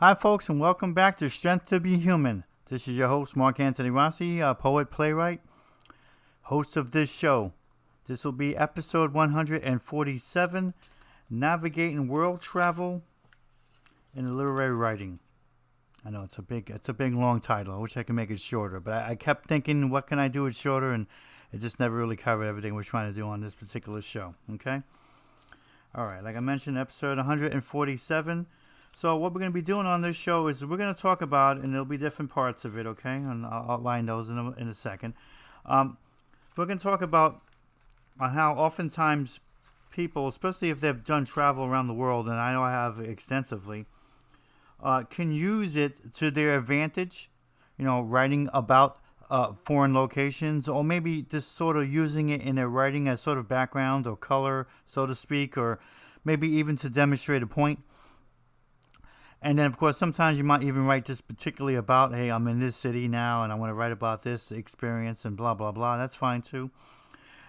Hi, 0.00 0.14
folks, 0.14 0.48
and 0.48 0.60
welcome 0.60 0.94
back 0.94 1.16
to 1.16 1.28
Strength 1.28 1.64
to 1.70 1.80
Be 1.80 1.96
Human. 1.96 2.44
This 2.68 2.86
is 2.86 2.96
your 2.96 3.08
host, 3.08 3.34
Mark 3.34 3.58
Antony 3.58 3.90
Rossi, 3.90 4.38
a 4.38 4.54
poet, 4.54 4.92
playwright, 4.92 5.40
host 6.42 6.76
of 6.76 6.92
this 6.92 7.12
show. 7.12 7.52
This 8.06 8.24
will 8.24 8.30
be 8.30 8.56
episode 8.56 9.12
147 9.12 10.74
Navigating 11.28 12.06
World 12.06 12.40
Travel 12.40 13.02
and 14.14 14.36
Literary 14.36 14.72
Writing. 14.72 15.18
I 16.06 16.10
know 16.10 16.22
it's 16.22 16.38
a 16.38 16.42
big, 16.42 16.70
it's 16.70 16.88
a 16.88 16.94
big 16.94 17.12
long 17.12 17.40
title. 17.40 17.74
I 17.74 17.78
wish 17.78 17.96
I 17.96 18.04
could 18.04 18.14
make 18.14 18.30
it 18.30 18.40
shorter, 18.40 18.78
but 18.78 18.94
I, 18.94 19.08
I 19.08 19.14
kept 19.16 19.48
thinking, 19.48 19.90
what 19.90 20.06
can 20.06 20.20
I 20.20 20.28
do 20.28 20.46
it 20.46 20.54
shorter? 20.54 20.92
And 20.92 21.08
it 21.52 21.58
just 21.58 21.80
never 21.80 21.96
really 21.96 22.14
covered 22.14 22.44
everything 22.44 22.76
we're 22.76 22.84
trying 22.84 23.12
to 23.12 23.18
do 23.18 23.26
on 23.26 23.40
this 23.40 23.56
particular 23.56 24.00
show. 24.00 24.36
Okay. 24.54 24.80
All 25.92 26.04
right. 26.04 26.22
Like 26.22 26.36
I 26.36 26.40
mentioned, 26.40 26.78
episode 26.78 27.16
147 27.16 28.46
so 28.98 29.16
what 29.16 29.32
we're 29.32 29.38
going 29.38 29.52
to 29.52 29.54
be 29.54 29.62
doing 29.62 29.86
on 29.86 30.00
this 30.00 30.16
show 30.16 30.48
is 30.48 30.66
we're 30.66 30.76
going 30.76 30.92
to 30.92 31.00
talk 31.00 31.22
about, 31.22 31.58
and 31.58 31.72
there'll 31.72 31.84
be 31.84 31.96
different 31.96 32.32
parts 32.32 32.64
of 32.64 32.76
it, 32.76 32.84
okay? 32.84 33.14
And 33.14 33.46
I'll 33.46 33.70
outline 33.70 34.06
those 34.06 34.28
in 34.28 34.36
a, 34.36 34.50
in 34.54 34.66
a 34.66 34.74
second. 34.74 35.14
Um, 35.64 35.98
we're 36.56 36.66
going 36.66 36.78
to 36.78 36.82
talk 36.82 37.00
about 37.00 37.40
on 38.18 38.30
how 38.30 38.54
oftentimes 38.54 39.38
people, 39.92 40.26
especially 40.26 40.70
if 40.70 40.80
they've 40.80 41.04
done 41.04 41.24
travel 41.24 41.64
around 41.64 41.86
the 41.86 41.94
world, 41.94 42.26
and 42.26 42.34
I 42.40 42.52
know 42.52 42.64
I 42.64 42.72
have 42.72 42.98
extensively, 42.98 43.86
uh, 44.82 45.04
can 45.04 45.30
use 45.30 45.76
it 45.76 46.12
to 46.14 46.32
their 46.32 46.58
advantage. 46.58 47.30
You 47.76 47.84
know, 47.84 48.00
writing 48.00 48.48
about 48.52 48.98
uh, 49.30 49.52
foreign 49.52 49.94
locations, 49.94 50.68
or 50.68 50.82
maybe 50.82 51.22
just 51.22 51.52
sort 51.52 51.76
of 51.76 51.88
using 51.88 52.30
it 52.30 52.40
in 52.40 52.56
their 52.56 52.68
writing 52.68 53.06
as 53.06 53.20
sort 53.20 53.38
of 53.38 53.46
background 53.46 54.08
or 54.08 54.16
color, 54.16 54.66
so 54.86 55.06
to 55.06 55.14
speak, 55.14 55.56
or 55.56 55.78
maybe 56.24 56.48
even 56.48 56.74
to 56.78 56.90
demonstrate 56.90 57.44
a 57.44 57.46
point. 57.46 57.78
And 59.40 59.58
then, 59.58 59.66
of 59.66 59.76
course, 59.76 59.96
sometimes 59.96 60.36
you 60.36 60.44
might 60.44 60.64
even 60.64 60.84
write 60.84 61.04
just 61.04 61.28
particularly 61.28 61.76
about, 61.76 62.12
hey, 62.12 62.30
I'm 62.30 62.48
in 62.48 62.58
this 62.58 62.74
city 62.74 63.06
now 63.06 63.44
and 63.44 63.52
I 63.52 63.56
want 63.56 63.70
to 63.70 63.74
write 63.74 63.92
about 63.92 64.24
this 64.24 64.50
experience 64.50 65.24
and 65.24 65.36
blah, 65.36 65.54
blah, 65.54 65.70
blah. 65.70 65.96
That's 65.96 66.16
fine 66.16 66.42
too. 66.42 66.70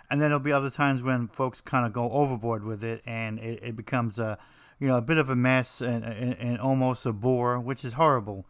And 0.10 0.22
then 0.22 0.30
there'll 0.30 0.40
be 0.40 0.52
other 0.52 0.70
times 0.70 1.02
when 1.02 1.28
folks 1.28 1.62
kind 1.62 1.86
of 1.86 1.94
go 1.94 2.12
overboard 2.12 2.64
with 2.64 2.84
it 2.84 3.02
and 3.06 3.40
it, 3.40 3.60
it 3.64 3.76
becomes 3.76 4.20
a, 4.20 4.38
you 4.80 4.88
know, 4.88 4.98
a 4.98 5.02
bit 5.02 5.18
of 5.18 5.30
a 5.30 5.36
mess 5.36 5.82
and, 5.82 6.04
and, 6.04 6.38
and 6.40 6.60
almost 6.60 7.06
a 7.06 7.14
bore, 7.14 7.60
which 7.60 7.84
is 7.84 7.94
horrible. 7.94 8.46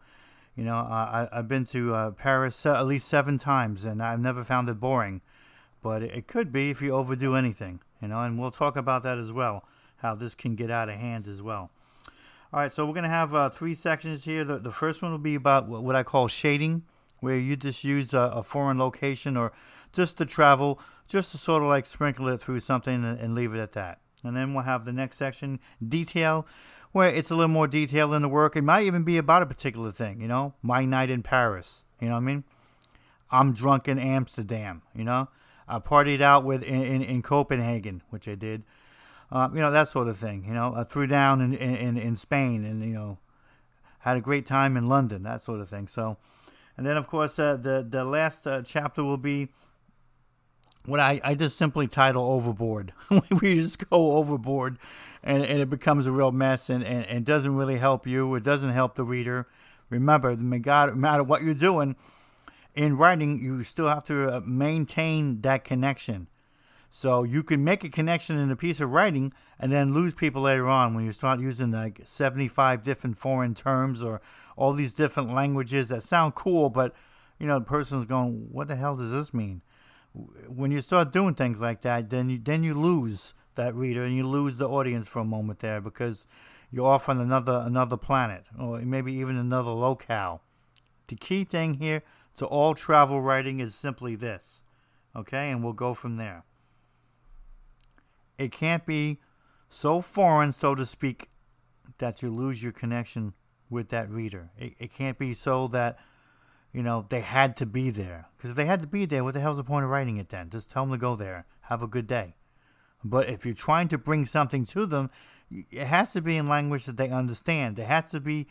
You 0.54 0.64
know, 0.64 0.74
I, 0.74 1.28
I've 1.32 1.48
been 1.48 1.64
to 1.66 1.94
uh, 1.94 2.10
Paris 2.10 2.66
at 2.66 2.86
least 2.86 3.08
seven 3.08 3.38
times 3.38 3.84
and 3.84 4.02
I've 4.02 4.20
never 4.20 4.44
found 4.44 4.68
it 4.68 4.80
boring. 4.80 5.22
But 5.82 6.02
it 6.02 6.26
could 6.26 6.52
be 6.52 6.68
if 6.68 6.82
you 6.82 6.92
overdo 6.92 7.34
anything, 7.34 7.80
you 8.02 8.08
know, 8.08 8.20
and 8.20 8.38
we'll 8.38 8.50
talk 8.50 8.76
about 8.76 9.02
that 9.04 9.16
as 9.16 9.32
well, 9.32 9.64
how 9.98 10.14
this 10.14 10.34
can 10.34 10.54
get 10.54 10.70
out 10.70 10.90
of 10.90 10.96
hand 10.96 11.26
as 11.26 11.40
well. 11.40 11.70
All 12.52 12.58
right, 12.58 12.72
so 12.72 12.84
we're 12.84 12.94
going 12.94 13.04
to 13.04 13.08
have 13.08 13.32
uh, 13.32 13.48
three 13.48 13.74
sections 13.74 14.24
here. 14.24 14.42
The, 14.42 14.58
the 14.58 14.72
first 14.72 15.02
one 15.02 15.12
will 15.12 15.18
be 15.18 15.36
about 15.36 15.68
what 15.68 15.94
I 15.94 16.02
call 16.02 16.26
shading, 16.26 16.82
where 17.20 17.38
you 17.38 17.54
just 17.54 17.84
use 17.84 18.12
a, 18.12 18.32
a 18.34 18.42
foreign 18.42 18.76
location 18.76 19.36
or 19.36 19.52
just 19.92 20.18
to 20.18 20.26
travel, 20.26 20.80
just 21.06 21.30
to 21.30 21.38
sort 21.38 21.62
of 21.62 21.68
like 21.68 21.86
sprinkle 21.86 22.26
it 22.26 22.40
through 22.40 22.58
something 22.58 23.04
and, 23.04 23.20
and 23.20 23.36
leave 23.36 23.54
it 23.54 23.60
at 23.60 23.70
that. 23.72 24.00
And 24.24 24.36
then 24.36 24.52
we'll 24.52 24.64
have 24.64 24.84
the 24.84 24.92
next 24.92 25.16
section, 25.16 25.60
detail, 25.86 26.44
where 26.90 27.08
it's 27.08 27.30
a 27.30 27.36
little 27.36 27.46
more 27.46 27.68
detailed 27.68 28.14
in 28.14 28.22
the 28.22 28.28
work. 28.28 28.56
It 28.56 28.62
might 28.62 28.82
even 28.82 29.04
be 29.04 29.16
about 29.16 29.42
a 29.42 29.46
particular 29.46 29.92
thing, 29.92 30.20
you 30.20 30.26
know, 30.26 30.54
my 30.60 30.84
night 30.84 31.08
in 31.08 31.22
Paris, 31.22 31.84
you 32.00 32.08
know 32.08 32.14
what 32.14 32.22
I 32.22 32.24
mean? 32.24 32.44
I'm 33.30 33.52
drunk 33.52 33.86
in 33.86 34.00
Amsterdam, 34.00 34.82
you 34.92 35.04
know? 35.04 35.28
I 35.68 35.78
partied 35.78 36.20
out 36.20 36.44
with 36.44 36.64
in, 36.64 36.82
in, 36.82 37.02
in 37.02 37.22
Copenhagen, 37.22 38.02
which 38.10 38.26
I 38.26 38.34
did 38.34 38.64
uh, 39.32 39.48
you 39.52 39.60
know 39.60 39.70
that 39.70 39.88
sort 39.88 40.08
of 40.08 40.16
thing. 40.16 40.44
You 40.46 40.54
know, 40.54 40.72
I 40.74 40.84
threw 40.84 41.06
down 41.06 41.40
in, 41.40 41.54
in 41.54 41.96
in 41.96 42.16
Spain, 42.16 42.64
and 42.64 42.82
you 42.84 42.94
know, 42.94 43.18
had 44.00 44.16
a 44.16 44.20
great 44.20 44.46
time 44.46 44.76
in 44.76 44.88
London, 44.88 45.22
that 45.22 45.42
sort 45.42 45.60
of 45.60 45.68
thing. 45.68 45.86
So, 45.86 46.16
and 46.76 46.86
then 46.86 46.96
of 46.96 47.06
course 47.06 47.38
uh, 47.38 47.56
the 47.56 47.86
the 47.88 48.04
last 48.04 48.46
uh, 48.46 48.62
chapter 48.62 49.04
will 49.04 49.16
be 49.16 49.48
what 50.86 51.00
I, 51.00 51.20
I 51.22 51.34
just 51.34 51.56
simply 51.56 51.86
title 51.86 52.24
overboard. 52.24 52.92
we 53.40 53.54
just 53.56 53.88
go 53.90 54.16
overboard, 54.16 54.78
and, 55.22 55.44
and 55.44 55.60
it 55.60 55.70
becomes 55.70 56.06
a 56.06 56.12
real 56.12 56.32
mess, 56.32 56.70
and, 56.70 56.84
and, 56.84 57.04
and 57.06 57.24
doesn't 57.24 57.54
really 57.54 57.78
help 57.78 58.06
you. 58.06 58.34
It 58.34 58.42
doesn't 58.42 58.70
help 58.70 58.94
the 58.94 59.04
reader. 59.04 59.46
Remember, 59.90 60.36
no 60.36 60.94
matter 60.94 61.22
what 61.22 61.42
you're 61.42 61.54
doing 61.54 61.96
in 62.74 62.96
writing, 62.96 63.38
you 63.40 63.62
still 63.62 63.88
have 63.88 64.04
to 64.04 64.36
uh, 64.36 64.40
maintain 64.44 65.40
that 65.42 65.64
connection. 65.64 66.28
So 66.92 67.22
you 67.22 67.44
can 67.44 67.62
make 67.62 67.84
a 67.84 67.88
connection 67.88 68.36
in 68.36 68.50
a 68.50 68.56
piece 68.56 68.80
of 68.80 68.90
writing 68.90 69.32
and 69.60 69.72
then 69.72 69.94
lose 69.94 70.12
people 70.12 70.42
later 70.42 70.66
on 70.66 70.92
when 70.92 71.04
you 71.04 71.12
start 71.12 71.38
using 71.38 71.70
like 71.70 72.00
75 72.04 72.82
different 72.82 73.16
foreign 73.16 73.54
terms 73.54 74.02
or 74.02 74.20
all 74.56 74.72
these 74.72 74.92
different 74.92 75.32
languages 75.32 75.88
that 75.88 76.02
sound 76.02 76.34
cool, 76.34 76.68
but 76.68 76.92
you 77.38 77.46
know 77.46 77.60
the 77.60 77.64
person's 77.64 78.04
going, 78.06 78.48
"What 78.50 78.66
the 78.66 78.74
hell 78.74 78.96
does 78.96 79.12
this 79.12 79.32
mean?" 79.32 79.62
When 80.48 80.72
you 80.72 80.80
start 80.80 81.12
doing 81.12 81.34
things 81.34 81.60
like 81.60 81.82
that, 81.82 82.10
then 82.10 82.28
you 82.28 82.38
then 82.38 82.64
you 82.64 82.74
lose 82.74 83.34
that 83.54 83.74
reader 83.74 84.02
and 84.02 84.16
you 84.16 84.26
lose 84.26 84.58
the 84.58 84.68
audience 84.68 85.06
for 85.06 85.20
a 85.20 85.24
moment 85.24 85.60
there 85.60 85.80
because 85.80 86.26
you're 86.72 86.86
off 86.86 87.08
on 87.08 87.20
another 87.20 87.62
another 87.64 87.96
planet 87.96 88.44
or 88.58 88.80
maybe 88.80 89.12
even 89.12 89.36
another 89.36 89.70
locale. 89.70 90.42
The 91.06 91.14
key 91.14 91.44
thing 91.44 91.74
here 91.74 92.02
to 92.34 92.46
all 92.46 92.74
travel 92.74 93.20
writing 93.20 93.60
is 93.60 93.76
simply 93.76 94.16
this, 94.16 94.62
okay, 95.14 95.50
and 95.50 95.62
we'll 95.62 95.72
go 95.72 95.94
from 95.94 96.16
there. 96.16 96.44
It 98.40 98.52
can't 98.52 98.86
be 98.86 99.18
so 99.68 100.00
foreign, 100.00 100.52
so 100.52 100.74
to 100.74 100.86
speak, 100.86 101.28
that 101.98 102.22
you 102.22 102.30
lose 102.30 102.62
your 102.62 102.72
connection 102.72 103.34
with 103.68 103.90
that 103.90 104.08
reader. 104.10 104.50
It, 104.58 104.74
it 104.78 104.94
can't 104.94 105.18
be 105.18 105.34
so 105.34 105.68
that, 105.68 105.98
you 106.72 106.82
know, 106.82 107.04
they 107.10 107.20
had 107.20 107.54
to 107.58 107.66
be 107.66 107.90
there. 107.90 108.28
Because 108.36 108.52
if 108.52 108.56
they 108.56 108.64
had 108.64 108.80
to 108.80 108.86
be 108.86 109.04
there, 109.04 109.22
what 109.22 109.34
the 109.34 109.40
hell's 109.40 109.58
the 109.58 109.64
point 109.64 109.84
of 109.84 109.90
writing 109.90 110.16
it 110.16 110.30
then? 110.30 110.48
Just 110.48 110.70
tell 110.70 110.84
them 110.84 110.92
to 110.92 110.98
go 110.98 111.16
there. 111.16 111.44
Have 111.62 111.82
a 111.82 111.86
good 111.86 112.06
day. 112.06 112.34
But 113.04 113.28
if 113.28 113.44
you're 113.44 113.54
trying 113.54 113.88
to 113.88 113.98
bring 113.98 114.24
something 114.24 114.64
to 114.66 114.86
them, 114.86 115.10
it 115.50 115.86
has 115.86 116.14
to 116.14 116.22
be 116.22 116.38
in 116.38 116.48
language 116.48 116.86
that 116.86 116.96
they 116.96 117.10
understand. 117.10 117.78
It 117.78 117.84
has 117.84 118.10
to 118.12 118.20
be 118.20 118.46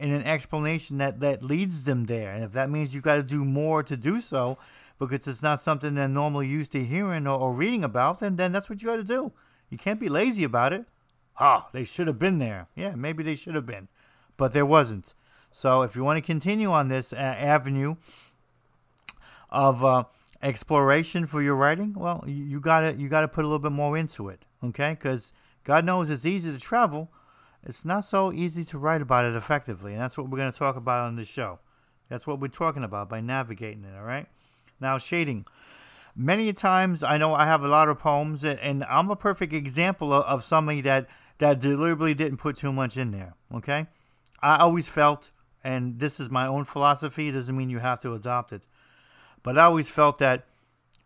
in 0.00 0.10
an 0.10 0.22
explanation 0.22 0.96
that, 0.98 1.20
that 1.20 1.42
leads 1.42 1.84
them 1.84 2.06
there. 2.06 2.32
And 2.32 2.42
if 2.44 2.52
that 2.52 2.70
means 2.70 2.94
you've 2.94 3.04
got 3.04 3.16
to 3.16 3.22
do 3.22 3.44
more 3.44 3.82
to 3.82 3.96
do 3.96 4.20
so, 4.20 4.56
because 4.98 5.26
it's 5.26 5.42
not 5.42 5.60
something 5.60 5.94
they're 5.94 6.08
normally 6.08 6.48
used 6.48 6.72
to 6.72 6.84
hearing 6.84 7.26
or, 7.26 7.38
or 7.38 7.52
reading 7.52 7.84
about, 7.84 8.20
then, 8.20 8.36
then 8.36 8.52
that's 8.52 8.70
what 8.70 8.82
you 8.82 8.88
got 8.88 8.96
to 8.96 9.04
do. 9.04 9.32
You 9.70 9.78
can't 9.78 10.00
be 10.00 10.08
lazy 10.08 10.44
about 10.44 10.72
it. 10.72 10.84
Oh, 11.40 11.68
they 11.72 11.84
should 11.84 12.06
have 12.06 12.18
been 12.18 12.38
there. 12.38 12.68
Yeah, 12.76 12.94
maybe 12.94 13.22
they 13.22 13.34
should 13.34 13.54
have 13.54 13.66
been, 13.66 13.88
but 14.36 14.52
there 14.52 14.66
wasn't. 14.66 15.14
So 15.50 15.82
if 15.82 15.96
you 15.96 16.04
want 16.04 16.16
to 16.18 16.22
continue 16.22 16.70
on 16.70 16.88
this 16.88 17.12
uh, 17.12 17.16
avenue 17.16 17.96
of 19.50 19.84
uh, 19.84 20.04
exploration 20.42 21.26
for 21.26 21.42
your 21.42 21.56
writing, 21.56 21.94
well, 21.94 22.24
you, 22.26 22.44
you 22.44 22.60
gotta 22.60 22.94
you 22.96 23.08
gotta 23.08 23.28
put 23.28 23.44
a 23.44 23.48
little 23.48 23.58
bit 23.58 23.72
more 23.72 23.96
into 23.96 24.28
it, 24.28 24.44
okay? 24.62 24.90
Because 24.90 25.32
God 25.64 25.84
knows 25.84 26.10
it's 26.10 26.26
easy 26.26 26.52
to 26.52 26.60
travel. 26.60 27.10
It's 27.64 27.84
not 27.84 28.04
so 28.04 28.32
easy 28.32 28.62
to 28.64 28.78
write 28.78 29.00
about 29.00 29.24
it 29.24 29.34
effectively, 29.34 29.92
and 29.92 30.02
that's 30.02 30.18
what 30.18 30.28
we're 30.28 30.38
going 30.38 30.52
to 30.52 30.58
talk 30.58 30.76
about 30.76 31.06
on 31.06 31.16
this 31.16 31.28
show. 31.28 31.60
That's 32.10 32.26
what 32.26 32.38
we're 32.38 32.48
talking 32.48 32.84
about 32.84 33.08
by 33.08 33.20
navigating 33.20 33.84
it. 33.84 33.96
All 33.96 34.04
right. 34.04 34.26
Now, 34.80 34.98
shading. 34.98 35.46
Many 36.16 36.52
times, 36.52 37.02
I 37.02 37.18
know 37.18 37.34
I 37.34 37.46
have 37.46 37.64
a 37.64 37.68
lot 37.68 37.88
of 37.88 37.98
poems, 37.98 38.44
and 38.44 38.84
I'm 38.84 39.10
a 39.10 39.16
perfect 39.16 39.52
example 39.52 40.12
of, 40.12 40.44
somebody 40.44 40.80
that 40.82 41.08
that 41.38 41.58
deliberately 41.58 42.14
didn't 42.14 42.38
put 42.38 42.56
too 42.56 42.72
much 42.72 42.96
in 42.96 43.10
there. 43.10 43.34
Okay, 43.52 43.86
I 44.40 44.58
always 44.58 44.88
felt, 44.88 45.32
and 45.64 45.98
this 45.98 46.20
is 46.20 46.30
my 46.30 46.46
own 46.46 46.64
philosophy. 46.64 47.32
Doesn't 47.32 47.56
mean 47.56 47.68
you 47.68 47.80
have 47.80 48.00
to 48.02 48.14
adopt 48.14 48.52
it, 48.52 48.62
but 49.42 49.58
I 49.58 49.64
always 49.64 49.90
felt 49.90 50.18
that, 50.18 50.46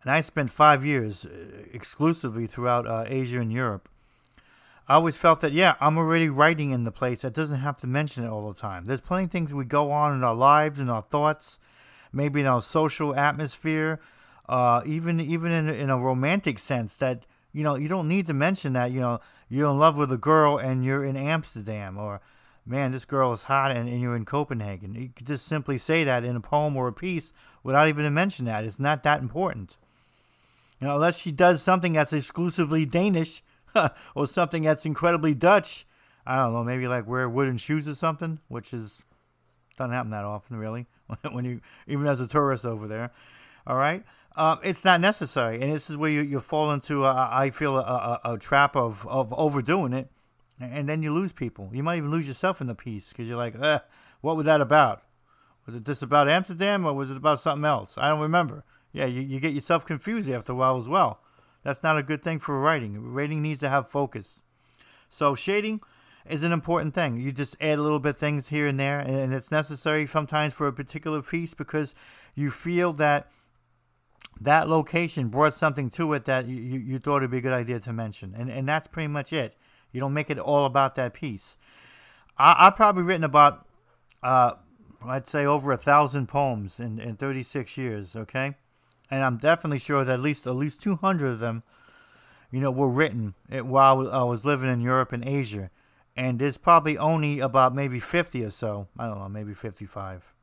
and 0.03 0.11
I 0.11 0.21
spent 0.21 0.51
five 0.51 0.85
years 0.85 1.25
uh, 1.25 1.63
exclusively 1.73 2.45
throughout 2.45 2.85
uh, 2.85 3.05
Asia 3.07 3.39
and 3.39 3.51
Europe. 3.51 3.89
I 4.87 4.95
always 4.95 5.17
felt 5.17 5.41
that, 5.41 5.53
yeah, 5.53 5.75
I'm 5.79 5.99
already 5.99 6.29
writing 6.29 6.71
in 6.71 6.83
the 6.83 6.91
place. 6.91 7.21
That 7.21 7.35
doesn't 7.35 7.59
have 7.59 7.77
to 7.77 7.87
mention 7.87 8.23
it 8.23 8.29
all 8.29 8.51
the 8.51 8.59
time. 8.59 8.85
There's 8.85 9.01
plenty 9.01 9.25
of 9.25 9.31
things 9.31 9.53
we 9.53 9.65
go 9.65 9.91
on 9.91 10.15
in 10.15 10.23
our 10.23 10.33
lives, 10.33 10.79
in 10.79 10.89
our 10.89 11.03
thoughts, 11.03 11.59
maybe 12.11 12.41
in 12.41 12.47
our 12.47 12.61
social 12.61 13.15
atmosphere, 13.15 13.99
uh, 14.47 14.81
even 14.85 15.19
even 15.19 15.51
in, 15.51 15.69
in 15.69 15.89
a 15.89 15.97
romantic 15.97 16.59
sense 16.59 16.95
that, 16.97 17.25
you 17.53 17.63
know, 17.63 17.75
you 17.75 17.87
don't 17.87 18.07
need 18.07 18.27
to 18.27 18.33
mention 18.33 18.73
that, 18.73 18.91
you 18.91 18.99
know, 18.99 19.19
you're 19.47 19.69
in 19.69 19.79
love 19.79 19.97
with 19.97 20.11
a 20.11 20.17
girl 20.17 20.57
and 20.57 20.83
you're 20.83 21.03
in 21.03 21.17
Amsterdam 21.17 21.97
or, 21.97 22.21
man, 22.65 22.91
this 22.91 23.05
girl 23.05 23.33
is 23.33 23.43
hot 23.43 23.71
and, 23.71 23.89
and 23.89 24.01
you're 24.01 24.15
in 24.15 24.25
Copenhagen. 24.25 24.95
You 24.95 25.09
could 25.15 25.27
just 25.27 25.45
simply 25.45 25.77
say 25.77 26.03
that 26.03 26.23
in 26.23 26.35
a 26.35 26.41
poem 26.41 26.75
or 26.75 26.87
a 26.87 26.93
piece 26.93 27.33
without 27.63 27.87
even 27.87 28.05
to 28.05 28.11
mention 28.11 28.45
that. 28.45 28.63
It's 28.63 28.79
not 28.79 29.03
that 29.03 29.21
important. 29.21 29.77
You 30.79 30.87
know, 30.87 30.95
unless 30.95 31.17
she 31.17 31.31
does 31.31 31.61
something 31.61 31.93
that's 31.93 32.13
exclusively 32.13 32.85
Danish 32.85 33.43
or 34.15 34.27
something 34.27 34.63
that's 34.63 34.85
incredibly 34.85 35.33
Dutch. 35.33 35.85
I 36.25 36.37
don't 36.37 36.53
know, 36.53 36.63
maybe 36.63 36.87
like 36.87 37.07
wear 37.07 37.27
wooden 37.27 37.57
shoes 37.57 37.87
or 37.87 37.95
something, 37.95 38.39
which 38.47 38.73
is 38.73 39.01
doesn't 39.77 39.91
happen 39.91 40.11
that 40.11 40.25
often, 40.25 40.57
really. 40.57 40.87
when 41.31 41.45
you 41.45 41.61
even 41.87 42.07
as 42.07 42.21
a 42.21 42.27
tourist 42.27 42.65
over 42.65 42.87
there, 42.87 43.11
all 43.67 43.77
right. 43.77 44.03
Um, 44.35 44.59
it's 44.63 44.85
not 44.85 45.01
necessary, 45.01 45.59
and 45.61 45.73
this 45.73 45.89
is 45.89 45.97
where 45.97 46.09
you, 46.09 46.21
you 46.21 46.39
fall 46.39 46.71
into 46.71 47.03
a, 47.03 47.29
I 47.31 47.49
feel 47.49 47.77
a, 47.77 47.81
a, 48.23 48.33
a 48.33 48.37
trap 48.37 48.75
of, 48.75 49.05
of 49.07 49.33
overdoing 49.33 49.91
it, 49.91 50.09
and 50.61 50.87
then 50.87 51.01
you 51.03 51.11
lose 51.11 51.33
people. 51.33 51.69
You 51.73 51.83
might 51.83 51.97
even 51.97 52.11
lose 52.11 52.27
yourself 52.27 52.61
in 52.61 52.67
the 52.67 52.75
piece 52.75 53.09
because 53.09 53.27
you're 53.27 53.37
like, 53.37 53.59
eh, 53.59 53.79
what 54.21 54.37
was 54.37 54.45
that 54.45 54.61
about? 54.61 55.03
Was 55.65 55.75
it 55.75 55.83
just 55.83 56.01
about 56.01 56.29
Amsterdam 56.29 56.85
or 56.85 56.93
was 56.93 57.11
it 57.11 57.17
about 57.17 57.41
something 57.41 57.65
else? 57.65 57.95
I 57.97 58.09
don't 58.09 58.21
remember. 58.21 58.63
Yeah, 58.91 59.05
you, 59.05 59.21
you 59.21 59.39
get 59.39 59.53
yourself 59.53 59.85
confused 59.85 60.29
after 60.29 60.53
a 60.53 60.55
while 60.55 60.77
as 60.77 60.89
well. 60.89 61.21
That's 61.63 61.83
not 61.83 61.97
a 61.97 62.03
good 62.03 62.23
thing 62.23 62.39
for 62.39 62.59
writing. 62.59 63.13
Writing 63.13 63.41
needs 63.41 63.59
to 63.59 63.69
have 63.69 63.87
focus. 63.87 64.41
So 65.09 65.35
shading 65.35 65.81
is 66.29 66.43
an 66.43 66.51
important 66.51 66.93
thing. 66.93 67.17
You 67.17 67.31
just 67.31 67.55
add 67.61 67.79
a 67.79 67.81
little 67.81 67.99
bit 67.99 68.15
things 68.15 68.49
here 68.49 68.67
and 68.67 68.79
there, 68.79 68.99
and 68.99 69.33
it's 69.33 69.51
necessary 69.51 70.05
sometimes 70.05 70.53
for 70.53 70.67
a 70.67 70.73
particular 70.73 71.21
piece 71.21 71.53
because 71.53 71.95
you 72.35 72.51
feel 72.51 72.93
that 72.93 73.31
that 74.39 74.69
location 74.69 75.27
brought 75.27 75.53
something 75.53 75.89
to 75.91 76.13
it 76.13 76.25
that 76.25 76.47
you, 76.47 76.55
you 76.55 76.99
thought 76.99 77.17
it'd 77.17 77.31
be 77.31 77.39
a 77.39 77.41
good 77.41 77.53
idea 77.53 77.79
to 77.79 77.91
mention. 77.91 78.33
And, 78.37 78.49
and 78.49 78.67
that's 78.67 78.87
pretty 78.87 79.07
much 79.07 79.33
it. 79.33 79.55
You 79.91 79.99
don't 79.99 80.13
make 80.13 80.29
it 80.29 80.39
all 80.39 80.65
about 80.65 80.95
that 80.95 81.13
piece. 81.13 81.57
I, 82.37 82.67
I've 82.67 82.75
probably 82.75 83.03
written 83.03 83.23
about, 83.23 83.65
uh, 84.23 84.53
I'd 85.03 85.27
say, 85.27 85.45
over 85.45 85.71
a 85.71 85.77
thousand 85.77 86.27
poems 86.27 86.79
in, 86.79 86.99
in 86.99 87.15
36 87.15 87.77
years, 87.77 88.15
okay? 88.15 88.55
and 89.11 89.23
I'm 89.23 89.37
definitely 89.37 89.79
sure 89.79 90.03
that 90.03 90.13
at 90.13 90.19
least 90.19 90.45
at 90.45 90.55
least 90.55 90.81
200 90.81 91.27
of 91.27 91.39
them, 91.39 91.63
you 92.51 92.59
know, 92.59 92.71
were 92.71 92.89
written 92.89 93.35
while 93.49 94.09
I 94.09 94.23
was 94.23 94.45
living 94.45 94.69
in 94.69 94.81
Europe 94.81 95.11
and 95.11 95.27
Asia, 95.27 95.69
and 96.19 96.37
there's 96.37 96.57
probably 96.57 96.97
only 96.97 97.39
about 97.39 97.73
maybe 97.73 97.97
50 97.97 98.43
or 98.43 98.49
so. 98.49 98.89
I 98.97 99.07
don't 99.07 99.19
know, 99.19 99.29
maybe 99.29 99.53
55. 99.53 100.33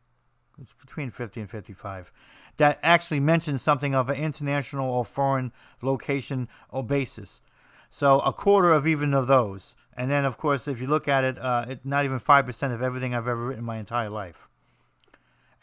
It's 0.58 0.72
between 0.72 1.10
50 1.10 1.42
and 1.42 1.50
55 1.50 2.10
that 2.56 2.78
actually 2.82 3.20
mentions 3.20 3.60
something 3.60 3.94
of 3.94 4.08
an 4.08 4.16
international 4.16 4.90
or 4.90 5.04
foreign 5.04 5.52
location 5.82 6.48
or 6.70 6.82
basis. 6.82 7.42
So 7.90 8.20
a 8.20 8.32
quarter 8.32 8.72
of 8.72 8.86
even 8.86 9.12
of 9.12 9.26
those, 9.26 9.76
and 9.94 10.10
then 10.10 10.24
of 10.24 10.38
course, 10.38 10.66
if 10.66 10.80
you 10.80 10.86
look 10.86 11.08
at 11.08 11.24
it, 11.24 11.36
uh, 11.36 11.66
it 11.68 11.84
not 11.84 12.06
even 12.06 12.20
five 12.20 12.46
percent 12.46 12.72
of 12.72 12.80
everything 12.80 13.14
I've 13.14 13.28
ever 13.28 13.44
written 13.44 13.64
my 13.64 13.76
entire 13.76 14.08
life. 14.08 14.48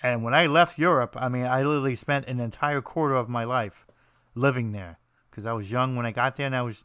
And 0.04 0.24
when 0.24 0.36
I 0.36 0.46
left 0.46 0.78
Europe, 0.78 1.16
I 1.20 1.28
mean, 1.28 1.48
I 1.48 1.64
literally 1.64 1.96
spent 1.96 2.28
an 2.28 2.40
entire 2.40 2.82
quarter 2.82 3.16
of 3.16 3.30
my 3.30 3.46
life 3.46 3.88
living 4.36 4.74
there 4.74 5.00
because 5.32 5.48
I 5.48 5.54
was 5.54 5.72
young 5.72 5.96
when 5.96 6.06
I 6.06 6.12
got 6.12 6.36
there 6.36 6.46
and 6.46 6.56
I 6.56 6.62
was 6.62 6.84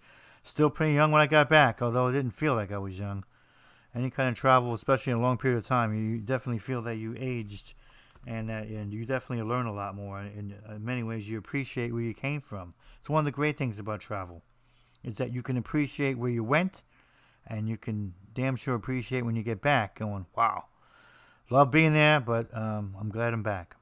still 0.48 0.70
pretty 0.70 0.94
young 0.94 1.12
when 1.12 1.20
I 1.20 1.26
got 1.26 1.48
back, 1.48 1.82
although 1.82 2.08
it 2.08 2.12
didn't 2.12 2.32
feel 2.32 2.54
like 2.54 2.72
I 2.72 2.78
was 2.78 2.98
young. 2.98 3.24
Any 3.94 4.10
kind 4.10 4.28
of 4.28 4.34
travel, 4.34 4.74
especially 4.74 5.12
in 5.12 5.18
a 5.18 5.22
long 5.22 5.38
period 5.38 5.58
of 5.58 5.66
time, 5.66 5.94
you 5.94 6.18
definitely 6.18 6.58
feel 6.58 6.82
that 6.82 6.96
you 6.96 7.14
aged 7.18 7.74
and 8.26 8.48
that, 8.48 8.66
and 8.66 8.92
you 8.92 9.06
definitely 9.06 9.44
learn 9.44 9.66
a 9.66 9.72
lot 9.72 9.94
more. 9.94 10.20
In, 10.20 10.54
in 10.68 10.84
many 10.84 11.02
ways, 11.02 11.28
you 11.28 11.38
appreciate 11.38 11.92
where 11.92 12.02
you 12.02 12.14
came 12.14 12.40
from. 12.40 12.74
It's 12.98 13.08
one 13.08 13.20
of 13.20 13.24
the 13.24 13.32
great 13.32 13.56
things 13.56 13.78
about 13.78 14.00
travel 14.00 14.42
is 15.04 15.16
that 15.16 15.32
you 15.32 15.42
can 15.42 15.56
appreciate 15.56 16.18
where 16.18 16.30
you 16.30 16.44
went 16.44 16.82
and 17.46 17.68
you 17.68 17.76
can 17.76 18.14
damn 18.34 18.56
sure 18.56 18.74
appreciate 18.74 19.24
when 19.24 19.36
you 19.36 19.42
get 19.42 19.62
back 19.62 19.98
going, 19.98 20.26
wow, 20.36 20.64
love 21.50 21.70
being 21.70 21.94
there, 21.94 22.20
but 22.20 22.54
um, 22.56 22.94
I'm 23.00 23.08
glad 23.08 23.32
I'm 23.32 23.42
back. 23.42 23.76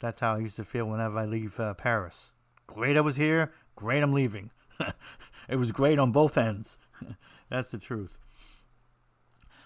That's 0.00 0.20
how 0.20 0.34
I 0.34 0.38
used 0.38 0.56
to 0.56 0.64
feel 0.64 0.86
whenever 0.86 1.18
I 1.18 1.24
leave 1.24 1.58
uh, 1.58 1.74
Paris. 1.74 2.32
Great 2.66 2.96
I 2.96 3.00
was 3.00 3.16
here, 3.16 3.52
great 3.74 4.02
I'm 4.02 4.12
leaving. 4.12 4.50
it 5.48 5.56
was 5.56 5.72
great 5.72 5.98
on 5.98 6.12
both 6.12 6.36
ends. 6.36 6.78
that's 7.50 7.70
the 7.70 7.78
truth. 7.78 8.18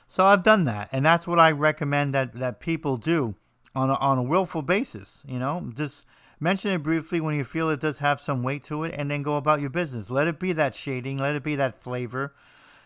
So 0.06 0.26
I've 0.26 0.42
done 0.42 0.64
that, 0.64 0.90
and 0.92 1.04
that's 1.04 1.26
what 1.26 1.38
I 1.38 1.52
recommend 1.52 2.14
that, 2.14 2.32
that 2.34 2.60
people 2.60 2.98
do 2.98 3.34
on 3.74 3.88
a, 3.88 3.94
on 3.94 4.18
a 4.18 4.22
willful 4.22 4.60
basis. 4.60 5.22
You 5.26 5.38
know, 5.38 5.70
just 5.74 6.04
mention 6.38 6.70
it 6.72 6.82
briefly 6.82 7.20
when 7.20 7.34
you 7.34 7.44
feel 7.44 7.70
it 7.70 7.80
does 7.80 7.98
have 7.98 8.20
some 8.20 8.42
weight 8.42 8.62
to 8.64 8.84
it, 8.84 8.94
and 8.96 9.10
then 9.10 9.22
go 9.22 9.36
about 9.36 9.60
your 9.60 9.70
business. 9.70 10.10
Let 10.10 10.26
it 10.26 10.38
be 10.38 10.52
that 10.52 10.74
shading, 10.74 11.16
let 11.16 11.34
it 11.34 11.42
be 11.42 11.56
that 11.56 11.74
flavor, 11.74 12.34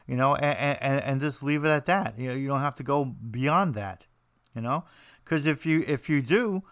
you 0.07 0.15
know, 0.15 0.37
and, 0.37 0.79
and, 0.81 1.03
and 1.03 1.21
just 1.21 1.43
leave 1.43 1.65
it 1.65 1.69
at 1.69 1.87
that. 1.87 2.17
You 2.17 2.29
know, 2.29 2.35
you 2.35 2.47
don't 2.47 2.61
have 2.61 2.77
to 2.77 2.85
go 2.85 3.05
beyond 3.05 3.75
that, 3.75 4.07
you 4.55 4.63
know, 4.63 4.85
because 5.25 5.47
if 5.47 5.67
you 5.67 5.83
if 5.89 6.09
you 6.09 6.23
do, 6.23 6.63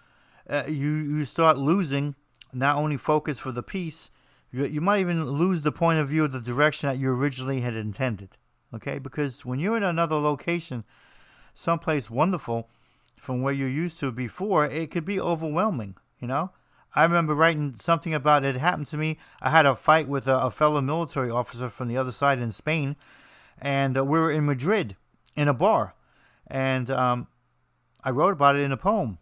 uh, 0.48 0.64
you 0.68 0.90
you 0.90 1.24
start 1.24 1.58
losing 1.58 2.14
not 2.52 2.76
only 2.76 2.96
focus 2.96 3.40
for 3.40 3.50
the 3.50 3.64
piece, 3.64 4.10
you, 4.54 4.64
you 4.66 4.80
might 4.80 5.00
even 5.00 5.24
lose 5.24 5.62
the 5.62 5.72
point 5.72 5.98
of 5.98 6.08
view 6.08 6.24
of 6.24 6.32
the 6.32 6.40
direction 6.40 6.88
that 6.88 6.98
you 6.98 7.12
originally 7.12 7.60
had 7.60 7.76
intended. 7.76 8.36
Okay, 8.72 8.98
because 8.98 9.44
when 9.46 9.58
you're 9.58 9.76
in 9.76 9.82
another 9.82 10.16
location, 10.16 10.82
someplace 11.52 12.10
wonderful 12.10 12.68
from 13.16 13.42
where 13.42 13.54
you're 13.54 13.68
used 13.68 14.00
to 14.00 14.10
before, 14.12 14.66
it 14.66 14.90
could 14.90 15.04
be 15.04 15.20
overwhelming. 15.20 15.96
You 16.20 16.28
know, 16.28 16.50
I 16.94 17.04
remember 17.04 17.34
writing 17.34 17.74
something 17.74 18.14
about 18.14 18.44
it. 18.44 18.56
it 18.56 18.58
happened 18.58 18.88
to 18.88 18.96
me. 18.96 19.18
I 19.40 19.50
had 19.50 19.66
a 19.66 19.74
fight 19.74 20.08
with 20.08 20.26
a, 20.26 20.38
a 20.38 20.50
fellow 20.50 20.80
military 20.80 21.30
officer 21.30 21.68
from 21.68 21.88
the 21.88 21.96
other 21.96 22.12
side 22.12 22.38
in 22.38 22.52
Spain 22.52 22.96
and 23.60 23.96
uh, 23.96 24.04
we 24.04 24.18
were 24.18 24.30
in 24.30 24.46
Madrid 24.46 24.96
in 25.36 25.48
a 25.48 25.54
bar, 25.54 25.94
and 26.46 26.90
um, 26.90 27.28
I 28.02 28.10
wrote 28.10 28.32
about 28.32 28.56
it 28.56 28.60
in 28.60 28.72
a 28.72 28.76
poem, 28.76 29.18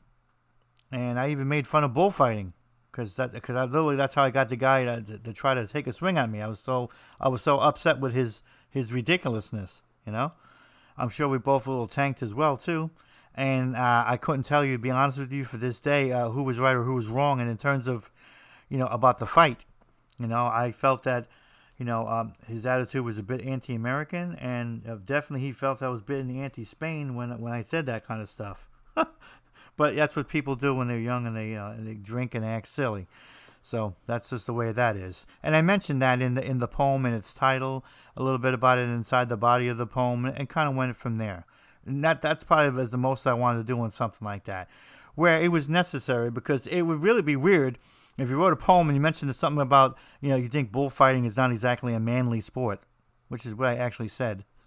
and 0.90 1.18
I 1.18 1.30
even 1.30 1.48
made 1.48 1.66
fun 1.66 1.84
of 1.84 1.94
bullfighting 1.94 2.52
because 2.92 3.16
that 3.16 3.32
because 3.32 3.56
I 3.56 3.64
literally 3.64 3.96
that's 3.96 4.14
how 4.14 4.24
I 4.24 4.30
got 4.30 4.50
the 4.50 4.56
guy 4.56 4.84
to, 4.84 5.02
to, 5.02 5.18
to, 5.18 5.32
try 5.32 5.54
to 5.54 5.66
take 5.66 5.86
a 5.86 5.92
swing 5.92 6.18
on 6.18 6.30
me. 6.30 6.42
I 6.42 6.46
was 6.46 6.60
so 6.60 6.90
I 7.18 7.28
was 7.28 7.42
so 7.42 7.58
upset 7.58 7.98
with 7.98 8.14
his 8.14 8.42
his 8.70 8.92
ridiculousness, 8.92 9.82
you 10.06 10.12
know. 10.12 10.32
I'm 10.96 11.08
sure 11.08 11.28
we 11.28 11.38
both 11.38 11.66
a 11.66 11.70
little 11.70 11.86
tanked 11.86 12.22
as 12.22 12.34
well 12.34 12.56
too, 12.56 12.90
and 13.34 13.74
uh, 13.74 14.04
I 14.06 14.18
couldn't 14.18 14.44
tell 14.44 14.64
you, 14.64 14.76
to 14.76 14.82
be 14.82 14.90
honest 14.90 15.18
with 15.18 15.32
you, 15.32 15.44
for 15.44 15.56
this 15.56 15.80
day, 15.80 16.12
uh, 16.12 16.28
who 16.28 16.42
was 16.42 16.60
right 16.60 16.76
or 16.76 16.82
who 16.82 16.94
was 16.94 17.08
wrong. 17.08 17.40
And 17.40 17.50
in 17.50 17.56
terms 17.56 17.88
of, 17.88 18.10
you 18.68 18.76
know, 18.76 18.88
about 18.88 19.18
the 19.18 19.26
fight, 19.26 19.64
you 20.18 20.26
know, 20.26 20.46
I 20.46 20.70
felt 20.70 21.02
that 21.04 21.26
you 21.78 21.86
know, 21.86 22.06
um, 22.06 22.34
his 22.46 22.64
attitude 22.64 23.04
was 23.04 23.18
a 23.18 23.24
bit 23.24 23.40
anti-American, 23.40 24.36
and 24.36 24.86
uh, 24.86 24.96
definitely 25.04 25.44
he 25.44 25.52
felt 25.52 25.82
I 25.82 25.88
was 25.88 25.98
a 25.98 26.04
bit 26.04 26.24
anti-Spain 26.26 27.16
when 27.16 27.40
when 27.40 27.52
I 27.52 27.62
said 27.62 27.86
that 27.86 28.06
kind 28.06 28.22
of 28.22 28.28
stuff. 28.28 28.68
but 29.76 29.96
that's 29.96 30.16
what 30.16 30.28
people 30.28 30.56
do 30.56 30.74
when 30.74 30.88
they're 30.88 30.98
young 30.98 31.26
and 31.26 31.36
they 31.36 31.56
uh, 31.56 31.70
and 31.70 31.86
they 31.86 31.94
drink 31.94 32.34
and 32.34 32.44
act 32.44 32.68
silly. 32.68 33.06
So 33.62 33.94
that's 34.06 34.30
just 34.30 34.46
the 34.46 34.52
way 34.52 34.72
that 34.72 34.96
is. 34.96 35.26
And 35.42 35.54
I 35.54 35.62
mentioned 35.62 36.02
that 36.02 36.20
in 36.20 36.34
the 36.34 36.44
in 36.44 36.58
the 36.58 36.68
poem 36.68 37.06
in 37.06 37.14
its 37.14 37.34
title, 37.34 37.84
a 38.16 38.22
little 38.22 38.38
bit 38.38 38.54
about 38.54 38.78
it 38.78 38.88
inside 38.88 39.28
the 39.28 39.36
body 39.36 39.68
of 39.68 39.78
the 39.78 39.86
poem, 39.86 40.24
and 40.24 40.48
kind 40.48 40.68
of 40.68 40.74
went 40.74 40.96
from 40.96 41.18
there. 41.18 41.46
And 41.86 42.02
that 42.04 42.22
that's 42.22 42.44
probably 42.44 42.84
the 42.84 42.98
most 42.98 43.26
I 43.26 43.34
wanted 43.34 43.58
to 43.58 43.64
do 43.64 43.80
on 43.80 43.90
something 43.90 44.26
like 44.26 44.44
that, 44.44 44.68
where 45.14 45.40
it 45.40 45.50
was 45.52 45.68
necessary 45.68 46.30
because 46.30 46.66
it 46.66 46.82
would 46.82 47.02
really 47.02 47.22
be 47.22 47.36
weird 47.36 47.78
if 48.18 48.28
you 48.28 48.36
wrote 48.36 48.52
a 48.52 48.56
poem 48.56 48.88
and 48.88 48.96
you 48.96 49.00
mentioned 49.00 49.34
something 49.34 49.60
about, 49.62 49.96
you 50.20 50.28
know, 50.28 50.36
you 50.36 50.48
think 50.48 50.70
bullfighting 50.70 51.24
is 51.24 51.36
not 51.36 51.50
exactly 51.50 51.94
a 51.94 52.00
manly 52.00 52.40
sport, 52.40 52.80
which 53.28 53.46
is 53.46 53.54
what 53.54 53.68
I 53.68 53.76
actually 53.76 54.08
said. 54.08 54.44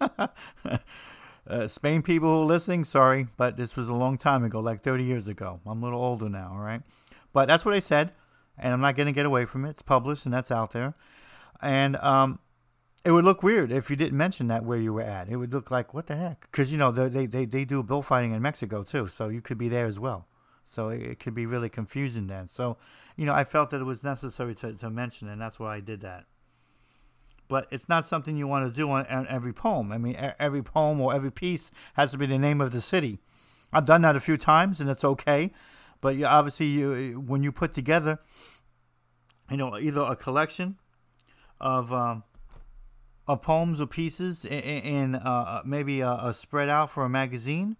uh, 1.48 1.68
Spain 1.68 2.02
people 2.02 2.28
who 2.28 2.42
are 2.42 2.46
listening, 2.46 2.84
sorry, 2.84 3.28
but 3.36 3.56
this 3.56 3.76
was 3.76 3.88
a 3.88 3.94
long 3.94 4.18
time 4.18 4.44
ago, 4.44 4.60
like 4.60 4.82
30 4.82 5.04
years 5.04 5.28
ago. 5.28 5.60
I'm 5.66 5.82
a 5.82 5.84
little 5.84 6.00
older 6.00 6.28
now, 6.28 6.52
all 6.52 6.60
right? 6.60 6.82
But 7.32 7.48
that's 7.48 7.64
what 7.64 7.74
I 7.74 7.80
said, 7.80 8.12
and 8.58 8.72
I'm 8.72 8.80
not 8.80 8.96
going 8.96 9.06
to 9.06 9.12
get 9.12 9.26
away 9.26 9.44
from 9.44 9.64
it. 9.64 9.70
It's 9.70 9.82
published 9.82 10.24
and 10.24 10.34
that's 10.34 10.50
out 10.50 10.72
there. 10.72 10.94
And 11.62 11.96
um, 11.96 12.38
it 13.04 13.10
would 13.10 13.24
look 13.24 13.42
weird 13.42 13.72
if 13.72 13.90
you 13.90 13.96
didn't 13.96 14.16
mention 14.16 14.48
that 14.48 14.64
where 14.64 14.78
you 14.78 14.92
were 14.92 15.02
at. 15.02 15.28
It 15.28 15.36
would 15.36 15.52
look 15.52 15.70
like, 15.70 15.94
what 15.94 16.06
the 16.06 16.16
heck? 16.16 16.42
Because, 16.50 16.72
you 16.72 16.78
know, 16.78 16.90
they, 16.90 17.26
they, 17.26 17.44
they 17.44 17.64
do 17.64 17.82
bullfighting 17.82 18.32
in 18.32 18.42
Mexico 18.42 18.82
too, 18.82 19.06
so 19.06 19.28
you 19.28 19.40
could 19.40 19.58
be 19.58 19.68
there 19.68 19.86
as 19.86 20.00
well. 20.00 20.26
So 20.64 20.88
it, 20.88 21.02
it 21.02 21.20
could 21.20 21.34
be 21.34 21.46
really 21.46 21.68
confusing 21.68 22.26
then. 22.26 22.48
So 22.48 22.76
you 23.16 23.24
know, 23.24 23.34
I 23.34 23.44
felt 23.44 23.70
that 23.70 23.80
it 23.80 23.84
was 23.84 24.04
necessary 24.04 24.54
to, 24.56 24.74
to 24.74 24.90
mention, 24.90 25.28
and 25.28 25.40
that's 25.40 25.58
why 25.58 25.76
I 25.76 25.80
did 25.80 26.02
that. 26.02 26.26
But 27.48 27.68
it's 27.70 27.88
not 27.88 28.04
something 28.04 28.36
you 28.36 28.46
want 28.46 28.66
to 28.66 28.76
do 28.76 28.90
on, 28.90 29.06
on 29.06 29.26
every 29.28 29.52
poem. 29.52 29.92
I 29.92 29.98
mean, 29.98 30.16
every 30.38 30.62
poem 30.62 31.00
or 31.00 31.14
every 31.14 31.30
piece 31.30 31.70
has 31.94 32.10
to 32.12 32.18
be 32.18 32.26
the 32.26 32.38
name 32.38 32.60
of 32.60 32.72
the 32.72 32.80
city. 32.80 33.18
I've 33.72 33.86
done 33.86 34.02
that 34.02 34.16
a 34.16 34.20
few 34.20 34.36
times, 34.36 34.80
and 34.80 34.90
it's 34.90 35.04
okay. 35.04 35.52
But 36.00 36.16
you, 36.16 36.26
obviously, 36.26 36.66
you, 36.66 37.24
when 37.26 37.42
you 37.42 37.52
put 37.52 37.72
together, 37.72 38.18
you 39.50 39.56
know, 39.56 39.78
either 39.78 40.00
a 40.00 40.16
collection 40.16 40.76
of 41.60 41.92
um, 41.92 42.24
of 43.26 43.42
poems 43.42 43.80
or 43.80 43.86
pieces 43.86 44.44
in, 44.44 44.60
in 44.60 45.14
uh, 45.16 45.62
maybe 45.64 46.00
a, 46.00 46.10
a, 46.10 46.32
spread 46.32 46.68
out 46.68 46.90
for 46.90 47.04
a 47.04 47.08
magazine, 47.08 47.76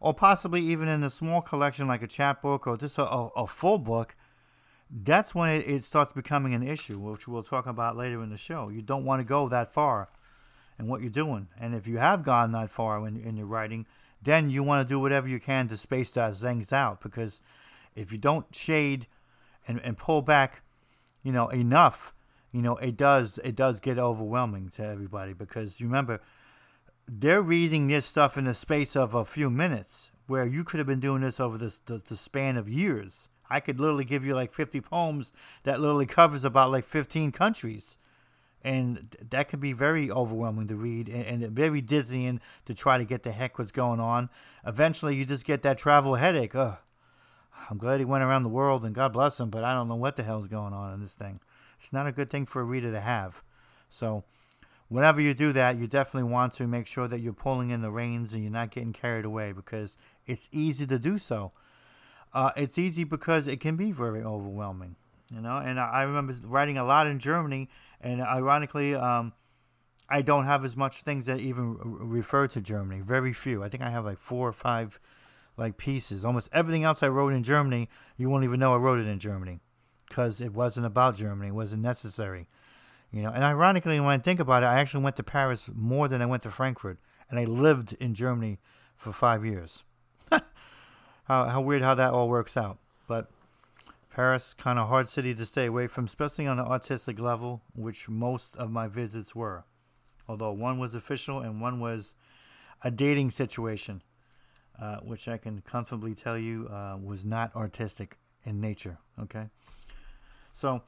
or 0.00 0.14
possibly 0.14 0.60
even 0.60 0.86
in 0.88 1.02
a 1.02 1.10
small 1.10 1.40
collection 1.40 1.88
like 1.88 2.02
a 2.02 2.06
chapbook 2.06 2.66
or 2.66 2.76
just 2.76 2.98
a, 2.98 3.04
a, 3.04 3.26
a 3.28 3.46
full 3.46 3.78
book, 3.78 4.14
that's 4.90 5.34
when 5.34 5.50
it, 5.50 5.68
it, 5.68 5.84
starts 5.84 6.12
becoming 6.12 6.54
an 6.54 6.66
issue, 6.66 6.98
which 6.98 7.28
we'll 7.28 7.42
talk 7.42 7.66
about 7.66 7.96
later 7.96 8.22
in 8.22 8.30
the 8.30 8.36
show. 8.36 8.68
You 8.68 8.82
don't 8.82 9.04
want 9.04 9.20
to 9.20 9.24
go 9.24 9.48
that 9.48 9.72
far 9.72 10.08
in 10.78 10.86
what 10.86 11.00
you're 11.00 11.10
doing. 11.10 11.48
And 11.60 11.74
if 11.74 11.86
you 11.86 11.98
have 11.98 12.22
gone 12.22 12.52
that 12.52 12.70
far 12.70 13.06
in, 13.06 13.16
in 13.16 13.36
your 13.36 13.46
writing, 13.46 13.86
then 14.22 14.50
you 14.50 14.62
want 14.62 14.86
to 14.86 14.92
do 14.92 14.98
whatever 14.98 15.28
you 15.28 15.40
can 15.40 15.68
to 15.68 15.76
space 15.76 16.10
those 16.10 16.40
things 16.40 16.72
out 16.72 17.00
because 17.00 17.40
if 17.94 18.12
you 18.12 18.18
don't 18.18 18.54
shade 18.54 19.06
and, 19.66 19.80
and 19.84 19.98
pull 19.98 20.22
back, 20.22 20.62
you 21.22 21.32
know, 21.32 21.48
enough, 21.48 22.14
you 22.52 22.62
know, 22.62 22.76
it 22.76 22.96
does 22.96 23.38
it 23.44 23.54
does 23.54 23.80
get 23.80 23.98
overwhelming 23.98 24.70
to 24.70 24.84
everybody 24.84 25.32
because 25.34 25.80
you 25.80 25.86
remember 25.86 26.20
they're 27.06 27.42
reading 27.42 27.88
this 27.88 28.06
stuff 28.06 28.36
in 28.36 28.44
the 28.44 28.54
space 28.54 28.96
of 28.96 29.14
a 29.14 29.24
few 29.24 29.50
minutes 29.50 30.10
where 30.26 30.46
you 30.46 30.62
could 30.62 30.78
have 30.78 30.86
been 30.86 31.00
doing 31.00 31.22
this 31.22 31.40
over 31.40 31.56
this, 31.56 31.78
the, 31.86 31.98
the 31.98 32.16
span 32.16 32.56
of 32.56 32.68
years. 32.68 33.28
I 33.50 33.60
could 33.60 33.80
literally 33.80 34.04
give 34.04 34.24
you 34.24 34.34
like 34.34 34.52
50 34.52 34.80
poems 34.80 35.32
that 35.62 35.80
literally 35.80 36.06
covers 36.06 36.44
about 36.44 36.70
like 36.70 36.84
15 36.84 37.32
countries. 37.32 37.98
And 38.62 39.16
that 39.30 39.48
can 39.48 39.60
be 39.60 39.72
very 39.72 40.10
overwhelming 40.10 40.66
to 40.68 40.74
read 40.74 41.08
and, 41.08 41.44
and 41.44 41.52
very 41.52 41.80
dizzying 41.80 42.40
to 42.66 42.74
try 42.74 42.98
to 42.98 43.04
get 43.04 43.22
the 43.22 43.32
heck 43.32 43.58
what's 43.58 43.70
going 43.70 44.00
on. 44.00 44.30
Eventually, 44.66 45.14
you 45.14 45.24
just 45.24 45.44
get 45.44 45.62
that 45.62 45.78
travel 45.78 46.16
headache. 46.16 46.54
Ugh. 46.54 46.76
I'm 47.70 47.78
glad 47.78 47.98
he 48.00 48.04
went 48.04 48.24
around 48.24 48.44
the 48.44 48.48
world 48.48 48.84
and 48.84 48.94
God 48.94 49.12
bless 49.12 49.38
him, 49.38 49.50
but 49.50 49.64
I 49.64 49.74
don't 49.74 49.88
know 49.88 49.96
what 49.96 50.16
the 50.16 50.22
hell's 50.22 50.46
going 50.46 50.72
on 50.72 50.94
in 50.94 51.00
this 51.00 51.14
thing. 51.14 51.40
It's 51.78 51.92
not 51.92 52.06
a 52.06 52.12
good 52.12 52.30
thing 52.30 52.46
for 52.46 52.60
a 52.60 52.64
reader 52.64 52.90
to 52.92 53.00
have. 53.00 53.42
So, 53.88 54.24
whenever 54.88 55.20
you 55.20 55.34
do 55.34 55.52
that, 55.52 55.76
you 55.76 55.86
definitely 55.86 56.30
want 56.30 56.54
to 56.54 56.66
make 56.66 56.86
sure 56.86 57.06
that 57.08 57.20
you're 57.20 57.32
pulling 57.32 57.70
in 57.70 57.82
the 57.82 57.90
reins 57.90 58.32
and 58.32 58.42
you're 58.42 58.52
not 58.52 58.70
getting 58.70 58.92
carried 58.92 59.24
away 59.24 59.52
because 59.52 59.96
it's 60.26 60.48
easy 60.50 60.86
to 60.86 60.98
do 60.98 61.18
so. 61.18 61.52
Uh, 62.32 62.50
it's 62.56 62.78
easy 62.78 63.04
because 63.04 63.46
it 63.46 63.60
can 63.60 63.76
be 63.76 63.92
very 63.92 64.22
overwhelming, 64.22 64.96
you 65.34 65.40
know. 65.40 65.56
And 65.56 65.80
I, 65.80 66.02
remember 66.02 66.34
writing 66.44 66.78
a 66.78 66.84
lot 66.84 67.06
in 67.06 67.18
Germany, 67.18 67.68
and 68.00 68.20
ironically, 68.20 68.94
um, 68.94 69.32
I 70.08 70.22
don't 70.22 70.44
have 70.44 70.64
as 70.64 70.76
much 70.76 71.02
things 71.02 71.26
that 71.26 71.40
even 71.40 71.76
refer 71.82 72.46
to 72.48 72.60
Germany. 72.60 73.00
Very 73.00 73.32
few. 73.32 73.62
I 73.62 73.68
think 73.68 73.82
I 73.82 73.90
have 73.90 74.04
like 74.04 74.18
four 74.18 74.48
or 74.48 74.52
five 74.52 74.98
like 75.56 75.76
pieces. 75.76 76.24
Almost 76.24 76.50
everything 76.52 76.84
else 76.84 77.02
I 77.02 77.08
wrote 77.08 77.32
in 77.32 77.42
Germany, 77.42 77.88
you 78.16 78.30
won't 78.30 78.44
even 78.44 78.60
know 78.60 78.74
I 78.74 78.78
wrote 78.78 78.98
it 79.00 79.06
in 79.06 79.18
Germany 79.18 79.60
because 80.08 80.40
it 80.40 80.54
wasn't 80.54 80.86
about 80.86 81.16
Germany. 81.16 81.48
It 81.48 81.54
wasn't 81.54 81.82
necessary. 81.82 82.46
You 83.10 83.22
know, 83.22 83.30
and 83.30 83.42
ironically, 83.44 83.98
when 84.00 84.10
I 84.10 84.18
think 84.18 84.38
about 84.38 84.62
it, 84.62 84.66
I 84.66 84.80
actually 84.80 85.02
went 85.02 85.16
to 85.16 85.22
Paris 85.22 85.70
more 85.74 86.08
than 86.08 86.20
I 86.20 86.26
went 86.26 86.42
to 86.42 86.50
Frankfurt, 86.50 86.98
and 87.30 87.38
I 87.38 87.44
lived 87.44 87.96
in 87.98 88.14
Germany 88.14 88.58
for 88.96 89.12
five 89.12 89.44
years. 89.44 89.84
How, 91.28 91.44
how 91.44 91.60
weird 91.60 91.82
how 91.82 91.94
that 91.94 92.12
all 92.12 92.28
works 92.28 92.56
out. 92.56 92.78
But 93.06 93.30
Paris, 94.10 94.54
kind 94.54 94.78
of 94.78 94.88
hard 94.88 95.08
city 95.08 95.34
to 95.34 95.46
stay 95.46 95.66
away 95.66 95.86
from, 95.86 96.06
especially 96.06 96.46
on 96.46 96.58
an 96.58 96.66
artistic 96.66 97.20
level, 97.20 97.62
which 97.74 98.08
most 98.08 98.56
of 98.56 98.70
my 98.70 98.88
visits 98.88 99.34
were. 99.34 99.64
Although 100.28 100.52
one 100.52 100.78
was 100.78 100.94
official 100.94 101.40
and 101.40 101.60
one 101.60 101.80
was 101.80 102.14
a 102.82 102.90
dating 102.90 103.30
situation, 103.30 104.02
uh, 104.80 104.96
which 104.96 105.28
I 105.28 105.36
can 105.36 105.62
comfortably 105.62 106.14
tell 106.14 106.38
you 106.38 106.68
uh, 106.68 106.96
was 107.02 107.24
not 107.24 107.54
artistic 107.54 108.18
in 108.44 108.60
nature. 108.60 108.98
Okay. 109.20 109.46
So 110.52 110.82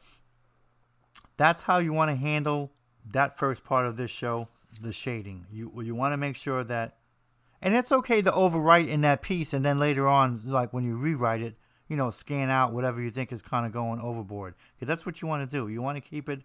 that's 1.36 1.62
how 1.62 1.78
you 1.78 1.92
want 1.92 2.10
to 2.10 2.16
handle 2.16 2.72
that 3.12 3.38
first 3.38 3.64
part 3.64 3.86
of 3.86 3.96
this 3.96 4.10
show, 4.10 4.48
the 4.80 4.92
shading. 4.92 5.46
You 5.52 5.72
you 5.82 5.94
want 5.94 6.12
to 6.12 6.16
make 6.16 6.36
sure 6.36 6.64
that, 6.64 6.96
and 7.62 7.74
it's 7.74 7.92
okay 7.92 8.22
to 8.22 8.30
overwrite 8.30 8.88
in 8.88 9.00
that 9.02 9.22
piece, 9.22 9.52
and 9.52 9.64
then 9.64 9.78
later 9.78 10.08
on, 10.08 10.40
like 10.44 10.72
when 10.72 10.84
you 10.84 10.96
rewrite 10.96 11.42
it, 11.42 11.56
you 11.88 11.96
know, 11.96 12.10
scan 12.10 12.50
out 12.50 12.72
whatever 12.72 13.00
you 13.00 13.10
think 13.10 13.32
is 13.32 13.42
kind 13.42 13.66
of 13.66 13.72
going 13.72 14.00
overboard, 14.00 14.54
because 14.74 14.88
that's 14.88 15.04
what 15.04 15.20
you 15.20 15.28
want 15.28 15.48
to 15.48 15.56
do. 15.56 15.68
You 15.68 15.82
want 15.82 15.96
to 15.96 16.00
keep 16.00 16.28
it 16.28 16.42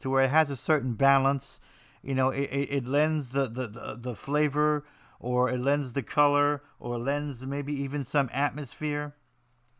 to 0.00 0.10
where 0.10 0.24
it 0.24 0.30
has 0.30 0.50
a 0.50 0.56
certain 0.56 0.94
balance. 0.94 1.60
You 2.02 2.14
know, 2.14 2.28
it, 2.28 2.44
it, 2.44 2.72
it 2.72 2.86
lends 2.86 3.30
the, 3.30 3.46
the, 3.46 3.66
the, 3.66 3.98
the 3.98 4.14
flavor, 4.14 4.84
or 5.18 5.48
it 5.48 5.58
lends 5.58 5.94
the 5.94 6.02
color, 6.02 6.62
or 6.78 6.98
lends 6.98 7.46
maybe 7.46 7.72
even 7.72 8.04
some 8.04 8.28
atmosphere. 8.32 9.14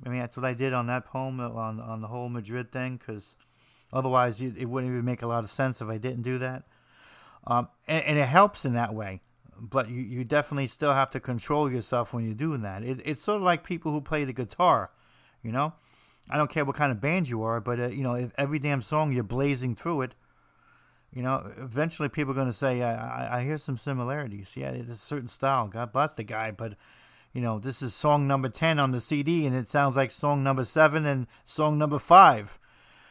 I 0.04 0.09
mean, 0.09 0.21
that's 0.21 0.37
what 0.37 0.47
I 0.47 0.54
did 0.54 0.73
on 0.73 0.87
that 0.87 1.04
poem 1.04 1.40
on 1.40 1.81
on 1.81 2.00
the 2.00 2.09
whole 2.09 2.28
Madrid 2.28 2.73
thing, 2.73 2.97
because 2.97 3.37
Otherwise, 3.95 4.40
it 4.40 4.69
wouldn't 4.69 4.90
even 4.90 5.04
make 5.04 5.23
a 5.23 5.26
lot 5.26 5.45
of 5.45 5.50
sense 5.50 5.81
if 5.81 5.88
I 5.88 5.99
didn't 5.99 6.23
do 6.23 6.37
that. 6.38 6.64
Um, 7.47 7.69
and, 7.87 8.04
and, 8.04 8.19
it 8.19 8.26
helps 8.26 8.64
in 8.64 8.73
that 8.75 8.93
way. 8.93 9.21
But 9.58 9.88
you, 9.88 10.02
you 10.02 10.25
definitely 10.25 10.66
still 10.66 10.92
have 10.92 11.11
to 11.11 11.20
control 11.20 11.70
yourself 11.70 12.12
when 12.12 12.25
you're 12.25 12.34
doing 12.34 12.62
that. 12.62 12.82
It, 12.82 13.00
it's 13.04 13.23
sort 13.23 13.37
of 13.37 13.42
like 13.42 13.64
people 13.64 13.92
who 13.92 14.00
play 14.00 14.25
the 14.25 14.32
guitar, 14.32 14.90
you 15.42 15.52
know? 15.52 15.75
I 16.28 16.38
don't 16.38 16.50
care 16.50 16.64
what 16.64 16.76
kind 16.76 16.90
of 16.90 17.00
band 17.00 17.28
you 17.28 17.42
are, 17.42 17.61
but, 17.61 17.78
uh, 17.78 17.88
you 17.88 18.02
know, 18.02 18.14
if 18.14 18.32
every 18.38 18.58
damn 18.58 18.80
song 18.80 19.12
you're 19.12 19.23
blazing 19.23 19.75
through 19.75 20.02
it, 20.02 20.14
you 21.12 21.23
know, 21.23 21.52
eventually 21.58 22.08
people 22.08 22.32
are 22.32 22.34
going 22.34 22.46
to 22.46 22.52
say, 22.52 22.82
I, 22.82 22.94
I, 22.94 23.38
I 23.38 23.44
hear 23.44 23.58
some 23.58 23.76
similarities. 23.76 24.52
Yeah, 24.56 24.70
it's 24.70 24.90
a 24.90 24.96
certain 24.96 25.28
style. 25.28 25.68
God 25.68 25.92
bless 25.92 26.12
the 26.12 26.25
guy, 26.25 26.50
but 26.50 26.75
you 27.34 27.40
know, 27.40 27.58
this 27.58 27.82
is 27.82 27.94
song 27.94 28.26
number 28.26 28.49
10 28.49 28.78
on 28.78 28.92
the 28.92 29.00
CD 29.00 29.44
and 29.44 29.54
it 29.54 29.68
sounds 29.68 29.96
like 29.96 30.11
song 30.11 30.42
number 30.42 30.64
7 30.64 31.04
and 31.04 31.26
song 31.44 31.76
number 31.78 31.99
5. 31.99 32.58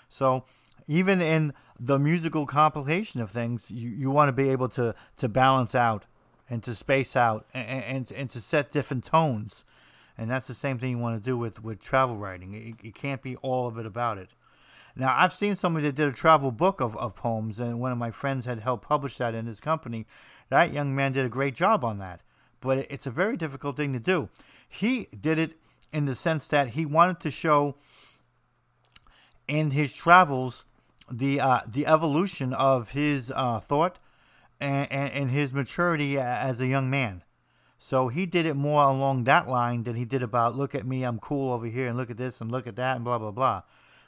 So, 0.09 0.45
even 0.87 1.21
in 1.21 1.53
the 1.79 1.99
musical 1.99 2.45
compilation 2.45 3.21
of 3.21 3.31
things, 3.31 3.69
you, 3.69 3.89
you 3.89 4.09
want 4.09 4.29
to 4.29 4.33
be 4.33 4.49
able 4.49 4.69
to, 4.69 4.95
to 5.17 5.29
balance 5.29 5.75
out 5.75 6.05
and 6.49 6.61
to 6.63 6.75
space 6.75 7.15
out 7.15 7.45
and, 7.53 7.83
and, 7.83 8.11
and 8.11 8.29
to 8.31 8.41
set 8.41 8.71
different 8.71 9.05
tones. 9.05 9.65
And 10.17 10.29
that's 10.29 10.47
the 10.47 10.53
same 10.53 10.77
thing 10.77 10.91
you 10.91 10.97
want 10.97 11.21
to 11.21 11.29
do 11.29 11.37
with, 11.37 11.63
with 11.63 11.79
travel 11.79 12.17
writing. 12.17 12.53
It, 12.53 12.87
it 12.87 12.95
can't 12.95 13.21
be 13.21 13.35
all 13.37 13.67
of 13.67 13.77
it 13.77 13.85
about 13.85 14.17
it. 14.17 14.29
Now, 14.95 15.15
I've 15.17 15.33
seen 15.33 15.55
somebody 15.55 15.87
that 15.87 15.95
did 15.95 16.07
a 16.07 16.11
travel 16.11 16.51
book 16.51 16.79
of, 16.79 16.95
of 16.97 17.15
poems, 17.15 17.59
and 17.59 17.79
one 17.79 17.91
of 17.91 17.97
my 17.97 18.11
friends 18.11 18.45
had 18.45 18.59
helped 18.59 18.87
publish 18.87 19.17
that 19.17 19.33
in 19.33 19.47
his 19.47 19.59
company. 19.59 20.05
That 20.49 20.71
young 20.71 20.95
man 20.95 21.13
did 21.13 21.25
a 21.25 21.29
great 21.29 21.55
job 21.55 21.83
on 21.83 21.97
that. 21.97 22.21
But 22.61 22.85
it's 22.91 23.07
a 23.07 23.11
very 23.11 23.35
difficult 23.35 23.75
thing 23.75 23.91
to 23.93 23.99
do. 23.99 24.29
He 24.69 25.07
did 25.19 25.39
it 25.39 25.55
in 25.91 26.05
the 26.05 26.15
sense 26.15 26.47
that 26.49 26.69
he 26.69 26.85
wanted 26.85 27.19
to 27.21 27.31
show 27.31 27.75
in 29.47 29.71
his 29.71 29.95
travels 29.95 30.65
the 31.11 31.39
uh, 31.39 31.59
the 31.67 31.85
evolution 31.85 32.53
of 32.53 32.91
his 32.91 33.31
uh, 33.35 33.59
thought 33.59 33.99
and, 34.63 34.91
and, 34.91 35.13
and, 35.13 35.31
his 35.31 35.53
maturity 35.53 36.17
as 36.17 36.61
a 36.61 36.67
young 36.67 36.89
man. 36.89 37.23
So 37.77 38.07
he 38.07 38.25
did 38.25 38.45
it 38.45 38.55
more 38.55 38.83
along 38.83 39.25
that 39.25 39.49
line 39.49 39.83
than 39.83 39.95
he 39.95 40.05
did 40.05 40.23
about 40.23 40.55
look 40.55 40.73
at 40.73 40.85
me, 40.85 41.03
I'm 41.03 41.19
cool 41.19 41.51
over 41.51 41.65
here, 41.65 41.87
and 41.87 41.97
look 41.97 42.09
at 42.09 42.17
this 42.17 42.39
and 42.39 42.49
look 42.49 42.65
at 42.65 42.77
that 42.77 42.95
and 42.95 43.03
blah 43.03 43.17
blah 43.17 43.31
blah. 43.31 43.63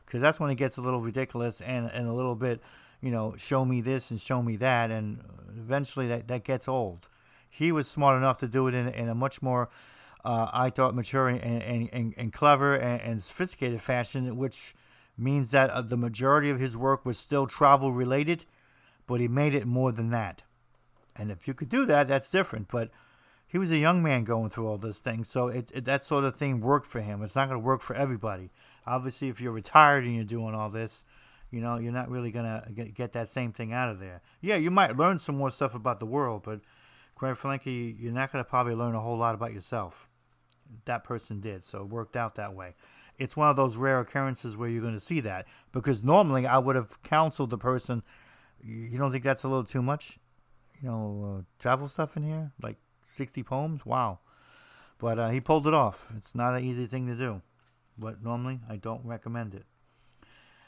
Because 0.06 0.22
that's 0.22 0.40
when 0.40 0.50
it 0.50 0.56
gets 0.56 0.78
a 0.78 0.82
little 0.82 1.02
ridiculous 1.02 1.60
and, 1.62 1.92
and 1.92 2.08
a 2.08 2.14
little 2.14 2.36
bit, 2.36 2.62
you 3.02 3.12
know, 3.12 3.34
show 3.38 3.66
me 3.66 3.82
this 3.82 4.12
and 4.12 4.20
show 4.20 4.42
me 4.42 4.56
that, 4.58 4.92
and 4.92 5.20
eventually 5.50 6.08
that, 6.08 6.28
that 6.28 6.44
gets 6.44 6.68
old. 6.68 7.10
He 7.50 7.72
was 7.72 7.88
smart 7.88 8.18
enough 8.18 8.40
to 8.40 8.48
do 8.48 8.68
it 8.68 8.74
in, 8.74 8.88
in 8.88 9.10
a 9.10 9.16
much 9.16 9.42
more, 9.42 9.70
uh, 10.24 10.50
I 10.54 10.70
thought, 10.70 10.96
mature 10.96 11.28
and, 11.28 11.42
and, 11.42 11.90
and, 11.92 12.14
and 12.18 12.34
clever 12.34 12.76
and, 12.76 13.02
and 13.02 13.24
sophisticated 13.24 13.82
fashion, 13.82 14.38
which 14.38 14.74
means 15.18 15.52
that 15.52 15.70
uh, 15.72 15.82
the 15.82 15.98
majority 15.98 16.50
of 16.50 16.60
his 16.60 16.78
work 16.78 17.06
was 17.06 17.18
still 17.18 17.48
travel 17.48 17.92
related, 17.92 18.46
but 19.08 19.20
he 19.20 19.28
made 19.28 19.54
it 19.54 19.66
more 19.66 19.92
than 19.92 20.10
that. 20.10 20.44
And 21.16 21.32
if 21.32 21.48
you 21.48 21.54
could 21.54 21.70
do 21.70 21.86
that, 21.86 22.08
that's 22.08 22.30
different. 22.30 22.68
But 22.68 22.90
he 23.48 23.58
was 23.58 23.72
a 23.72 23.78
young 23.78 24.04
man 24.04 24.24
going 24.24 24.50
through 24.50 24.68
all 24.68 24.78
this 24.78 25.00
thing, 25.00 25.24
so 25.24 25.48
it, 25.48 25.72
it, 25.74 25.86
that 25.86 26.04
sort 26.04 26.24
of 26.24 26.36
thing 26.36 26.62
worked 26.62 26.88
for 26.88 27.02
him. 27.02 27.22
It's 27.22 27.36
not 27.36 27.48
going 27.48 27.60
to 27.60 27.66
work 27.66 27.82
for 27.82 27.96
everybody. 27.96 28.52
Obviously, 28.86 29.30
if 29.30 29.40
you're 29.40 29.52
retired 29.52 30.04
and 30.04 30.16
you're 30.16 30.24
doing 30.24 30.54
all 30.54 30.70
this, 30.70 31.04
you 31.52 31.62
know, 31.62 31.78
you're 31.78 31.94
not 31.94 32.10
really 32.10 32.32
going 32.32 32.46
to 32.46 32.72
get, 32.72 32.94
get 32.94 33.14
that 33.14 33.30
same 33.30 33.54
thing 33.54 33.72
out 33.72 33.90
of 33.90 34.00
there. 34.00 34.22
Yeah, 34.42 34.58
you 34.58 34.72
might 34.72 34.98
learn 34.98 35.20
some 35.20 35.38
more 35.38 35.52
stuff 35.52 35.74
about 35.74 36.00
the 36.00 36.06
world, 36.06 36.42
but 36.44 36.60
quite 37.14 37.38
frankly, 37.38 37.96
you're 38.00 38.12
not 38.12 38.32
going 38.32 38.44
to 38.44 38.50
probably 38.50 38.76
learn 38.76 38.96
a 38.96 39.00
whole 39.00 39.18
lot 39.18 39.36
about 39.36 39.54
yourself. 39.54 40.10
That 40.86 41.04
person 41.04 41.40
did, 41.40 41.64
so 41.64 41.82
it 41.82 41.90
worked 41.90 42.16
out 42.16 42.36
that 42.36 42.54
way 42.54 42.74
it's 43.18 43.38
one 43.38 43.50
of 43.50 43.56
those 43.56 43.78
rare 43.78 44.00
occurrences 44.00 44.58
where 44.58 44.70
you're 44.70 44.82
going 44.82 44.94
to 44.94 45.00
see 45.00 45.20
that. 45.22 45.46
Because 45.72 46.04
normally 46.04 46.46
I 46.46 46.58
would 46.58 46.76
have 46.76 47.02
counseled 47.04 47.50
the 47.50 47.58
person, 47.58 48.04
you 48.64 48.98
don't 48.98 49.12
think 49.12 49.24
that's 49.24 49.44
a 49.44 49.48
little 49.48 49.64
too 49.64 49.82
much? 49.82 50.20
You 50.82 50.90
know, 50.90 51.36
uh, 51.38 51.42
travel 51.60 51.88
stuff 51.88 52.18
in 52.18 52.24
here? 52.24 52.52
Like 52.62 52.78
60 53.14 53.44
poems? 53.44 53.86
Wow. 53.86 54.20
But 54.98 55.20
uh, 55.20 55.30
he 55.30 55.42
pulled 55.42 55.68
it 55.68 55.74
off. 55.74 56.12
It's 56.16 56.36
not 56.36 56.56
an 56.56 56.64
easy 56.64 56.86
thing 56.86 57.08
to 57.08 57.16
do. 57.16 57.42
But 57.98 58.24
normally 58.24 58.60
I 58.70 58.76
don't 58.76 59.06
recommend 59.06 59.54
it. 59.56 59.66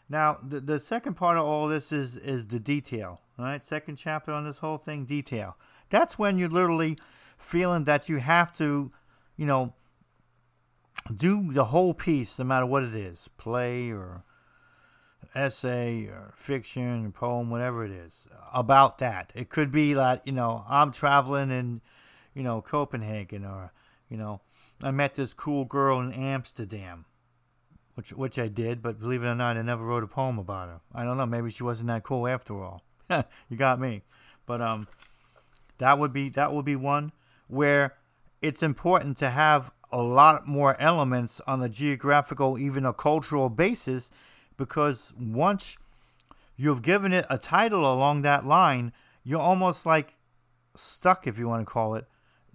Now, 0.10 0.38
the, 0.42 0.62
the 0.62 0.80
second 0.80 1.16
part 1.16 1.38
of 1.38 1.46
all 1.46 1.68
this 1.68 1.92
is, 1.92 2.16
is 2.16 2.48
the 2.48 2.60
detail. 2.60 3.20
All 3.38 3.46
right, 3.46 3.64
second 3.64 3.98
chapter 3.98 4.32
on 4.32 4.46
this 4.46 4.60
whole 4.60 4.78
thing, 4.78 5.06
detail. 5.06 5.58
That's 5.90 6.18
when 6.18 6.38
you're 6.38 6.50
literally 6.50 6.98
feeling 7.38 7.84
that 7.84 8.10
you 8.10 8.18
have 8.18 8.54
to, 8.54 8.92
you 9.36 9.46
know, 9.46 9.74
do 11.14 11.52
the 11.52 11.66
whole 11.66 11.94
piece, 11.94 12.40
no 12.40 12.46
matter 12.46 12.66
what 12.66 12.84
it 12.84 12.96
is, 12.96 13.30
play 13.38 13.92
or 13.92 14.24
essay 15.36 16.06
or 16.06 16.34
fiction 16.36 17.06
or 17.06 17.10
poem, 17.10 17.50
whatever 17.50 17.86
it 17.86 17.92
is, 17.92 18.28
about 18.54 18.98
that. 19.00 19.32
It 19.36 19.50
could 19.50 19.72
be 19.72 19.96
like, 19.96 20.22
you 20.26 20.32
know, 20.32 20.64
I'm 20.68 20.92
traveling 20.92 21.52
in, 21.52 21.82
you 22.34 22.44
know, 22.44 22.62
Copenhagen 22.62 23.46
or, 23.46 23.72
you 24.10 24.18
know, 24.18 24.42
I 24.82 24.92
met 24.92 25.16
this 25.16 25.34
cool 25.34 25.66
girl 25.66 26.00
in 26.00 26.14
Amsterdam, 26.14 27.06
which 27.96 28.12
which 28.12 28.38
I 28.38 28.48
did, 28.48 28.82
but 28.82 29.00
believe 29.00 29.24
it 29.24 29.28
or 29.28 29.36
not, 29.36 29.58
I 29.58 29.62
never 29.62 29.84
wrote 29.84 30.04
a 30.04 30.08
poem 30.08 30.38
about 30.38 30.70
her. 30.70 30.82
I 30.94 31.04
don't 31.04 31.18
know, 31.18 31.26
maybe 31.26 31.50
she 31.50 31.64
wasn't 31.64 31.88
that 31.88 32.04
cool 32.04 32.28
after 32.28 32.62
all. 32.64 32.84
you 33.50 33.58
got 33.58 33.80
me. 33.80 34.04
But 34.46 34.62
um 34.62 34.88
that 35.78 36.00
would 36.00 36.14
be 36.14 36.30
that 36.30 36.54
would 36.54 36.66
be 36.66 36.76
one 36.76 37.12
where 37.48 37.96
it's 38.42 38.62
important 38.62 39.18
to 39.18 39.30
have 39.30 39.72
a 39.92 40.02
lot 40.02 40.48
more 40.48 40.80
elements 40.82 41.40
on 41.48 41.60
the 41.60 41.70
geographical, 41.70 42.58
even 42.58 42.86
a 42.86 42.94
cultural 42.94 43.50
basis, 43.50 44.12
because 44.58 45.14
once 45.20 45.78
you've 46.56 46.82
given 46.82 47.14
it 47.14 47.26
a 47.30 47.38
title 47.38 47.82
along 47.82 48.24
that 48.24 48.46
line, 48.46 48.92
you're 49.24 49.40
almost 49.40 49.86
like 49.86 50.18
stuck, 50.76 51.28
if 51.28 51.38
you 51.38 51.48
want 51.48 51.66
to 51.66 51.72
call 51.72 51.96
it, 51.96 52.06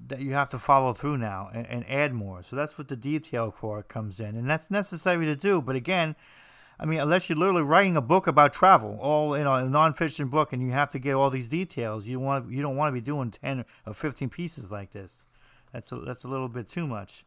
that 0.09 0.21
you 0.21 0.33
have 0.33 0.51
to 0.51 0.59
follow 0.59 0.93
through 0.93 1.17
now 1.17 1.49
and, 1.55 1.67
and 1.69 1.89
add 1.89 2.13
more. 2.13 2.43
So 2.43 2.57
that's 2.57 2.77
what 2.77 2.89
the 2.89 2.97
detail 2.97 3.53
core 3.53 3.83
comes 3.83 4.19
in, 4.19 4.37
and 4.37 4.51
that's 4.51 4.71
necessary 4.71 5.27
to 5.27 5.37
do. 5.37 5.63
But 5.63 5.77
again, 5.77 6.17
I 6.81 6.87
mean, 6.87 6.99
unless 6.99 7.29
you're 7.29 7.39
literally 7.39 7.63
writing 7.63 7.97
a 7.97 8.01
book 8.01 8.27
about 8.27 8.53
travel, 8.53 8.99
all 9.01 9.39
you 9.39 9.45
know, 9.45 9.55
a 9.55 9.63
nonfiction 9.63 10.29
book, 10.29 10.53
and 10.53 10.61
you 10.61 10.73
have 10.73 10.91
to 10.91 10.99
get 10.99 11.15
all 11.15 11.31
these 11.31 11.49
details, 11.49 12.09
you 12.09 12.19
want 12.19 12.51
you 12.51 12.61
don't 12.61 12.77
want 12.77 12.89
to 12.89 12.93
be 12.93 13.01
doing 13.01 13.31
ten 13.31 13.65
or 13.87 13.95
fifteen 13.95 14.29
pieces 14.29 14.73
like 14.73 14.91
this. 14.91 15.27
That's 15.73 15.93
a, 15.93 15.97
that's 16.01 16.25
a 16.25 16.29
little 16.29 16.49
bit 16.49 16.69
too 16.69 16.87
much. 16.87 17.25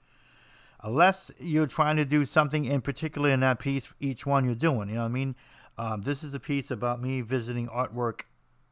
Unless 0.85 1.31
you're 1.39 1.65
trying 1.65 1.97
to 1.97 2.05
do 2.05 2.25
something 2.25 2.65
in 2.65 2.79
particular 2.79 3.31
in 3.31 3.39
that 3.39 3.57
piece, 3.57 3.91
each 3.99 4.23
one 4.27 4.45
you're 4.45 4.53
doing. 4.53 4.87
You 4.87 4.95
know 4.95 5.01
what 5.01 5.07
I 5.07 5.11
mean? 5.11 5.35
Um, 5.79 6.03
this 6.03 6.23
is 6.23 6.35
a 6.35 6.39
piece 6.39 6.69
about 6.69 7.01
me 7.01 7.21
visiting 7.21 7.67
artwork 7.67 8.21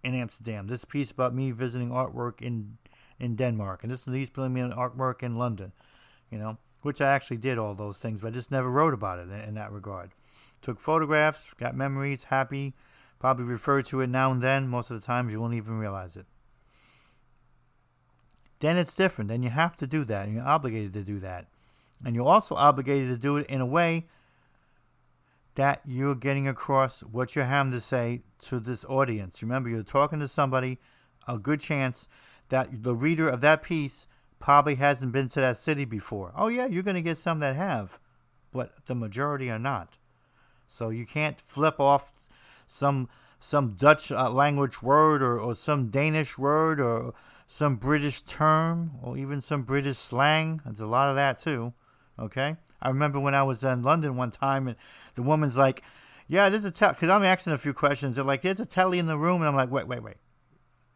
in 0.03 0.13
Amsterdam. 0.13 0.67
This 0.67 0.85
piece 0.85 1.09
about 1.09 1.33
me 1.33 1.49
visiting 1.49 1.89
artwork 1.89 2.39
in 2.39 2.77
in 3.19 3.35
Denmark, 3.35 3.83
and 3.83 3.91
this 3.91 4.05
about 4.05 4.51
me 4.51 4.61
artwork 4.61 5.23
in 5.23 5.37
London. 5.37 5.71
You 6.29 6.37
know, 6.37 6.57
which 6.83 7.01
I 7.01 7.09
actually 7.09 7.37
did 7.37 7.57
all 7.57 7.73
those 7.73 7.97
things, 7.97 8.21
but 8.21 8.27
I 8.27 8.31
just 8.31 8.51
never 8.51 8.69
wrote 8.69 8.93
about 8.93 9.17
it 9.17 9.29
in, 9.29 9.39
in 9.39 9.53
that 9.55 9.71
regard. 9.71 10.11
Took 10.61 10.79
photographs, 10.79 11.55
got 11.55 11.75
memories, 11.75 12.25
happy. 12.25 12.75
Probably 13.17 13.45
refer 13.45 13.81
to 13.81 14.01
it 14.01 14.07
now 14.07 14.31
and 14.31 14.41
then. 14.41 14.67
Most 14.67 14.91
of 14.91 15.01
the 15.01 15.05
times 15.05 15.31
you 15.31 15.41
won't 15.41 15.55
even 15.55 15.79
realize 15.79 16.15
it 16.15 16.27
then 18.63 18.77
it's 18.77 18.95
different. 18.95 19.27
Then 19.27 19.43
you 19.43 19.49
have 19.49 19.75
to 19.75 19.85
do 19.85 20.05
that, 20.05 20.25
and 20.25 20.35
you're 20.35 20.47
obligated 20.47 20.93
to 20.93 21.03
do 21.03 21.19
that. 21.19 21.47
And 22.05 22.15
you're 22.15 22.27
also 22.27 22.55
obligated 22.55 23.09
to 23.09 23.17
do 23.17 23.37
it 23.37 23.47
in 23.47 23.61
a 23.61 23.65
way 23.65 24.05
that 25.55 25.81
you're 25.85 26.15
getting 26.15 26.47
across 26.47 27.01
what 27.01 27.35
you're 27.35 27.45
having 27.45 27.71
to 27.71 27.79
say 27.79 28.21
to 28.39 28.59
this 28.59 28.83
audience. 28.85 29.41
Remember, 29.41 29.69
you're 29.69 29.83
talking 29.83 30.19
to 30.19 30.27
somebody, 30.27 30.79
a 31.27 31.37
good 31.37 31.59
chance 31.59 32.07
that 32.49 32.83
the 32.83 32.95
reader 32.95 33.29
of 33.29 33.41
that 33.41 33.63
piece 33.63 34.07
probably 34.39 34.75
hasn't 34.75 35.11
been 35.11 35.29
to 35.29 35.39
that 35.39 35.57
city 35.57 35.85
before. 35.85 36.33
Oh, 36.35 36.47
yeah, 36.47 36.65
you're 36.65 36.83
going 36.83 36.95
to 36.95 37.01
get 37.01 37.17
some 37.17 37.39
that 37.39 37.55
have, 37.55 37.99
but 38.51 38.85
the 38.87 38.95
majority 38.95 39.49
are 39.49 39.59
not. 39.59 39.97
So 40.67 40.89
you 40.89 41.05
can't 41.05 41.39
flip 41.39 41.79
off 41.79 42.11
some 42.65 43.09
some 43.39 43.73
Dutch 43.73 44.09
uh, 44.09 44.29
language 44.29 44.81
word 44.81 45.21
or, 45.21 45.37
or 45.37 45.53
some 45.53 45.89
Danish 45.89 46.37
word 46.37 46.79
or 46.79 47.13
some 47.45 47.75
British 47.75 48.21
term 48.21 48.91
or 49.01 49.17
even 49.17 49.41
some 49.41 49.63
British 49.63 49.97
slang. 49.97 50.61
There's 50.63 50.79
a 50.79 50.87
lot 50.87 51.09
of 51.09 51.15
that 51.17 51.39
too. 51.39 51.73
Okay. 52.19 52.57
I 52.81 52.89
remember 52.89 53.19
when 53.19 53.33
I 53.33 53.43
was 53.43 53.63
in 53.63 53.81
London 53.81 54.15
one 54.15 54.31
time 54.31 54.67
and 54.67 54.77
the 55.15 55.23
woman's 55.23 55.57
like, 55.57 55.83
"Yeah, 56.27 56.49
there's 56.49 56.65
a 56.65 56.71
tell," 56.71 56.91
because 56.91 57.09
I'm 57.09 57.23
asking 57.23 57.53
a 57.53 57.57
few 57.57 57.73
questions. 57.73 58.15
They're 58.15 58.23
like, 58.23 58.41
"There's 58.41 58.59
a 58.59 58.65
telly 58.65 58.99
in 58.99 59.05
the 59.05 59.17
room," 59.17 59.41
and 59.41 59.47
I'm 59.47 59.55
like, 59.55 59.71
"Wait, 59.71 59.87
wait, 59.87 60.03
wait. 60.03 60.17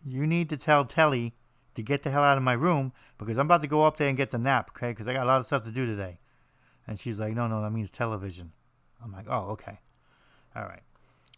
You 0.06 0.28
need 0.28 0.50
to 0.50 0.58
tell 0.58 0.86
telly 0.86 1.36
to 1.76 1.82
get 1.82 2.04
the 2.04 2.10
hell 2.10 2.24
out 2.24 2.38
of 2.38 2.44
my 2.44 2.54
room 2.54 2.92
because 3.18 3.38
I'm 3.38 3.46
about 3.46 3.62
to 3.62 3.68
go 3.68 3.84
up 3.84 3.98
there 3.98 4.10
and 4.10 4.18
get 4.18 4.32
the 4.32 4.38
nap, 4.38 4.72
okay? 4.76 4.90
Because 4.90 5.08
I 5.08 5.14
got 5.14 5.24
a 5.24 5.28
lot 5.28 5.40
of 5.40 5.46
stuff 5.46 5.64
to 5.64 5.72
do 5.72 5.86
today." 5.86 6.20
And 6.86 7.00
she's 7.00 7.20
like, 7.20 7.34
"No, 7.34 7.48
no, 7.48 7.62
that 7.62 7.72
means 7.72 7.92
television." 7.92 8.52
I'm 9.04 9.12
like, 9.12 9.28
"Oh, 9.30 9.52
okay, 9.52 9.80
all 10.56 10.64
right." 10.64 10.84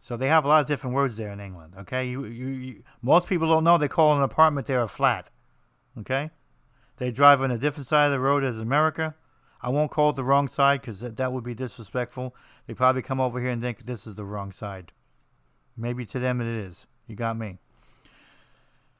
So 0.01 0.15
they 0.15 0.29
have 0.29 0.45
a 0.45 0.47
lot 0.47 0.61
of 0.61 0.67
different 0.67 0.95
words 0.95 1.17
there 1.17 1.31
in 1.31 1.39
England. 1.39 1.75
Okay, 1.77 2.09
you, 2.09 2.25
you, 2.25 2.47
you 2.47 2.83
most 3.01 3.27
people 3.27 3.47
don't 3.47 3.63
know 3.63 3.77
they 3.77 3.87
call 3.87 4.15
an 4.15 4.23
apartment 4.23 4.65
there 4.65 4.81
a 4.81 4.87
flat. 4.87 5.29
Okay, 5.97 6.31
they 6.97 7.11
drive 7.11 7.41
on 7.41 7.51
a 7.51 7.57
different 7.57 7.87
side 7.87 8.05
of 8.05 8.11
the 8.11 8.19
road 8.19 8.43
as 8.43 8.59
America. 8.59 9.15
I 9.61 9.69
won't 9.69 9.91
call 9.91 10.11
it 10.11 10.15
the 10.15 10.23
wrong 10.23 10.47
side 10.47 10.81
because 10.81 11.01
that, 11.01 11.17
that 11.17 11.33
would 11.33 11.43
be 11.43 11.53
disrespectful. 11.53 12.35
They 12.65 12.73
probably 12.73 13.01
come 13.01 13.19
over 13.19 13.39
here 13.39 13.49
and 13.49 13.61
think 13.61 13.85
this 13.85 14.07
is 14.07 14.15
the 14.15 14.25
wrong 14.25 14.51
side. 14.51 14.91
Maybe 15.75 16.05
to 16.05 16.19
them 16.19 16.39
it 16.41 16.47
is. 16.47 16.87
You 17.07 17.15
got 17.15 17.37
me. 17.37 17.57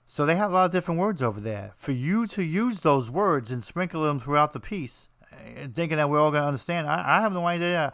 So 0.05 0.25
they 0.25 0.35
have 0.35 0.51
a 0.51 0.53
lot 0.53 0.65
of 0.65 0.71
different 0.71 0.99
words 0.99 1.21
over 1.21 1.39
there. 1.39 1.71
For 1.75 1.91
you 1.91 2.25
to 2.27 2.43
use 2.43 2.79
those 2.79 3.11
words 3.11 3.51
and 3.51 3.63
sprinkle 3.63 4.03
them 4.03 4.19
throughout 4.19 4.53
the 4.53 4.59
piece, 4.59 5.07
eh, 5.31 5.67
thinking 5.73 5.97
that 5.97 6.09
we're 6.09 6.19
all 6.19 6.31
going 6.31 6.41
to 6.41 6.47
understand, 6.47 6.87
I, 6.87 7.17
I 7.17 7.21
have 7.21 7.31
no 7.31 7.45
idea. 7.45 7.93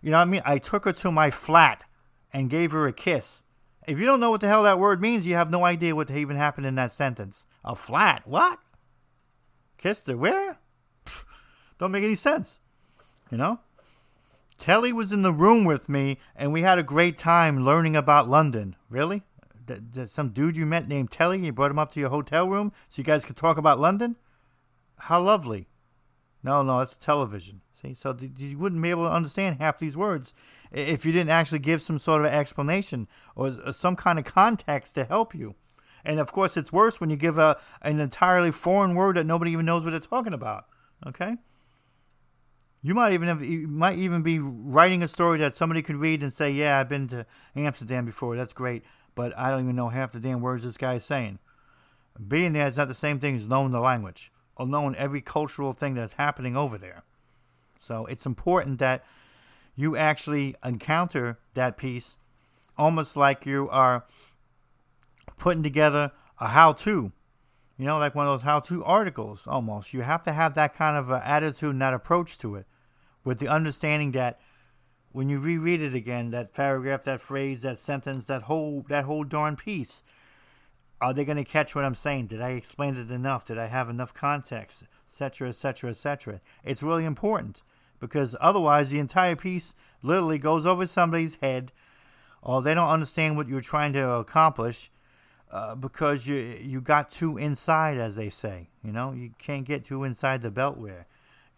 You 0.00 0.10
know 0.10 0.18
what 0.18 0.28
I 0.28 0.30
mean? 0.30 0.42
I 0.44 0.58
took 0.58 0.86
her 0.86 0.92
to 0.92 1.12
my 1.12 1.30
flat 1.30 1.84
and 2.32 2.48
gave 2.48 2.72
her 2.72 2.86
a 2.86 2.92
kiss. 2.92 3.42
If 3.86 3.98
you 3.98 4.06
don't 4.06 4.20
know 4.20 4.30
what 4.30 4.40
the 4.40 4.48
hell 4.48 4.62
that 4.62 4.78
word 4.78 5.02
means, 5.02 5.26
you 5.26 5.34
have 5.34 5.50
no 5.50 5.64
idea 5.64 5.94
what 5.94 6.10
even 6.10 6.36
happened 6.36 6.66
in 6.66 6.76
that 6.76 6.92
sentence. 6.92 7.44
A 7.64 7.76
flat? 7.76 8.26
What? 8.26 8.58
Kissed 9.76 10.06
her? 10.06 10.16
Where? 10.16 10.58
Don't 11.78 11.92
make 11.92 12.04
any 12.04 12.14
sense. 12.14 12.58
You 13.30 13.38
know? 13.38 13.60
Telly 14.58 14.92
was 14.92 15.12
in 15.12 15.22
the 15.22 15.32
room 15.32 15.64
with 15.64 15.88
me, 15.88 16.18
and 16.36 16.52
we 16.52 16.62
had 16.62 16.78
a 16.78 16.82
great 16.82 17.16
time 17.16 17.64
learning 17.64 17.96
about 17.96 18.28
London. 18.28 18.76
Really? 18.88 19.22
some 20.06 20.28
dude 20.28 20.56
you 20.56 20.66
met 20.66 20.88
named 20.88 21.10
Telly, 21.10 21.44
you 21.44 21.52
brought 21.52 21.70
him 21.70 21.78
up 21.78 21.90
to 21.92 22.00
your 22.00 22.10
hotel 22.10 22.48
room 22.48 22.72
so 22.88 23.00
you 23.00 23.04
guys 23.04 23.24
could 23.24 23.36
talk 23.36 23.56
about 23.56 23.80
London? 23.80 24.16
How 24.98 25.22
lovely. 25.22 25.68
No, 26.42 26.62
no, 26.62 26.80
it's 26.80 26.96
television. 26.96 27.62
See, 27.80 27.94
so 27.94 28.16
you 28.38 28.58
wouldn't 28.58 28.82
be 28.82 28.90
able 28.90 29.04
to 29.04 29.12
understand 29.12 29.56
half 29.58 29.78
these 29.78 29.96
words 29.96 30.34
if 30.70 31.04
you 31.04 31.12
didn't 31.12 31.30
actually 31.30 31.60
give 31.60 31.80
some 31.80 31.98
sort 31.98 32.24
of 32.24 32.32
explanation 32.32 33.08
or 33.34 33.50
some 33.72 33.96
kind 33.96 34.18
of 34.18 34.24
context 34.24 34.94
to 34.96 35.04
help 35.04 35.34
you. 35.34 35.54
And 36.04 36.20
of 36.20 36.32
course, 36.32 36.56
it's 36.56 36.72
worse 36.72 37.00
when 37.00 37.10
you 37.10 37.16
give 37.16 37.38
a 37.38 37.58
an 37.80 38.00
entirely 38.00 38.50
foreign 38.50 38.94
word 38.94 39.16
that 39.16 39.24
nobody 39.24 39.52
even 39.52 39.66
knows 39.66 39.84
what 39.84 39.92
they're 39.92 40.00
talking 40.00 40.34
about. 40.34 40.66
Okay. 41.06 41.36
You 42.86 42.92
might 42.92 43.14
even 43.14 43.28
have, 43.28 43.42
you 43.42 43.66
might 43.66 43.96
even 43.96 44.20
be 44.20 44.38
writing 44.38 45.02
a 45.02 45.08
story 45.08 45.38
that 45.38 45.54
somebody 45.54 45.80
could 45.80 45.96
read 45.96 46.22
and 46.22 46.30
say, 46.30 46.50
"Yeah, 46.50 46.78
I've 46.78 46.88
been 46.90 47.08
to 47.08 47.24
Amsterdam 47.56 48.04
before. 48.04 48.36
That's 48.36 48.52
great, 48.52 48.84
but 49.14 49.36
I 49.38 49.50
don't 49.50 49.62
even 49.62 49.74
know 49.74 49.88
half 49.88 50.12
the 50.12 50.20
damn 50.20 50.42
words 50.42 50.64
this 50.64 50.76
guy 50.76 50.96
is 50.96 51.04
saying." 51.04 51.38
Being 52.28 52.52
there 52.52 52.66
is 52.66 52.76
not 52.76 52.88
the 52.88 52.94
same 52.94 53.18
thing 53.18 53.36
as 53.36 53.48
knowing 53.48 53.70
the 53.70 53.80
language 53.80 54.30
or 54.54 54.66
knowing 54.66 54.94
every 54.96 55.22
cultural 55.22 55.72
thing 55.72 55.94
that's 55.94 56.12
happening 56.12 56.56
over 56.58 56.76
there. 56.76 57.04
So 57.80 58.04
it's 58.04 58.26
important 58.26 58.80
that 58.80 59.02
you 59.74 59.96
actually 59.96 60.54
encounter 60.62 61.38
that 61.54 61.78
piece 61.78 62.18
almost 62.76 63.16
like 63.16 63.46
you 63.46 63.66
are 63.70 64.04
putting 65.38 65.62
together 65.62 66.12
a 66.38 66.48
how 66.48 66.74
to. 66.74 67.12
You 67.78 67.86
know, 67.86 67.98
like 67.98 68.14
one 68.14 68.26
of 68.26 68.32
those 68.32 68.42
how 68.42 68.60
to 68.60 68.84
articles 68.84 69.46
almost. 69.46 69.94
You 69.94 70.02
have 70.02 70.22
to 70.24 70.32
have 70.32 70.52
that 70.52 70.74
kind 70.74 70.98
of 70.98 71.10
attitude 71.10 71.70
and 71.70 71.80
that 71.80 71.94
approach 71.94 72.36
to 72.38 72.56
it 72.56 72.66
with 73.24 73.38
the 73.38 73.48
understanding 73.48 74.12
that 74.12 74.38
when 75.12 75.28
you 75.28 75.38
reread 75.38 75.80
it 75.80 75.94
again, 75.94 76.30
that 76.30 76.52
paragraph, 76.52 77.04
that 77.04 77.20
phrase, 77.20 77.62
that 77.62 77.78
sentence, 77.78 78.26
that 78.26 78.42
whole 78.42 78.84
that 78.88 79.04
whole 79.04 79.24
darn 79.24 79.56
piece, 79.56 80.02
are 81.00 81.12
they 81.14 81.24
going 81.24 81.36
to 81.36 81.44
catch 81.44 81.74
what 81.74 81.84
I'm 81.84 81.94
saying? 81.94 82.28
Did 82.28 82.40
I 82.40 82.50
explain 82.50 82.96
it 82.96 83.10
enough? 83.10 83.44
Did 83.44 83.58
I 83.58 83.66
have 83.66 83.88
enough 83.88 84.12
context, 84.12 84.84
etc., 85.08 85.50
etc., 85.50 85.90
etc.? 85.90 86.40
It's 86.64 86.82
really 86.82 87.04
important 87.04 87.62
because 88.00 88.36
otherwise 88.40 88.90
the 88.90 88.98
entire 88.98 89.36
piece 89.36 89.74
literally 90.02 90.38
goes 90.38 90.66
over 90.66 90.86
somebody's 90.86 91.36
head 91.36 91.72
or 92.42 92.60
they 92.60 92.74
don't 92.74 92.90
understand 92.90 93.36
what 93.36 93.48
you're 93.48 93.60
trying 93.60 93.92
to 93.94 94.10
accomplish 94.10 94.90
uh, 95.50 95.74
because 95.74 96.26
you 96.26 96.34
you 96.60 96.80
got 96.80 97.08
too 97.08 97.38
inside, 97.38 97.98
as 97.98 98.16
they 98.16 98.28
say. 98.28 98.68
You 98.82 98.92
know, 98.92 99.12
you 99.12 99.30
can't 99.38 99.64
get 99.64 99.84
too 99.84 100.02
inside 100.02 100.42
the 100.42 100.50
beltway. 100.50 101.04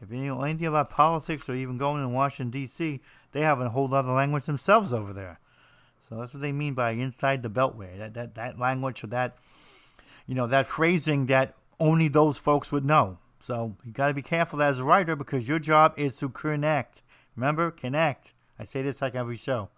If 0.00 0.10
you 0.10 0.18
know 0.18 0.42
anything 0.42 0.66
about 0.66 0.90
politics 0.90 1.48
or 1.48 1.54
even 1.54 1.78
going 1.78 2.02
in 2.02 2.12
Washington 2.12 2.50
D.C., 2.50 3.00
they 3.32 3.40
have 3.40 3.60
a 3.60 3.70
whole 3.70 3.92
other 3.92 4.12
language 4.12 4.44
themselves 4.44 4.92
over 4.92 5.12
there. 5.12 5.40
So 6.08 6.16
that's 6.16 6.34
what 6.34 6.42
they 6.42 6.52
mean 6.52 6.74
by 6.74 6.92
inside 6.92 7.42
the 7.42 7.50
beltway. 7.50 7.98
That 7.98 8.14
that 8.14 8.34
that 8.34 8.58
language 8.58 9.02
or 9.02 9.08
that 9.08 9.38
you 10.26 10.34
know 10.34 10.46
that 10.46 10.66
phrasing 10.66 11.26
that 11.26 11.54
only 11.80 12.08
those 12.08 12.38
folks 12.38 12.70
would 12.70 12.84
know. 12.84 13.18
So 13.40 13.76
you 13.84 13.92
got 13.92 14.08
to 14.08 14.14
be 14.14 14.22
careful 14.22 14.62
as 14.62 14.78
a 14.78 14.84
writer 14.84 15.16
because 15.16 15.48
your 15.48 15.58
job 15.58 15.94
is 15.96 16.16
to 16.16 16.28
connect. 16.28 17.02
Remember, 17.34 17.70
connect. 17.70 18.34
I 18.58 18.64
say 18.64 18.82
this 18.82 19.02
like 19.02 19.14
every 19.14 19.36
show. 19.36 19.70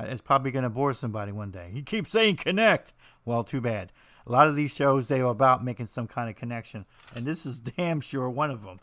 Uh, 0.00 0.06
it's 0.08 0.20
probably 0.20 0.50
going 0.50 0.64
to 0.64 0.70
bore 0.70 0.94
somebody 0.94 1.30
one 1.30 1.50
day. 1.50 1.70
He 1.72 1.82
keeps 1.82 2.10
saying 2.10 2.36
connect. 2.36 2.92
Well, 3.24 3.44
too 3.44 3.60
bad. 3.60 3.92
A 4.26 4.32
lot 4.32 4.48
of 4.48 4.56
these 4.56 4.74
shows, 4.74 5.08
they 5.08 5.20
are 5.20 5.30
about 5.30 5.62
making 5.62 5.86
some 5.86 6.06
kind 6.06 6.30
of 6.30 6.36
connection. 6.36 6.86
And 7.14 7.26
this 7.26 7.44
is 7.44 7.60
damn 7.76 8.00
sure 8.00 8.28
one 8.28 8.50
of 8.50 8.62
them 8.62 8.80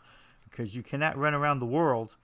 because 0.52 0.76
you 0.76 0.82
cannot 0.82 1.16
run 1.16 1.34
around 1.34 1.58
the 1.58 1.66
world, 1.66 2.16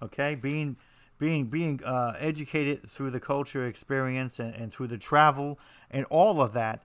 okay, 0.00 0.34
being 0.34 0.76
being 1.18 1.46
being 1.46 1.82
uh, 1.84 2.14
educated 2.18 2.88
through 2.88 3.10
the 3.10 3.20
culture 3.20 3.66
experience 3.66 4.38
and, 4.38 4.54
and 4.54 4.72
through 4.72 4.86
the 4.86 4.98
travel 4.98 5.58
and 5.90 6.06
all 6.06 6.40
of 6.40 6.52
that, 6.54 6.84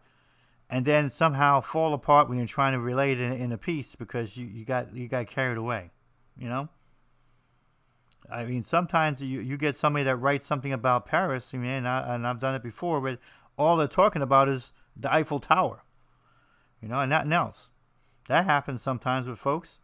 and 0.70 0.86
then 0.86 1.10
somehow 1.10 1.62
fall 1.62 1.94
apart 1.94 2.28
when 2.28 2.38
you're 2.38 2.48
trying 2.48 2.74
to 2.74 2.80
relate 2.80 3.20
it 3.20 3.32
in, 3.32 3.34
in 3.34 3.52
a 3.52 3.58
piece 3.58 3.96
because 3.96 4.36
you, 4.36 4.48
you 4.48 4.66
got 4.66 4.94
you 4.94 5.08
got 5.08 5.28
carried 5.28 5.58
away, 5.58 5.92
you 6.38 6.50
know. 6.50 6.68
I 8.30 8.46
mean, 8.46 8.64
sometimes 8.64 9.22
you, 9.22 9.42
you 9.42 9.58
get 9.58 9.76
somebody 9.76 10.04
that 10.06 10.16
writes 10.16 10.46
something 10.46 10.72
about 10.72 11.06
Paris, 11.06 11.52
I 11.54 11.58
mean, 11.58 11.70
and, 11.70 11.88
I, 11.88 12.16
and 12.16 12.26
I've 12.26 12.40
done 12.40 12.56
it 12.56 12.64
before, 12.64 13.02
but 13.02 13.20
all 13.58 13.76
they're 13.76 13.88
talking 13.88 14.22
about 14.22 14.48
is 14.48 14.72
the 14.96 15.14
Eiffel 15.14 15.40
Tower, 15.40 15.84
you 16.82 16.88
know, 16.88 17.00
and 17.00 17.10
nothing 17.10 17.34
else. 17.34 17.72
That 18.28 18.46
happens 18.46 18.82
sometimes 18.82 19.28
with 19.28 19.38
folks. 19.38 19.82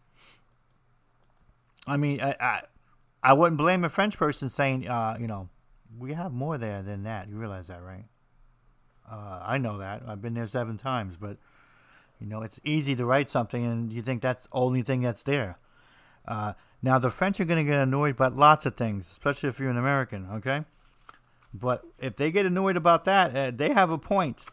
I 1.87 1.97
mean, 1.97 2.21
I, 2.21 2.35
I, 2.39 2.61
I 3.23 3.33
wouldn't 3.33 3.57
blame 3.57 3.83
a 3.83 3.89
French 3.89 4.17
person 4.17 4.49
saying, 4.49 4.87
uh, 4.87 5.17
you 5.19 5.27
know, 5.27 5.49
we 5.97 6.13
have 6.13 6.33
more 6.33 6.57
there 6.57 6.81
than 6.81 7.03
that. 7.03 7.29
You 7.29 7.37
realize 7.37 7.67
that, 7.67 7.81
right? 7.81 8.05
Uh, 9.09 9.39
I 9.41 9.57
know 9.57 9.77
that. 9.77 10.03
I've 10.05 10.21
been 10.21 10.33
there 10.33 10.47
seven 10.47 10.77
times, 10.77 11.15
but 11.15 11.37
you 12.19 12.27
know, 12.27 12.41
it's 12.41 12.59
easy 12.63 12.95
to 12.95 13.05
write 13.05 13.29
something 13.29 13.65
and 13.65 13.93
you 13.93 14.01
think 14.01 14.21
that's 14.21 14.43
the 14.43 14.49
only 14.53 14.81
thing 14.81 15.01
that's 15.01 15.23
there. 15.23 15.57
Uh, 16.27 16.53
now, 16.81 16.99
the 16.99 17.09
French 17.09 17.39
are 17.39 17.45
going 17.45 17.65
to 17.65 17.69
get 17.69 17.79
annoyed 17.79 18.15
about 18.15 18.35
lots 18.35 18.65
of 18.65 18.75
things, 18.75 19.07
especially 19.07 19.49
if 19.49 19.59
you're 19.59 19.69
an 19.69 19.77
American, 19.77 20.27
okay? 20.33 20.65
But 21.53 21.83
if 21.99 22.15
they 22.17 22.31
get 22.31 22.45
annoyed 22.45 22.77
about 22.77 23.05
that, 23.05 23.35
uh, 23.35 23.51
they 23.51 23.73
have 23.73 23.89
a 23.89 23.97
point, 23.97 24.45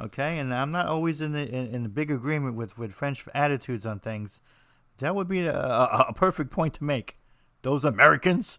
okay? 0.00 0.38
And 0.38 0.52
I'm 0.52 0.72
not 0.72 0.86
always 0.86 1.20
in 1.20 1.32
the 1.32 1.48
in, 1.48 1.66
in 1.68 1.88
big 1.90 2.10
agreement 2.10 2.56
with, 2.56 2.78
with 2.78 2.92
French 2.92 3.24
attitudes 3.34 3.86
on 3.86 4.00
things. 4.00 4.40
That 4.98 5.14
would 5.14 5.28
be 5.28 5.46
a, 5.46 5.56
a, 5.56 6.06
a 6.08 6.12
perfect 6.14 6.50
point 6.50 6.74
to 6.74 6.84
make. 6.84 7.16
Those 7.62 7.84
Americans, 7.84 8.58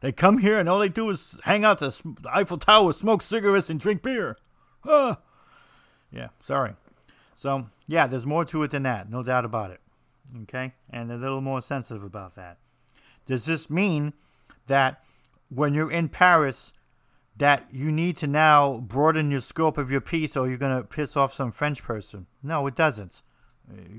they 0.00 0.12
come 0.12 0.38
here 0.38 0.58
and 0.58 0.68
all 0.68 0.78
they 0.78 0.88
do 0.88 1.10
is 1.10 1.38
hang 1.44 1.64
out 1.64 1.78
the, 1.78 1.88
the 2.20 2.34
Eiffel 2.34 2.58
Tower, 2.58 2.92
smoke 2.92 3.22
cigarettes, 3.22 3.70
and 3.70 3.80
drink 3.80 4.02
beer. 4.02 4.36
Ah. 4.86 5.18
Yeah, 6.10 6.28
sorry. 6.42 6.74
So, 7.34 7.66
yeah, 7.86 8.06
there's 8.06 8.26
more 8.26 8.44
to 8.46 8.62
it 8.62 8.70
than 8.70 8.82
that, 8.84 9.10
no 9.10 9.22
doubt 9.22 9.44
about 9.44 9.70
it. 9.70 9.80
Okay? 10.42 10.74
And 10.90 11.10
a 11.10 11.16
little 11.16 11.40
more 11.40 11.62
sensitive 11.62 12.02
about 12.02 12.34
that. 12.34 12.58
Does 13.26 13.44
this 13.44 13.70
mean 13.70 14.12
that 14.66 15.04
when 15.48 15.74
you're 15.74 15.90
in 15.90 16.08
Paris, 16.08 16.72
that 17.36 17.66
you 17.70 17.90
need 17.92 18.16
to 18.18 18.26
now 18.26 18.78
broaden 18.78 19.30
your 19.30 19.40
scope 19.40 19.78
of 19.78 19.90
your 19.90 20.00
piece 20.00 20.36
or 20.36 20.48
you're 20.48 20.58
going 20.58 20.76
to 20.76 20.84
piss 20.84 21.16
off 21.16 21.32
some 21.32 21.52
French 21.52 21.82
person? 21.82 22.26
No, 22.42 22.66
it 22.66 22.74
doesn't. 22.74 23.22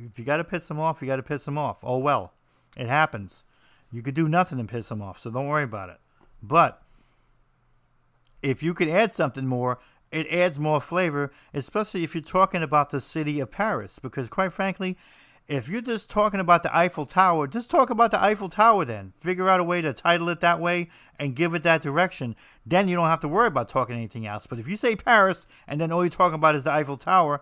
If 0.06 0.20
you 0.20 0.26
got 0.26 0.38
to 0.38 0.44
piss 0.44 0.68
them 0.68 0.80
off, 0.80 1.02
you 1.02 1.08
got 1.08 1.18
to 1.18 1.24
piss 1.24 1.46
them 1.46 1.58
off. 1.58 1.80
Oh, 1.84 1.98
well. 1.98 2.34
It 2.78 2.88
happens. 2.88 3.44
You 3.92 4.02
could 4.02 4.16
do 4.16 4.30
nothing 4.30 4.58
to 4.58 4.64
piss 4.64 4.90
them 4.90 5.02
off, 5.02 5.20
so 5.20 5.30
don't 5.30 5.48
worry 5.48 5.64
about 5.64 5.90
it. 5.90 6.00
But 6.42 6.82
if 8.42 8.64
you 8.64 8.74
could 8.74 8.88
add 8.88 9.12
something 9.12 9.46
more, 9.46 9.80
it 10.12 10.32
adds 10.32 10.60
more 10.60 10.80
flavor, 10.80 11.32
especially 11.54 12.04
if 12.04 12.16
you're 12.16 12.22
talking 12.22 12.64
about 12.64 12.90
the 12.90 13.02
city 13.02 13.40
of 13.40 13.52
Paris. 13.52 14.00
Because, 14.00 14.30
quite 14.30 14.54
frankly, 14.54 14.98
if 15.48 15.68
you're 15.68 15.82
just 15.82 16.10
talking 16.10 16.40
about 16.40 16.64
the 16.64 16.76
Eiffel 16.76 17.06
Tower, 17.06 17.48
just 17.48 17.70
talk 17.70 17.90
about 17.90 18.12
the 18.12 18.22
Eiffel 18.22 18.50
Tower 18.50 18.86
then. 18.86 19.14
Figure 19.18 19.50
out 19.50 19.60
a 19.60 19.66
way 19.66 19.82
to 19.82 19.92
title 19.92 20.30
it 20.30 20.40
that 20.40 20.62
way 20.62 20.90
and 21.20 21.36
give 21.36 21.54
it 21.54 21.64
that 21.64 21.82
direction. 21.82 22.36
Then 22.66 22.88
you 22.88 22.96
don't 22.96 23.08
have 23.08 23.20
to 23.22 23.28
worry 23.28 23.48
about 23.48 23.68
talking 23.68 23.96
anything 23.96 24.26
else. 24.26 24.48
But 24.48 24.60
if 24.60 24.68
you 24.68 24.78
say 24.78 24.96
Paris 24.96 25.48
and 25.68 25.82
then 25.82 25.92
all 25.92 26.04
you're 26.04 26.10
talking 26.10 26.36
about 26.36 26.56
is 26.56 26.64
the 26.64 26.72
Eiffel 26.72 26.98
Tower, 26.98 27.42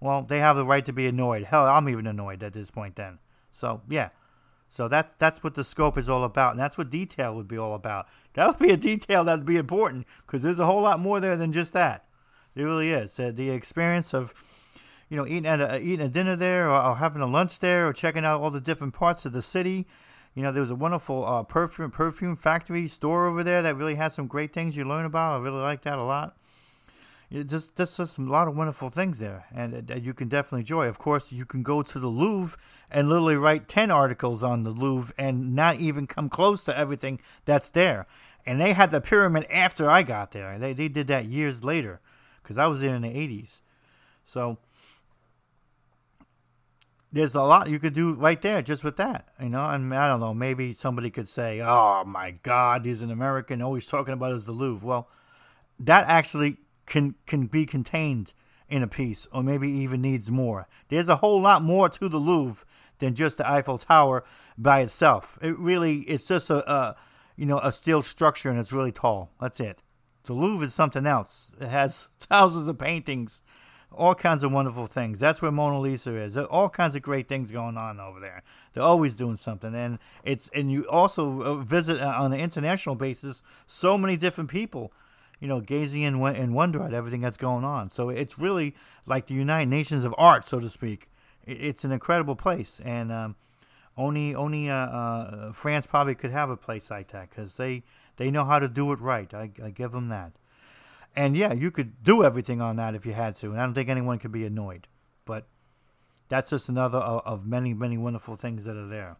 well, 0.00 0.22
they 0.22 0.40
have 0.40 0.56
the 0.56 0.64
right 0.64 0.84
to 0.86 0.92
be 0.92 1.06
annoyed. 1.06 1.44
Hell, 1.44 1.66
I'm 1.66 1.88
even 1.88 2.06
annoyed 2.06 2.42
at 2.42 2.52
this 2.52 2.70
point 2.70 2.96
then. 2.96 3.18
So, 3.50 3.82
yeah. 3.88 4.10
So 4.68 4.86
that's 4.86 5.14
that's 5.14 5.42
what 5.42 5.54
the 5.54 5.64
scope 5.64 5.96
is 5.96 6.10
all 6.10 6.24
about, 6.24 6.52
and 6.52 6.60
that's 6.60 6.76
what 6.76 6.90
detail 6.90 7.34
would 7.34 7.48
be 7.48 7.56
all 7.56 7.74
about. 7.74 8.06
That 8.34 8.46
would 8.46 8.58
be 8.58 8.72
a 8.72 8.76
detail 8.76 9.24
that 9.24 9.38
would 9.38 9.46
be 9.46 9.56
important 9.56 10.06
because 10.26 10.42
there's 10.42 10.58
a 10.58 10.66
whole 10.66 10.82
lot 10.82 11.00
more 11.00 11.20
there 11.20 11.36
than 11.36 11.52
just 11.52 11.72
that. 11.72 12.04
It 12.54 12.62
really 12.62 12.90
is. 12.90 13.16
The 13.16 13.50
experience 13.50 14.12
of, 14.12 14.34
you 15.08 15.16
know, 15.16 15.26
eating 15.26 15.46
at 15.46 15.60
a, 15.60 15.80
eating 15.80 16.04
a 16.04 16.08
dinner 16.08 16.36
there, 16.36 16.68
or, 16.68 16.82
or, 16.82 16.96
having 16.96 17.22
a 17.22 17.26
lunch 17.26 17.60
there, 17.60 17.88
or 17.88 17.92
checking 17.92 18.24
out 18.24 18.42
all 18.42 18.50
the 18.50 18.60
different 18.60 18.94
parts 18.94 19.24
of 19.24 19.32
the 19.32 19.42
city. 19.42 19.86
You 20.34 20.42
know, 20.42 20.52
there 20.52 20.60
was 20.60 20.70
a 20.70 20.76
wonderful 20.76 21.24
uh, 21.24 21.44
perfume 21.44 21.90
perfume 21.90 22.36
factory 22.36 22.88
store 22.88 23.26
over 23.26 23.42
there 23.42 23.62
that 23.62 23.76
really 23.76 23.94
had 23.94 24.12
some 24.12 24.26
great 24.26 24.52
things 24.52 24.76
you 24.76 24.84
learn 24.84 25.06
about. 25.06 25.40
I 25.40 25.42
really 25.42 25.62
like 25.62 25.82
that 25.82 25.98
a 25.98 26.04
lot. 26.04 26.36
Just 27.30 27.76
just 27.76 27.96
just 27.96 28.18
a 28.18 28.22
lot 28.22 28.48
of 28.48 28.56
wonderful 28.56 28.88
things 28.88 29.18
there, 29.18 29.44
and 29.54 29.74
uh, 29.74 29.80
that 29.84 30.02
you 30.02 30.14
can 30.14 30.28
definitely 30.28 30.60
enjoy. 30.60 30.86
Of 30.86 30.98
course, 30.98 31.30
you 31.30 31.44
can 31.44 31.62
go 31.62 31.82
to 31.82 31.98
the 31.98 32.06
Louvre 32.08 32.58
and 32.90 33.08
literally 33.08 33.36
write 33.36 33.68
ten 33.68 33.90
articles 33.90 34.42
on 34.42 34.62
the 34.62 34.70
Louvre 34.70 35.14
and 35.18 35.54
not 35.54 35.76
even 35.76 36.06
come 36.06 36.30
close 36.30 36.64
to 36.64 36.78
everything 36.78 37.20
that's 37.44 37.68
there. 37.68 38.06
And 38.46 38.58
they 38.58 38.72
had 38.72 38.90
the 38.90 39.02
pyramid 39.02 39.46
after 39.50 39.90
I 39.90 40.04
got 40.04 40.32
there. 40.32 40.56
They 40.58 40.72
they 40.72 40.88
did 40.88 41.06
that 41.08 41.26
years 41.26 41.62
later 41.62 42.00
because 42.42 42.56
I 42.56 42.66
was 42.66 42.80
there 42.80 42.94
in 42.94 43.02
the 43.02 43.08
80s. 43.08 43.60
So 44.24 44.56
there's 47.12 47.34
a 47.34 47.42
lot 47.42 47.68
you 47.68 47.78
could 47.78 47.92
do 47.92 48.14
right 48.14 48.40
there 48.40 48.62
just 48.62 48.84
with 48.84 48.96
that, 48.96 49.28
you 49.38 49.50
know. 49.50 49.66
And 49.66 49.92
I 49.94 50.08
don't 50.08 50.20
know, 50.20 50.32
maybe 50.32 50.72
somebody 50.72 51.10
could 51.10 51.28
say, 51.28 51.60
"Oh 51.60 52.04
my 52.06 52.30
God, 52.42 52.86
he's 52.86 53.02
an 53.02 53.10
American. 53.10 53.60
All 53.60 53.74
he's 53.74 53.86
talking 53.86 54.14
about 54.14 54.32
is 54.32 54.46
the 54.46 54.52
Louvre." 54.52 54.88
Well, 54.88 55.08
that 55.80 56.06
actually 56.08 56.56
can 56.88 57.14
can 57.26 57.46
be 57.46 57.66
contained 57.66 58.32
in 58.68 58.82
a 58.82 58.88
piece, 58.88 59.26
or 59.32 59.42
maybe 59.42 59.70
even 59.70 60.02
needs 60.02 60.30
more. 60.30 60.66
There's 60.88 61.08
a 61.08 61.16
whole 61.16 61.40
lot 61.40 61.62
more 61.62 61.88
to 61.88 62.08
the 62.08 62.18
Louvre 62.18 62.66
than 62.98 63.14
just 63.14 63.38
the 63.38 63.50
Eiffel 63.50 63.78
Tower 63.78 64.24
by 64.56 64.80
itself. 64.80 65.38
It 65.40 65.58
really, 65.58 66.00
it's 66.00 66.28
just 66.28 66.50
a, 66.50 66.70
a 66.70 66.96
you 67.36 67.46
know, 67.46 67.58
a 67.60 67.72
steel 67.72 68.02
structure 68.02 68.50
and 68.50 68.58
it's 68.58 68.72
really 68.72 68.92
tall. 68.92 69.30
That's 69.40 69.60
it. 69.60 69.82
The 70.24 70.34
Louvre 70.34 70.66
is 70.66 70.74
something 70.74 71.06
else. 71.06 71.52
It 71.60 71.68
has 71.68 72.08
thousands 72.20 72.68
of 72.68 72.78
paintings, 72.78 73.42
all 73.90 74.14
kinds 74.14 74.42
of 74.42 74.52
wonderful 74.52 74.86
things. 74.86 75.20
That's 75.20 75.40
where 75.40 75.52
Mona 75.52 75.80
Lisa 75.80 76.14
is. 76.16 76.34
There 76.34 76.44
all 76.44 76.68
kinds 76.68 76.94
of 76.94 77.02
great 77.02 77.28
things 77.28 77.50
going 77.50 77.78
on 77.78 78.00
over 78.00 78.20
there. 78.20 78.42
They're 78.72 78.82
always 78.82 79.14
doing 79.14 79.36
something, 79.36 79.74
and 79.74 79.98
it's 80.24 80.50
and 80.54 80.70
you 80.70 80.86
also 80.88 81.42
uh, 81.42 81.54
visit 81.54 82.00
uh, 82.00 82.14
on 82.18 82.32
an 82.32 82.40
international 82.40 82.96
basis 82.96 83.42
so 83.66 83.96
many 83.96 84.16
different 84.16 84.50
people, 84.50 84.92
you 85.40 85.48
know, 85.48 85.60
gazing 85.60 86.02
in 86.02 86.24
in 86.34 86.52
wonder 86.52 86.82
at 86.82 86.94
everything 86.94 87.20
that's 87.20 87.36
going 87.36 87.64
on. 87.64 87.90
So 87.90 88.08
it's 88.08 88.38
really 88.38 88.74
like 89.06 89.26
the 89.26 89.34
United 89.34 89.68
Nations 89.68 90.04
of 90.04 90.14
art, 90.18 90.44
so 90.44 90.60
to 90.60 90.68
speak. 90.68 91.08
It's 91.44 91.84
an 91.84 91.92
incredible 91.92 92.36
place, 92.36 92.80
and 92.84 93.10
um, 93.10 93.36
only 93.96 94.34
only 94.34 94.68
uh, 94.68 94.74
uh, 94.74 95.52
France 95.52 95.86
probably 95.86 96.14
could 96.14 96.30
have 96.30 96.50
a 96.50 96.56
place 96.56 96.90
like 96.90 97.08
that 97.08 97.30
because 97.30 97.56
they 97.56 97.82
they 98.16 98.30
know 98.30 98.44
how 98.44 98.58
to 98.58 98.68
do 98.68 98.92
it 98.92 99.00
right. 99.00 99.32
I, 99.32 99.50
I 99.62 99.70
give 99.70 99.92
them 99.92 100.08
that. 100.08 100.32
And 101.16 101.36
yeah, 101.36 101.52
you 101.52 101.70
could 101.70 102.02
do 102.02 102.22
everything 102.22 102.60
on 102.60 102.76
that 102.76 102.94
if 102.94 103.06
you 103.06 103.12
had 103.12 103.34
to, 103.36 103.50
and 103.50 103.60
I 103.60 103.64
don't 103.64 103.74
think 103.74 103.88
anyone 103.88 104.18
could 104.18 104.32
be 104.32 104.44
annoyed. 104.44 104.86
But 105.24 105.46
that's 106.28 106.50
just 106.50 106.68
another 106.68 106.98
of, 106.98 107.22
of 107.24 107.46
many, 107.46 107.74
many 107.74 107.98
wonderful 107.98 108.36
things 108.36 108.64
that 108.64 108.76
are 108.76 108.86
there. 108.86 109.16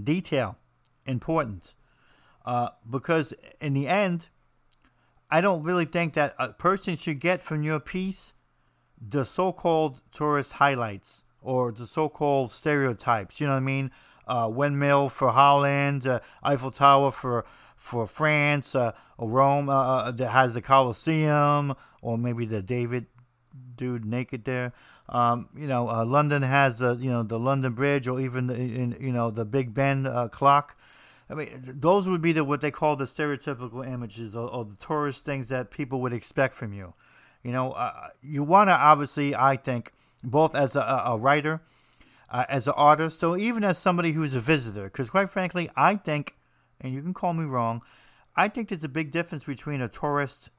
Detail, 0.00 0.58
important. 1.06 1.74
Uh, 2.46 2.68
because 2.88 3.34
in 3.60 3.74
the 3.74 3.88
end, 3.88 4.28
I 5.30 5.40
don't 5.40 5.62
really 5.64 5.84
think 5.84 6.14
that 6.14 6.34
a 6.38 6.52
person 6.52 6.96
should 6.96 7.18
get 7.18 7.42
from 7.42 7.62
your 7.62 7.80
piece 7.80 8.32
the 8.98 9.24
so 9.24 9.52
called 9.52 10.00
tourist 10.12 10.52
highlights 10.52 11.24
or 11.42 11.72
the 11.72 11.86
so 11.86 12.08
called 12.08 12.52
stereotypes. 12.52 13.40
You 13.40 13.48
know 13.48 13.54
what 13.54 13.58
I 13.58 13.60
mean? 13.60 13.90
uh, 14.26 14.50
windmill 14.52 15.08
for 15.08 15.30
Holland, 15.30 16.06
uh, 16.06 16.20
Eiffel 16.42 16.70
Tower 16.70 17.10
for 17.10 17.44
for 17.76 18.06
France, 18.06 18.74
uh, 18.74 18.92
Rome 19.18 19.68
uh, 19.68 19.74
uh, 19.74 20.10
that 20.10 20.28
has 20.28 20.54
the 20.54 20.62
Colosseum, 20.62 21.74
or 22.02 22.18
maybe 22.18 22.44
the 22.44 22.62
David 22.62 23.06
dude 23.76 24.04
naked 24.04 24.44
there. 24.44 24.72
Um, 25.08 25.48
you 25.56 25.68
know, 25.68 25.88
uh, 25.88 26.04
London 26.04 26.42
has 26.42 26.82
uh, 26.82 26.96
you 26.98 27.10
know 27.10 27.22
the 27.22 27.38
London 27.38 27.72
Bridge, 27.72 28.08
or 28.08 28.20
even 28.20 28.48
the 28.48 28.54
in, 28.54 28.96
you 29.00 29.12
know 29.12 29.30
the 29.30 29.44
Big 29.44 29.72
Ben 29.72 30.28
clock. 30.30 30.75
I 31.28 31.34
mean, 31.34 31.48
those 31.60 32.08
would 32.08 32.22
be 32.22 32.32
the 32.32 32.44
what 32.44 32.60
they 32.60 32.70
call 32.70 32.96
the 32.96 33.04
stereotypical 33.04 33.86
images, 33.86 34.36
or, 34.36 34.48
or 34.48 34.64
the 34.64 34.76
tourist 34.76 35.24
things 35.24 35.48
that 35.48 35.70
people 35.70 36.00
would 36.00 36.12
expect 36.12 36.54
from 36.54 36.72
you. 36.72 36.94
You 37.42 37.52
know, 37.52 37.72
uh, 37.72 38.08
you 38.22 38.42
want 38.42 38.70
to 38.70 38.74
obviously, 38.74 39.34
I 39.34 39.56
think, 39.56 39.92
both 40.22 40.54
as 40.54 40.76
a, 40.76 40.80
a 40.80 41.16
writer 41.16 41.60
uh, 42.30 42.44
as 42.48 42.66
an 42.66 42.74
artist, 42.76 43.20
so 43.20 43.36
even 43.36 43.64
as 43.64 43.78
somebody 43.78 44.12
who's 44.12 44.34
a 44.34 44.40
visitor, 44.40 44.84
because 44.84 45.10
quite 45.10 45.30
frankly, 45.30 45.70
I 45.76 45.96
think, 45.96 46.36
and 46.80 46.92
you 46.92 47.02
can 47.02 47.14
call 47.14 47.34
me 47.34 47.44
wrong, 47.44 47.82
I 48.34 48.48
think 48.48 48.68
there's 48.68 48.84
a 48.84 48.88
big 48.88 49.10
difference 49.10 49.44
between 49.44 49.80
a 49.80 49.88
tourist 49.88 50.50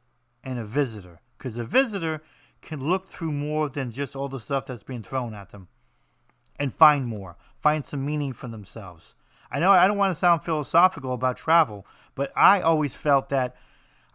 and 0.44 0.60
a 0.60 0.66
visitor, 0.66 1.20
because 1.38 1.58
a 1.58 1.66
visitor 1.66 2.24
can 2.62 2.80
look 2.88 3.08
through 3.08 3.32
more 3.32 3.70
than 3.70 3.92
just 3.92 4.16
all 4.16 4.30
the 4.30 4.40
stuff 4.40 4.66
that's 4.66 4.84
being 4.84 5.04
thrown 5.04 5.34
at 5.34 5.50
them 5.50 5.68
and 6.58 6.74
find 6.74 7.06
more, 7.06 7.36
find 7.58 7.86
some 7.86 8.06
meaning 8.06 8.34
for 8.34 8.48
themselves. 8.48 9.16
I 9.52 9.60
know 9.60 9.72
I 9.72 9.88
don't 9.88 9.98
want 9.98 10.12
to 10.12 10.20
sound 10.20 10.42
philosophical 10.44 11.14
about 11.14 11.38
travel, 11.38 11.86
but 12.16 12.32
I 12.36 12.62
always 12.62 12.96
felt 12.96 13.30
that 13.30 13.56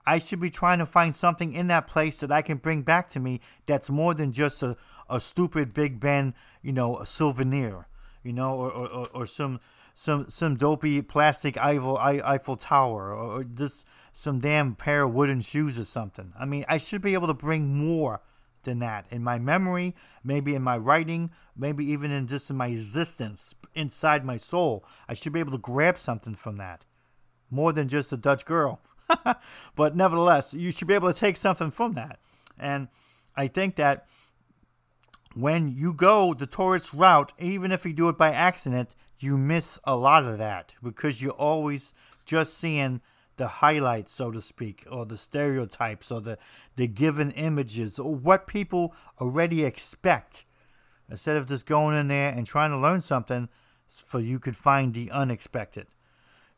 I 0.07 0.19
should 0.19 0.41
be 0.41 0.51
trying 0.51 0.79
to 0.79 0.87
find 0.87 1.15
something 1.15 1.53
in 1.53 1.69
that 1.69 1.87
place 1.87 2.19
that 2.19 2.33
I 2.33 2.43
can 2.43 2.59
bring 2.59 2.83
back 2.83 3.09
to 3.11 3.21
me 3.21 3.41
that's 3.67 3.89
more 3.89 4.15
than 4.15 4.33
just 4.33 4.63
a, 4.63 4.77
a 5.09 5.21
stupid 5.21 5.73
Big 5.73 6.01
Ben, 6.01 6.35
you 6.61 6.73
know, 6.73 6.99
a 6.99 7.07
souvenir, 7.07 7.87
you 8.23 8.33
know, 8.33 8.55
or, 8.57 8.71
or, 8.71 9.07
or 9.15 9.27
some 9.27 9.61
some 9.95 10.25
some 10.31 10.57
dopey 10.57 11.03
plastic 11.03 11.57
Eiffel 11.59 11.99
Eiffel 11.99 12.57
Tower 12.57 13.15
or 13.15 13.45
just 13.45 13.87
some 14.13 14.41
damn 14.41 14.75
pair 14.75 15.03
of 15.03 15.15
wooden 15.15 15.41
shoes 15.41 15.79
or 15.79 15.85
something. 15.85 16.33
I 16.39 16.45
mean, 16.45 16.65
I 16.69 16.79
should 16.79 17.03
be 17.03 17.15
able 17.15 17.29
to 17.29 17.35
bring 17.35 17.77
more 17.77 18.23
than 18.65 18.79
that 18.81 19.07
in 19.11 19.23
my 19.23 19.39
memory, 19.39 19.95
maybe 20.23 20.55
in 20.55 20.63
my 20.63 20.77
writing, 20.77 21.31
maybe 21.57 21.85
even 21.91 22.11
in 22.11 22.27
just 22.27 22.51
in 22.51 22.57
my 22.57 22.69
existence 22.69 23.55
inside 23.75 24.25
my 24.25 24.37
soul. 24.37 24.85
I 25.09 25.15
should 25.15 25.33
be 25.33 25.41
able 25.41 25.53
to 25.53 25.59
grab 25.59 25.99
something 25.99 26.35
from 26.35 26.57
that, 26.59 26.87
more 27.51 27.73
than 27.73 27.89
just 27.89 28.13
a 28.13 28.17
Dutch 28.17 28.45
girl. 28.45 28.81
but 29.77 29.97
nevertheless, 29.97 30.55
you 30.55 30.73
should 30.73 30.89
be 30.89 30.95
able 30.95 31.13
to 31.13 31.19
take 31.19 31.37
something 31.37 31.71
from 31.71 31.95
that, 31.95 32.19
and 32.59 32.89
I 33.37 33.49
think 33.49 33.77
that 33.77 34.07
when 35.35 35.69
you 35.69 35.93
go 35.93 36.35
the 36.35 36.47
tourist 36.47 36.93
route, 36.93 37.33
even 37.39 37.73
if 37.73 37.85
you 37.87 37.93
do 37.93 38.09
it 38.09 38.19
by 38.19 38.33
accident, 38.33 38.95
you 39.19 39.39
miss 39.39 39.79
a 39.85 39.97
lot 39.97 40.25
of 40.25 40.39
that 40.39 40.75
because 40.83 41.23
you're 41.23 41.33
always 41.33 41.95
just 42.25 42.55
seeing 42.55 43.01
the 43.37 43.49
highlights, 43.49 44.13
so 44.13 44.31
to 44.31 44.41
speak, 44.41 44.85
or 44.91 45.07
the 45.07 45.17
stereotypes, 45.17 46.11
or 46.11 46.21
the, 46.21 46.39
the 46.77 46.87
given 46.87 47.31
images, 47.33 47.99
or 47.99 48.15
what 48.15 48.47
people 48.47 48.95
already 49.21 49.65
expect. 49.65 50.45
Instead 51.11 51.37
of 51.37 51.49
just 51.49 51.67
going 51.67 51.97
in 51.97 52.09
there 52.09 52.33
and 52.33 52.47
trying 52.47 52.71
to 52.71 52.79
learn 52.79 53.01
something, 53.01 53.49
so 53.89 54.19
you 54.19 54.39
could 54.39 54.57
find 54.57 54.95
the 54.95 55.11
unexpected. 55.11 55.87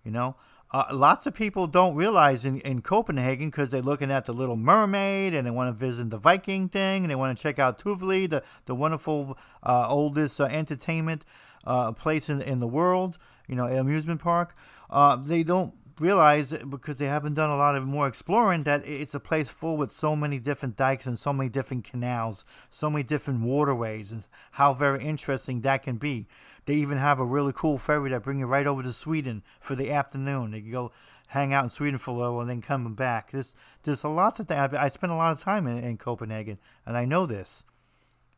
You 0.04 0.10
know, 0.12 0.36
uh, 0.70 0.86
lots 0.92 1.26
of 1.26 1.34
people 1.34 1.66
don't 1.66 1.94
realize 1.94 2.44
in, 2.44 2.58
in 2.60 2.82
Copenhagen 2.82 3.48
because 3.48 3.70
they're 3.70 3.80
looking 3.80 4.10
at 4.10 4.26
the 4.26 4.32
Little 4.32 4.56
Mermaid 4.56 5.32
and 5.32 5.46
they 5.46 5.50
want 5.50 5.68
to 5.68 5.72
visit 5.72 6.10
the 6.10 6.18
Viking 6.18 6.68
thing 6.68 7.04
and 7.04 7.10
they 7.10 7.14
want 7.14 7.36
to 7.36 7.40
check 7.40 7.58
out 7.58 7.78
Tivoli, 7.78 8.26
the, 8.26 8.42
the 8.64 8.74
wonderful 8.74 9.38
uh, 9.62 9.86
oldest 9.88 10.40
uh, 10.40 10.44
entertainment 10.44 11.24
uh, 11.64 11.92
place 11.92 12.28
in, 12.28 12.42
in 12.42 12.60
the 12.60 12.66
world, 12.66 13.18
you 13.46 13.54
know, 13.54 13.66
amusement 13.66 14.20
park. 14.20 14.56
Uh, 14.90 15.16
they 15.16 15.42
don't 15.42 15.74
realize 16.00 16.52
because 16.68 16.96
they 16.96 17.06
haven't 17.06 17.34
done 17.34 17.50
a 17.50 17.56
lot 17.56 17.76
of 17.76 17.84
more 17.84 18.06
exploring 18.06 18.64
that 18.64 18.86
it's 18.86 19.14
a 19.14 19.20
place 19.20 19.50
full 19.50 19.76
with 19.76 19.90
so 19.90 20.16
many 20.16 20.38
different 20.38 20.76
dikes 20.76 21.06
and 21.06 21.18
so 21.18 21.32
many 21.32 21.48
different 21.48 21.84
canals, 21.84 22.44
so 22.70 22.90
many 22.90 23.02
different 23.02 23.42
waterways, 23.42 24.10
and 24.12 24.26
how 24.52 24.74
very 24.74 25.04
interesting 25.04 25.60
that 25.60 25.82
can 25.82 25.96
be. 25.96 26.26
They 26.66 26.74
even 26.74 26.98
have 26.98 27.20
a 27.20 27.24
really 27.24 27.52
cool 27.54 27.78
ferry 27.78 28.10
that 28.10 28.22
bring 28.22 28.38
you 28.38 28.46
right 28.46 28.66
over 28.66 28.82
to 28.82 28.92
Sweden 28.92 29.42
for 29.60 29.74
the 29.74 29.92
afternoon. 29.92 30.50
They 30.50 30.60
can 30.60 30.72
go 30.72 30.92
hang 31.28 31.52
out 31.52 31.64
in 31.64 31.70
Sweden 31.70 31.98
for 31.98 32.12
a 32.12 32.14
little 32.14 32.40
and 32.40 32.48
then 32.48 32.62
come 32.62 32.94
back. 32.94 33.32
There's 33.32 33.54
there's 33.82 34.04
a 34.04 34.08
lot 34.08 34.40
of 34.40 34.48
things. 34.48 34.74
I 34.74 34.88
spent 34.88 35.12
a 35.12 35.16
lot 35.16 35.32
of 35.32 35.40
time 35.40 35.66
in, 35.66 35.78
in 35.78 35.98
Copenhagen, 35.98 36.58
and 36.86 36.96
I 36.96 37.04
know 37.04 37.26
this, 37.26 37.64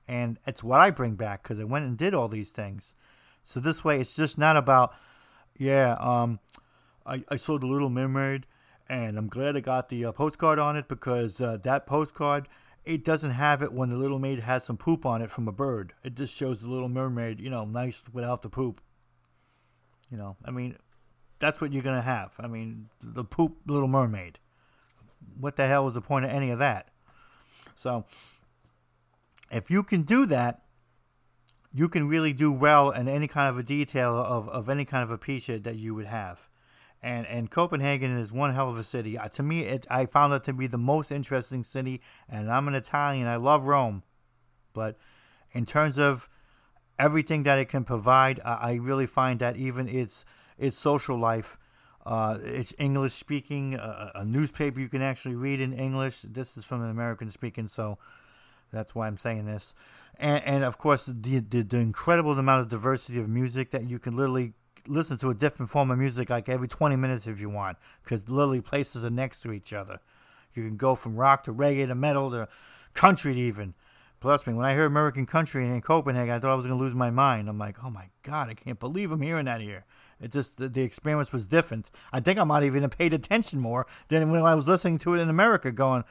and 0.08 0.38
it's 0.46 0.64
what 0.64 0.80
I 0.80 0.90
bring 0.90 1.14
back 1.14 1.42
because 1.42 1.60
I 1.60 1.64
went 1.64 1.84
and 1.84 1.96
did 1.96 2.14
all 2.14 2.28
these 2.28 2.50
things. 2.50 2.94
So 3.42 3.60
this 3.60 3.84
way, 3.84 4.00
it's 4.00 4.16
just 4.16 4.38
not 4.38 4.56
about, 4.56 4.92
yeah, 5.56 5.96
um, 6.00 6.40
I 7.06 7.22
I 7.28 7.36
saw 7.36 7.58
the 7.58 7.66
Little 7.66 7.90
Mermaid, 7.90 8.46
and 8.88 9.16
I'm 9.16 9.28
glad 9.28 9.56
I 9.56 9.60
got 9.60 9.88
the 9.88 10.04
uh, 10.04 10.12
postcard 10.12 10.58
on 10.58 10.76
it 10.76 10.88
because 10.88 11.40
uh, 11.40 11.58
that 11.62 11.86
postcard 11.86 12.48
it 12.86 13.04
doesn't 13.04 13.32
have 13.32 13.62
it 13.62 13.72
when 13.72 13.90
the 13.90 13.96
little 13.96 14.20
maid 14.20 14.38
has 14.40 14.62
some 14.62 14.76
poop 14.76 15.04
on 15.04 15.20
it 15.20 15.30
from 15.30 15.48
a 15.48 15.52
bird. 15.52 15.92
It 16.04 16.14
just 16.14 16.34
shows 16.34 16.62
the 16.62 16.68
little 16.68 16.88
mermaid, 16.88 17.40
you 17.40 17.50
know, 17.50 17.64
nice 17.64 18.00
without 18.12 18.42
the 18.42 18.48
poop. 18.48 18.80
You 20.08 20.16
know, 20.16 20.36
I 20.44 20.52
mean, 20.52 20.76
that's 21.40 21.60
what 21.60 21.72
you're 21.72 21.82
gonna 21.82 22.00
have. 22.00 22.34
I 22.38 22.46
mean, 22.46 22.88
the 23.02 23.24
poop 23.24 23.56
little 23.66 23.88
mermaid. 23.88 24.38
What 25.38 25.56
the 25.56 25.66
hell 25.66 25.84
was 25.84 25.94
the 25.94 26.00
point 26.00 26.26
of 26.26 26.30
any 26.30 26.50
of 26.50 26.60
that? 26.60 26.88
So, 27.74 28.04
if 29.50 29.68
you 29.68 29.82
can 29.82 30.02
do 30.02 30.24
that, 30.26 30.62
you 31.74 31.88
can 31.88 32.08
really 32.08 32.32
do 32.32 32.52
well 32.52 32.90
in 32.90 33.08
any 33.08 33.26
kind 33.26 33.50
of 33.50 33.58
a 33.58 33.62
detail 33.64 34.16
of, 34.16 34.48
of 34.48 34.68
any 34.68 34.84
kind 34.84 35.02
of 35.02 35.10
a 35.10 35.18
piece 35.18 35.46
that 35.46 35.76
you 35.76 35.94
would 35.94 36.06
have 36.06 36.48
and 37.02 37.26
and 37.26 37.50
Copenhagen 37.50 38.16
is 38.16 38.32
one 38.32 38.54
hell 38.54 38.70
of 38.70 38.78
a 38.78 38.84
city. 38.84 39.18
Uh, 39.18 39.28
to 39.28 39.42
me, 39.42 39.60
it, 39.60 39.86
I 39.90 40.06
found 40.06 40.32
it 40.32 40.44
to 40.44 40.52
be 40.52 40.66
the 40.66 40.78
most 40.78 41.12
interesting 41.12 41.62
city. 41.62 42.00
And 42.28 42.50
I'm 42.50 42.68
an 42.68 42.74
Italian. 42.74 43.26
I 43.26 43.36
love 43.36 43.66
Rome, 43.66 44.02
but 44.72 44.96
in 45.52 45.66
terms 45.66 45.98
of 45.98 46.28
everything 46.98 47.42
that 47.44 47.58
it 47.58 47.68
can 47.68 47.84
provide, 47.84 48.40
I, 48.44 48.74
really 48.74 49.06
find 49.06 49.40
that 49.40 49.56
even 49.56 49.88
its 49.88 50.24
its 50.58 50.76
social 50.76 51.18
life, 51.18 51.58
uh, 52.04 52.38
it's 52.42 52.72
English 52.78 53.12
speaking, 53.12 53.76
uh, 53.76 54.10
a 54.14 54.24
newspaper 54.24 54.80
you 54.80 54.88
can 54.88 55.02
actually 55.02 55.34
read 55.34 55.60
in 55.60 55.72
English. 55.72 56.22
This 56.22 56.56
is 56.56 56.64
from 56.64 56.82
an 56.82 56.90
American 56.90 57.30
speaking, 57.30 57.68
so 57.68 57.98
that's 58.72 58.94
why 58.94 59.06
I'm 59.06 59.18
saying 59.18 59.46
this. 59.46 59.74
And, 60.18 60.42
and 60.44 60.64
of 60.64 60.78
course, 60.78 61.06
the, 61.06 61.40
the, 61.40 61.62
the 61.62 61.78
incredible 61.78 62.38
amount 62.38 62.62
of 62.62 62.68
diversity 62.68 63.18
of 63.18 63.28
music 63.28 63.70
that 63.72 63.88
you 63.88 63.98
can 63.98 64.16
literally 64.16 64.54
listen 64.88 65.16
to 65.18 65.30
a 65.30 65.34
different 65.34 65.70
form 65.70 65.90
of 65.90 65.98
music 65.98 66.30
like 66.30 66.48
every 66.48 66.68
20 66.68 66.96
minutes 66.96 67.26
if 67.26 67.40
you 67.40 67.50
want, 67.50 67.78
because 68.02 68.28
literally 68.28 68.60
places 68.60 69.04
are 69.04 69.10
next 69.10 69.40
to 69.42 69.52
each 69.52 69.72
other. 69.72 70.00
You 70.54 70.64
can 70.64 70.76
go 70.76 70.94
from 70.94 71.16
rock 71.16 71.44
to 71.44 71.52
reggae 71.52 71.86
to 71.86 71.94
metal 71.94 72.30
to 72.30 72.48
country 72.94 73.34
to 73.34 73.40
even. 73.40 73.74
Plus 74.20 74.46
me, 74.46 74.54
when 74.54 74.64
I 74.64 74.74
heard 74.74 74.86
American 74.86 75.26
country 75.26 75.66
in 75.66 75.80
Copenhagen, 75.82 76.34
I 76.34 76.38
thought 76.38 76.50
I 76.50 76.56
was 76.56 76.66
going 76.66 76.76
to 76.76 76.82
lose 76.82 76.94
my 76.94 77.10
mind. 77.10 77.48
I'm 77.48 77.58
like, 77.58 77.76
oh 77.84 77.90
my 77.90 78.06
God, 78.22 78.48
I 78.48 78.54
can't 78.54 78.80
believe 78.80 79.12
I'm 79.12 79.20
hearing 79.20 79.44
that 79.44 79.60
here. 79.60 79.84
It 80.20 80.32
just, 80.32 80.56
the, 80.56 80.68
the 80.68 80.82
experience 80.82 81.32
was 81.32 81.46
different. 81.46 81.90
I 82.12 82.20
think 82.20 82.38
I 82.38 82.44
might 82.44 82.62
even 82.62 82.82
have 82.82 82.96
paid 82.96 83.12
attention 83.12 83.60
more 83.60 83.86
than 84.08 84.30
when 84.30 84.40
I 84.42 84.54
was 84.54 84.66
listening 84.66 84.98
to 85.00 85.14
it 85.14 85.20
in 85.20 85.28
America, 85.28 85.70
going, 85.70 86.04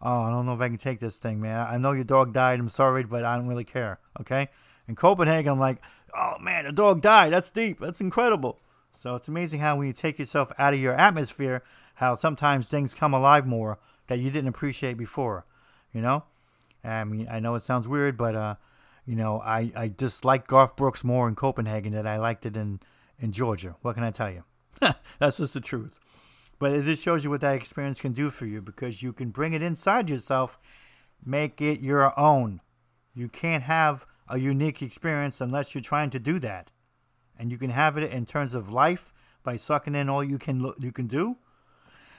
oh, 0.00 0.22
I 0.22 0.30
don't 0.30 0.46
know 0.46 0.54
if 0.54 0.60
I 0.60 0.68
can 0.68 0.78
take 0.78 0.98
this 0.98 1.18
thing, 1.18 1.40
man. 1.40 1.64
I 1.68 1.78
know 1.78 1.92
your 1.92 2.04
dog 2.04 2.32
died. 2.32 2.58
I'm 2.58 2.68
sorry, 2.68 3.04
but 3.04 3.24
I 3.24 3.36
don't 3.36 3.46
really 3.46 3.64
care. 3.64 4.00
Okay? 4.20 4.48
In 4.88 4.96
Copenhagen, 4.96 5.52
I'm 5.52 5.60
like, 5.60 5.80
oh 6.14 6.38
man, 6.40 6.64
the 6.64 6.72
dog 6.72 7.00
died. 7.00 7.32
That's 7.32 7.50
deep. 7.50 7.78
That's 7.78 8.00
incredible. 8.00 8.58
So 8.94 9.14
it's 9.16 9.28
amazing 9.28 9.60
how 9.60 9.76
when 9.76 9.86
you 9.86 9.92
take 9.92 10.18
yourself 10.18 10.52
out 10.58 10.74
of 10.74 10.80
your 10.80 10.94
atmosphere, 10.94 11.62
how 11.96 12.14
sometimes 12.14 12.66
things 12.66 12.94
come 12.94 13.14
alive 13.14 13.46
more 13.46 13.78
that 14.06 14.18
you 14.18 14.30
didn't 14.30 14.48
appreciate 14.48 14.96
before. 14.96 15.44
You 15.92 16.00
know, 16.02 16.24
I 16.84 17.04
mean, 17.04 17.28
I 17.30 17.40
know 17.40 17.54
it 17.54 17.62
sounds 17.62 17.88
weird, 17.88 18.16
but 18.16 18.34
uh, 18.34 18.54
you 19.06 19.16
know, 19.16 19.40
I 19.40 19.72
I 19.76 19.88
just 19.88 20.24
like 20.24 20.46
Garth 20.46 20.76
Brooks 20.76 21.04
more 21.04 21.28
in 21.28 21.34
Copenhagen 21.34 21.92
than 21.92 22.06
I 22.06 22.18
liked 22.18 22.46
it 22.46 22.56
in 22.56 22.80
in 23.18 23.32
Georgia. 23.32 23.76
What 23.82 23.94
can 23.94 24.04
I 24.04 24.10
tell 24.10 24.30
you? 24.30 24.44
That's 25.18 25.38
just 25.38 25.54
the 25.54 25.60
truth. 25.60 25.98
But 26.58 26.72
it 26.72 26.84
just 26.84 27.02
shows 27.02 27.24
you 27.24 27.30
what 27.30 27.40
that 27.40 27.56
experience 27.56 28.00
can 28.00 28.12
do 28.12 28.30
for 28.30 28.46
you 28.46 28.62
because 28.62 29.02
you 29.02 29.12
can 29.12 29.30
bring 29.30 29.52
it 29.52 29.62
inside 29.62 30.08
yourself, 30.08 30.58
make 31.24 31.60
it 31.60 31.80
your 31.80 32.18
own. 32.18 32.60
You 33.14 33.28
can't 33.28 33.64
have 33.64 34.06
a 34.28 34.38
unique 34.38 34.82
experience 34.82 35.40
unless 35.40 35.74
you're 35.74 35.82
trying 35.82 36.10
to 36.10 36.18
do 36.18 36.38
that. 36.40 36.70
And 37.38 37.50
you 37.50 37.58
can 37.58 37.70
have 37.70 37.96
it 37.96 38.12
in 38.12 38.26
terms 38.26 38.54
of 38.54 38.70
life 38.70 39.12
by 39.42 39.56
sucking 39.56 39.94
in 39.94 40.08
all 40.08 40.22
you 40.22 40.38
can 40.38 40.72
you 40.78 40.92
can 40.92 41.06
do. 41.06 41.36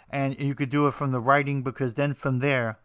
And 0.09 0.39
you 0.39 0.53
could 0.53 0.69
do 0.69 0.85
it 0.87 0.93
from 0.93 1.11
the 1.11 1.19
writing 1.19 1.63
because 1.63 1.93
then 1.93 2.13
from 2.13 2.39
there 2.39 2.79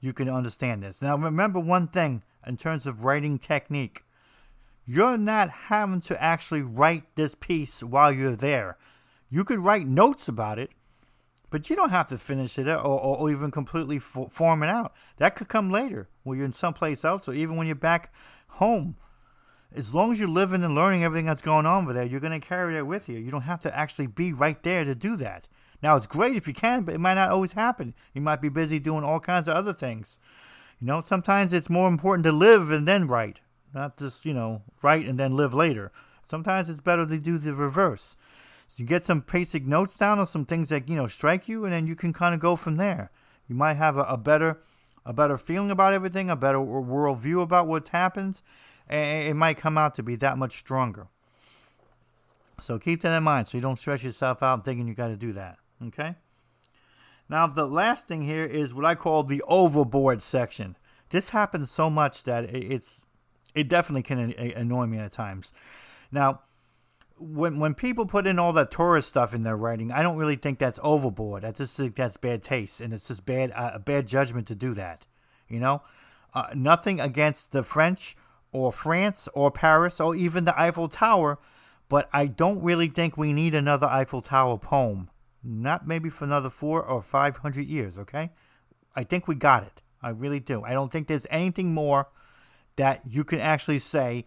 you 0.00 0.12
can 0.12 0.28
understand 0.28 0.82
this. 0.82 1.00
Now 1.00 1.16
remember 1.16 1.60
one 1.60 1.88
thing 1.88 2.22
in 2.46 2.56
terms 2.56 2.86
of 2.86 3.04
writing 3.04 3.38
technique. 3.38 4.04
You're 4.84 5.18
not 5.18 5.50
having 5.50 6.00
to 6.02 6.22
actually 6.22 6.62
write 6.62 7.04
this 7.14 7.34
piece 7.34 7.82
while 7.82 8.12
you're 8.12 8.36
there. 8.36 8.76
You 9.28 9.44
could 9.44 9.60
write 9.60 9.86
notes 9.86 10.26
about 10.26 10.58
it, 10.58 10.70
but 11.50 11.68
you 11.68 11.76
don't 11.76 11.90
have 11.90 12.06
to 12.08 12.18
finish 12.18 12.58
it 12.58 12.66
or, 12.66 12.76
or, 12.78 13.18
or 13.18 13.30
even 13.30 13.50
completely 13.50 13.98
form 13.98 14.62
it 14.62 14.68
out. 14.68 14.94
That 15.18 15.36
could 15.36 15.48
come 15.48 15.70
later 15.70 16.08
when 16.22 16.38
you're 16.38 16.46
in 16.46 16.52
someplace 16.52 17.04
else 17.04 17.28
or 17.28 17.34
even 17.34 17.56
when 17.56 17.66
you're 17.66 17.76
back 17.76 18.12
home. 18.48 18.96
As 19.74 19.94
long 19.94 20.10
as 20.10 20.18
you're 20.18 20.28
living 20.28 20.64
and 20.64 20.74
learning 20.74 21.04
everything 21.04 21.26
that's 21.26 21.42
going 21.42 21.66
on 21.66 21.84
over 21.84 21.92
there, 21.92 22.04
you're 22.04 22.20
going 22.20 22.40
to 22.40 22.44
carry 22.44 22.74
that 22.74 22.86
with 22.86 23.08
you. 23.08 23.18
You 23.18 23.30
don't 23.30 23.42
have 23.42 23.60
to 23.60 23.76
actually 23.76 24.08
be 24.08 24.32
right 24.32 24.60
there 24.62 24.84
to 24.84 24.94
do 24.94 25.16
that. 25.16 25.48
Now, 25.82 25.96
it's 25.96 26.06
great 26.06 26.36
if 26.36 26.46
you 26.46 26.54
can, 26.54 26.82
but 26.82 26.94
it 26.94 26.98
might 26.98 27.14
not 27.14 27.30
always 27.30 27.52
happen. 27.52 27.94
You 28.12 28.20
might 28.20 28.42
be 28.42 28.48
busy 28.48 28.78
doing 28.78 29.04
all 29.04 29.20
kinds 29.20 29.48
of 29.48 29.54
other 29.54 29.72
things. 29.72 30.18
You 30.80 30.86
know, 30.86 31.02
sometimes 31.02 31.52
it's 31.52 31.70
more 31.70 31.88
important 31.88 32.24
to 32.24 32.32
live 32.32 32.70
and 32.70 32.86
then 32.86 33.06
write, 33.06 33.40
not 33.72 33.96
just, 33.96 34.24
you 34.24 34.34
know, 34.34 34.62
write 34.82 35.06
and 35.06 35.18
then 35.18 35.36
live 35.36 35.54
later. 35.54 35.92
Sometimes 36.24 36.68
it's 36.68 36.80
better 36.80 37.06
to 37.06 37.18
do 37.18 37.38
the 37.38 37.54
reverse. 37.54 38.16
So 38.70 38.84
you 38.84 38.86
get 38.86 39.02
some 39.02 39.24
basic 39.28 39.66
notes 39.66 39.96
down 39.96 40.20
on 40.20 40.28
some 40.28 40.44
things 40.44 40.68
that, 40.68 40.88
you 40.88 40.94
know, 40.94 41.08
strike 41.08 41.48
you, 41.48 41.64
and 41.64 41.72
then 41.72 41.88
you 41.88 41.96
can 41.96 42.12
kind 42.12 42.36
of 42.36 42.40
go 42.40 42.54
from 42.54 42.76
there. 42.76 43.10
You 43.48 43.56
might 43.56 43.74
have 43.74 43.96
a, 43.96 44.02
a 44.02 44.16
better 44.16 44.60
a 45.04 45.12
better 45.12 45.36
feeling 45.36 45.72
about 45.72 45.92
everything, 45.92 46.30
a 46.30 46.36
better 46.36 46.58
worldview 46.58 47.42
about 47.42 47.66
what's 47.66 47.88
happened, 47.88 48.42
and 48.88 49.26
it 49.26 49.34
might 49.34 49.56
come 49.56 49.76
out 49.76 49.96
to 49.96 50.04
be 50.04 50.14
that 50.16 50.38
much 50.38 50.56
stronger. 50.56 51.08
So 52.60 52.78
keep 52.78 53.00
that 53.00 53.16
in 53.16 53.24
mind 53.24 53.48
so 53.48 53.58
you 53.58 53.62
don't 53.62 53.76
stress 53.76 54.04
yourself 54.04 54.40
out 54.40 54.64
thinking 54.64 54.86
you 54.86 54.94
got 54.94 55.08
to 55.08 55.16
do 55.16 55.32
that. 55.32 55.58
Okay? 55.88 56.14
Now, 57.28 57.48
the 57.48 57.66
last 57.66 58.06
thing 58.06 58.22
here 58.22 58.44
is 58.44 58.72
what 58.72 58.84
I 58.84 58.94
call 58.94 59.24
the 59.24 59.42
overboard 59.48 60.22
section. 60.22 60.76
This 61.08 61.30
happens 61.30 61.72
so 61.72 61.90
much 61.90 62.22
that 62.22 62.54
it's 62.54 63.04
it 63.52 63.68
definitely 63.68 64.04
can 64.04 64.30
annoy 64.54 64.86
me 64.86 64.98
at 64.98 65.10
times. 65.10 65.50
Now, 66.12 66.42
when 67.20 67.58
when 67.58 67.74
people 67.74 68.06
put 68.06 68.26
in 68.26 68.38
all 68.38 68.52
that 68.54 68.70
tourist 68.70 69.10
stuff 69.10 69.34
in 69.34 69.42
their 69.42 69.56
writing, 69.56 69.92
I 69.92 70.02
don't 70.02 70.16
really 70.16 70.36
think 70.36 70.58
that's 70.58 70.80
overboard. 70.82 71.44
I 71.44 71.52
just 71.52 71.76
think 71.76 71.94
that's 71.94 72.16
bad 72.16 72.42
taste, 72.42 72.80
and 72.80 72.92
it's 72.94 73.08
just 73.08 73.26
bad 73.26 73.52
uh, 73.54 73.78
bad 73.78 74.08
judgment 74.08 74.46
to 74.48 74.54
do 74.54 74.72
that. 74.74 75.06
You 75.46 75.60
know, 75.60 75.82
uh, 76.32 76.46
nothing 76.54 76.98
against 76.98 77.52
the 77.52 77.62
French 77.62 78.16
or 78.52 78.72
France 78.72 79.28
or 79.34 79.50
Paris 79.50 80.00
or 80.00 80.16
even 80.16 80.44
the 80.44 80.58
Eiffel 80.58 80.88
Tower, 80.88 81.38
But 81.90 82.08
I 82.12 82.26
don't 82.28 82.62
really 82.62 82.86
think 82.86 83.18
we 83.18 83.32
need 83.32 83.52
another 83.52 83.88
Eiffel 83.88 84.22
Tower 84.22 84.56
poem. 84.56 85.10
Not 85.42 85.86
maybe 85.86 86.08
for 86.08 86.24
another 86.24 86.48
four 86.48 86.82
or 86.82 87.02
five 87.02 87.38
hundred 87.38 87.66
years, 87.66 87.98
okay? 87.98 88.30
I 88.94 89.04
think 89.04 89.26
we 89.28 89.34
got 89.34 89.64
it. 89.64 89.82
I 90.00 90.10
really 90.10 90.40
do. 90.40 90.62
I 90.62 90.72
don't 90.72 90.90
think 90.90 91.08
there's 91.08 91.26
anything 91.30 91.74
more 91.74 92.08
that 92.76 93.02
you 93.06 93.24
can 93.24 93.40
actually 93.40 93.78
say 93.80 94.24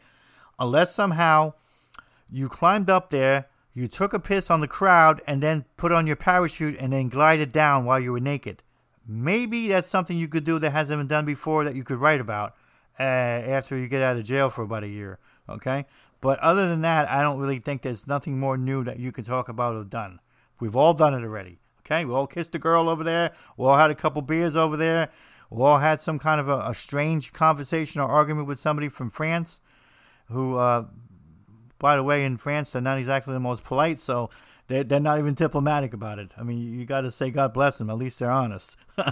unless 0.60 0.94
somehow 0.94 1.54
you 2.30 2.50
climbed 2.50 2.90
up 2.90 3.10
there, 3.10 3.48
you 3.74 3.88
took 3.88 4.14
a 4.14 4.20
piss 4.20 4.52
on 4.52 4.62
the 4.62 4.68
crowd, 4.68 5.22
and 5.28 5.42
then 5.42 5.66
put 5.78 5.92
on 5.92 6.08
your 6.08 6.16
parachute 6.16 6.78
and 6.80 6.94
then 6.94 7.10
glided 7.10 7.52
down 7.52 7.86
while 7.86 8.00
you 8.00 8.12
were 8.12 8.20
naked. 8.20 8.62
Maybe 9.08 9.68
that's 9.68 9.88
something 9.88 10.18
you 10.18 10.28
could 10.28 10.44
do 10.44 10.60
that 10.60 10.72
hasn't 10.72 11.00
been 11.00 11.08
done 11.08 11.26
before 11.26 11.64
that 11.66 11.76
you 11.76 11.84
could 11.84 11.98
write 11.98 12.22
about 12.22 12.56
uh, 13.00 13.04
after 13.04 13.78
you 13.78 13.88
get 13.88 14.02
out 14.02 14.18
of 14.18 14.24
jail 14.24 14.50
for 14.50 14.64
about 14.64 14.84
a 14.84 14.90
year. 14.90 15.20
Okay? 15.50 15.86
But 16.22 16.40
other 16.40 16.70
than 16.70 16.82
that, 16.84 17.10
I 17.12 17.22
don't 17.22 17.40
really 17.40 17.60
think 17.60 17.82
there's 17.82 18.08
nothing 18.08 18.40
more 18.40 18.58
new 18.58 18.84
that 18.86 18.98
you 18.98 19.12
can 19.12 19.26
talk 19.26 19.50
about 19.50 19.76
or 19.76 19.84
done. 19.84 20.20
We've 20.60 20.76
all 20.76 20.94
done 20.94 21.14
it 21.14 21.22
already. 21.22 21.60
Okay, 21.86 22.06
we 22.06 22.14
all 22.14 22.28
kissed 22.28 22.56
a 22.56 22.60
girl 22.60 22.88
over 22.88 23.04
there. 23.04 23.34
We 23.58 23.66
all 23.66 23.76
had 23.76 23.92
a 23.92 23.96
couple 23.96 24.22
beers 24.22 24.56
over 24.56 24.78
there. 24.78 25.10
We 25.50 25.62
all 25.62 25.80
had 25.80 26.00
some 26.00 26.18
kind 26.18 26.40
of 26.40 26.48
a, 26.48 26.60
a 26.60 26.74
strange 26.74 27.34
conversation 27.34 28.00
or 28.00 28.08
argument 28.08 28.48
with 28.48 28.58
somebody 28.58 28.88
from 28.88 29.10
France, 29.10 29.60
who, 30.28 30.56
uh, 30.56 30.86
by 31.84 31.98
the 31.98 32.04
way, 32.04 32.24
in 32.24 32.38
France 32.38 32.70
they're 32.70 32.82
not 32.82 32.98
exactly 32.98 33.34
the 33.34 33.42
most 33.42 33.66
polite, 33.66 34.00
so 34.00 34.30
they're, 34.68 34.86
they're 34.86 35.02
not 35.02 35.20
even 35.20 35.34
diplomatic 35.34 35.94
about 35.94 36.18
it. 36.18 36.32
I 36.38 36.44
mean, 36.44 36.80
you 36.80 36.86
got 36.86 37.02
to 37.02 37.12
say 37.12 37.30
God 37.30 37.54
bless 37.54 37.78
them. 37.78 37.90
At 37.90 37.98
least 37.98 38.20
they're 38.20 38.32
honest. 38.32 38.78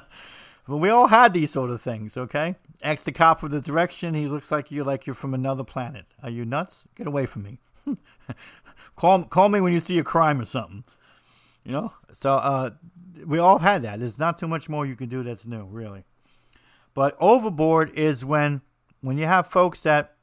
But 0.67 0.77
we 0.77 0.89
all 0.89 1.07
had 1.07 1.33
these 1.33 1.51
sort 1.51 1.71
of 1.71 1.81
things, 1.81 2.15
okay? 2.15 2.55
Ask 2.81 3.03
the 3.03 3.11
cop 3.11 3.39
for 3.39 3.49
the 3.49 3.59
direction. 3.59 4.13
He 4.13 4.27
looks 4.27 4.51
like 4.51 4.71
you're 4.71 4.85
like 4.85 5.05
you're 5.05 5.15
from 5.15 5.33
another 5.33 5.63
planet. 5.63 6.05
Are 6.23 6.29
you 6.29 6.45
nuts? 6.45 6.85
Get 6.95 7.07
away 7.07 7.25
from 7.25 7.43
me. 7.43 7.57
call 8.95 9.23
call 9.23 9.49
me 9.49 9.59
when 9.59 9.73
you 9.73 9.79
see 9.81 9.97
a 9.97 10.03
crime 10.03 10.39
or 10.39 10.45
something. 10.45 10.85
You 11.65 11.71
know. 11.73 11.93
So 12.13 12.35
uh, 12.35 12.69
we 13.25 13.39
all 13.39 13.57
had 13.57 13.81
that. 13.81 13.99
There's 13.99 14.19
not 14.19 14.37
too 14.37 14.47
much 14.47 14.69
more 14.69 14.85
you 14.85 14.95
can 14.95 15.09
do 15.09 15.23
that's 15.23 15.45
new, 15.45 15.65
really. 15.65 16.05
But 16.93 17.17
overboard 17.19 17.89
is 17.89 18.23
when 18.23 18.61
when 19.01 19.17
you 19.17 19.25
have 19.25 19.47
folks 19.47 19.81
that 19.81 20.15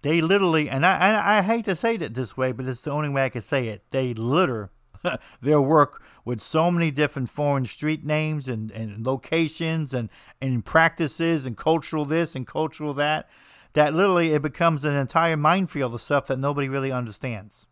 they 0.00 0.20
literally, 0.20 0.68
and 0.68 0.84
I, 0.84 0.96
I, 0.96 1.38
I 1.38 1.42
hate 1.42 1.66
to 1.66 1.76
say 1.76 1.94
it 1.94 2.14
this 2.14 2.36
way, 2.36 2.52
but 2.52 2.66
it's 2.66 2.82
the 2.82 2.90
only 2.90 3.08
way 3.08 3.24
I 3.24 3.28
can 3.28 3.42
say 3.42 3.68
it. 3.68 3.84
They 3.90 4.14
litter 4.14 4.70
their 5.40 5.60
work 5.60 6.02
with 6.24 6.40
so 6.40 6.70
many 6.70 6.90
different 6.90 7.28
foreign 7.28 7.64
street 7.64 8.04
names 8.04 8.48
and, 8.48 8.70
and 8.72 9.04
locations 9.04 9.92
and, 9.92 10.10
and 10.40 10.64
practices 10.64 11.46
and 11.46 11.56
cultural 11.56 12.04
this 12.04 12.34
and 12.34 12.46
cultural 12.46 12.94
that, 12.94 13.28
that 13.74 13.94
literally 13.94 14.32
it 14.32 14.42
becomes 14.42 14.84
an 14.84 14.96
entire 14.96 15.36
minefield 15.36 15.94
of 15.94 16.00
stuff 16.00 16.26
that 16.26 16.38
nobody 16.38 16.68
really 16.68 16.92
understands. 16.92 17.66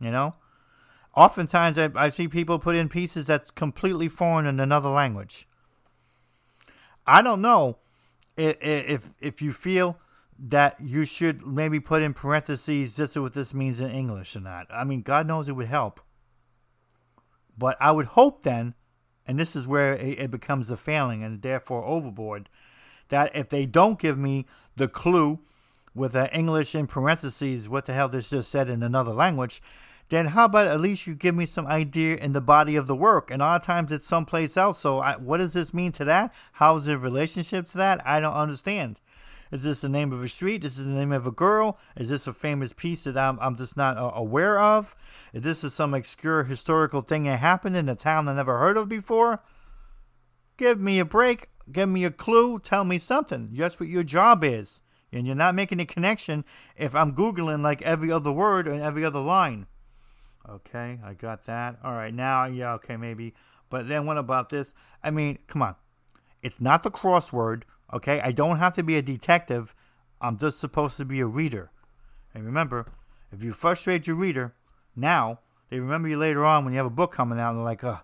You 0.00 0.10
know? 0.10 0.34
Oftentimes 1.16 1.78
I, 1.78 1.90
I 1.94 2.08
see 2.08 2.28
people 2.28 2.58
put 2.58 2.76
in 2.76 2.88
pieces 2.88 3.26
that's 3.26 3.50
completely 3.50 4.08
foreign 4.08 4.46
in 4.46 4.60
another 4.60 4.88
language. 4.88 5.48
I 7.06 7.22
don't 7.22 7.42
know 7.42 7.78
if, 8.36 8.56
if, 8.60 9.14
if 9.20 9.42
you 9.42 9.52
feel 9.52 9.98
that 10.42 10.80
you 10.80 11.04
should 11.04 11.46
maybe 11.46 11.80
put 11.80 12.02
in 12.02 12.14
parentheses 12.14 12.96
this 12.96 13.10
is 13.10 13.18
what 13.18 13.34
this 13.34 13.52
means 13.52 13.78
in 13.78 13.90
English 13.90 14.34
or 14.34 14.40
not. 14.40 14.66
I 14.70 14.84
mean, 14.84 15.02
God 15.02 15.26
knows 15.26 15.48
it 15.48 15.52
would 15.52 15.66
help. 15.66 16.00
But 17.58 17.76
I 17.78 17.92
would 17.92 18.06
hope 18.06 18.42
then, 18.42 18.74
and 19.26 19.38
this 19.38 19.54
is 19.54 19.68
where 19.68 19.92
it, 19.92 20.30
becomes 20.30 20.70
a 20.70 20.78
failing 20.78 21.22
and 21.22 21.42
therefore 21.42 21.84
overboard, 21.84 22.48
that 23.10 23.36
if 23.36 23.50
they 23.50 23.66
don't 23.66 23.98
give 23.98 24.16
me 24.16 24.46
the 24.76 24.88
clue 24.88 25.40
with 25.94 26.12
the 26.12 26.34
English 26.34 26.74
in 26.74 26.86
parentheses, 26.86 27.68
what 27.68 27.84
the 27.84 27.92
hell 27.92 28.08
this 28.08 28.30
just 28.30 28.50
said 28.50 28.70
in 28.70 28.82
another 28.82 29.12
language, 29.12 29.60
then 30.08 30.26
how 30.28 30.46
about 30.46 30.68
at 30.68 30.80
least 30.80 31.06
you 31.06 31.14
give 31.14 31.34
me 31.34 31.44
some 31.44 31.66
idea 31.66 32.16
in 32.16 32.32
the 32.32 32.40
body 32.40 32.76
of 32.76 32.86
the 32.86 32.96
work? 32.96 33.30
And 33.30 33.42
a 33.42 33.44
lot 33.44 33.60
of 33.60 33.66
times 33.66 33.92
it's 33.92 34.06
someplace 34.06 34.56
else. 34.56 34.78
So 34.78 35.00
I, 35.00 35.16
what 35.16 35.36
does 35.36 35.52
this 35.52 35.74
mean 35.74 35.92
to 35.92 36.04
that? 36.06 36.32
How 36.52 36.76
is 36.76 36.84
the 36.84 36.96
relationship 36.96 37.66
to 37.66 37.78
that? 37.78 38.06
I 38.06 38.20
don't 38.20 38.32
understand. 38.32 39.00
Is 39.50 39.62
this 39.64 39.80
the 39.80 39.88
name 39.88 40.12
of 40.12 40.22
a 40.22 40.28
street? 40.28 40.64
Is 40.64 40.76
this 40.76 40.86
the 40.86 40.92
name 40.92 41.12
of 41.12 41.26
a 41.26 41.32
girl? 41.32 41.78
Is 41.96 42.08
this 42.08 42.26
a 42.26 42.32
famous 42.32 42.72
piece 42.72 43.04
that 43.04 43.16
I'm, 43.16 43.38
I'm 43.40 43.56
just 43.56 43.76
not 43.76 43.96
uh, 43.96 44.12
aware 44.14 44.60
of? 44.60 44.94
Is 45.32 45.42
this 45.42 45.64
is 45.64 45.74
some 45.74 45.92
obscure 45.92 46.44
historical 46.44 47.00
thing 47.00 47.24
that 47.24 47.38
happened 47.38 47.76
in 47.76 47.88
a 47.88 47.96
town 47.96 48.28
I 48.28 48.34
never 48.34 48.58
heard 48.58 48.76
of 48.76 48.88
before? 48.88 49.42
Give 50.56 50.80
me 50.80 50.98
a 50.98 51.04
break. 51.04 51.48
Give 51.70 51.88
me 51.88 52.04
a 52.04 52.10
clue. 52.10 52.58
Tell 52.58 52.84
me 52.84 52.98
something. 52.98 53.50
Just 53.52 53.80
what 53.80 53.88
your 53.88 54.04
job 54.04 54.44
is. 54.44 54.80
And 55.12 55.26
you're 55.26 55.34
not 55.34 55.56
making 55.56 55.80
a 55.80 55.86
connection 55.86 56.44
if 56.76 56.94
I'm 56.94 57.14
Googling 57.14 57.62
like 57.62 57.82
every 57.82 58.12
other 58.12 58.30
word 58.30 58.68
and 58.68 58.80
every 58.80 59.04
other 59.04 59.20
line. 59.20 59.66
Okay, 60.48 61.00
I 61.04 61.14
got 61.14 61.46
that. 61.46 61.78
All 61.82 61.92
right, 61.92 62.14
now, 62.14 62.44
yeah, 62.46 62.74
okay, 62.74 62.96
maybe. 62.96 63.34
But 63.68 63.88
then 63.88 64.06
what 64.06 64.18
about 64.18 64.50
this? 64.50 64.74
I 65.02 65.10
mean, 65.10 65.38
come 65.46 65.62
on. 65.62 65.76
It's 66.42 66.60
not 66.60 66.82
the 66.82 66.90
crossword. 66.90 67.62
Okay, 67.92 68.20
I 68.20 68.32
don't 68.32 68.58
have 68.58 68.74
to 68.74 68.82
be 68.82 68.96
a 68.96 69.02
detective. 69.02 69.74
I'm 70.20 70.38
just 70.38 70.60
supposed 70.60 70.96
to 70.98 71.04
be 71.04 71.20
a 71.20 71.26
reader. 71.26 71.70
And 72.34 72.44
remember, 72.44 72.86
if 73.32 73.42
you 73.42 73.52
frustrate 73.52 74.06
your 74.06 74.16
reader 74.16 74.54
now, 74.94 75.40
they 75.70 75.80
remember 75.80 76.08
you 76.08 76.18
later 76.18 76.44
on 76.44 76.64
when 76.64 76.72
you 76.72 76.78
have 76.78 76.86
a 76.86 76.90
book 76.90 77.12
coming 77.12 77.38
out 77.38 77.50
and 77.50 77.58
they're 77.58 77.64
like, 77.64 77.84
oh, 77.84 78.00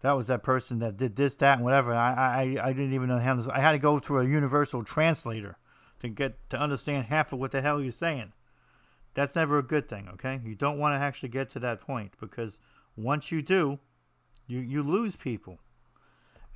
that 0.00 0.12
was 0.12 0.28
that 0.28 0.42
person 0.42 0.78
that 0.78 0.96
did 0.96 1.16
this, 1.16 1.34
that, 1.36 1.56
and 1.56 1.64
whatever. 1.64 1.92
I, 1.92 2.12
I, 2.12 2.68
I 2.68 2.72
didn't 2.72 2.94
even 2.94 3.08
know 3.08 3.18
how 3.18 3.34
to. 3.34 3.50
I 3.52 3.60
had 3.60 3.72
to 3.72 3.78
go 3.78 3.98
through 3.98 4.20
a 4.20 4.26
universal 4.26 4.84
translator 4.84 5.56
to 6.00 6.08
get 6.08 6.48
to 6.50 6.58
understand 6.58 7.06
half 7.06 7.32
of 7.32 7.38
what 7.38 7.50
the 7.50 7.60
hell 7.60 7.80
you're 7.82 7.92
saying. 7.92 8.32
That's 9.14 9.34
never 9.34 9.58
a 9.58 9.64
good 9.64 9.88
thing, 9.88 10.08
okay? 10.14 10.40
You 10.44 10.54
don't 10.54 10.78
want 10.78 10.94
to 10.94 11.00
actually 11.00 11.30
get 11.30 11.50
to 11.50 11.58
that 11.60 11.80
point 11.80 12.12
because 12.20 12.60
once 12.96 13.32
you 13.32 13.42
do, 13.42 13.80
you, 14.46 14.60
you 14.60 14.82
lose 14.82 15.16
people. 15.16 15.58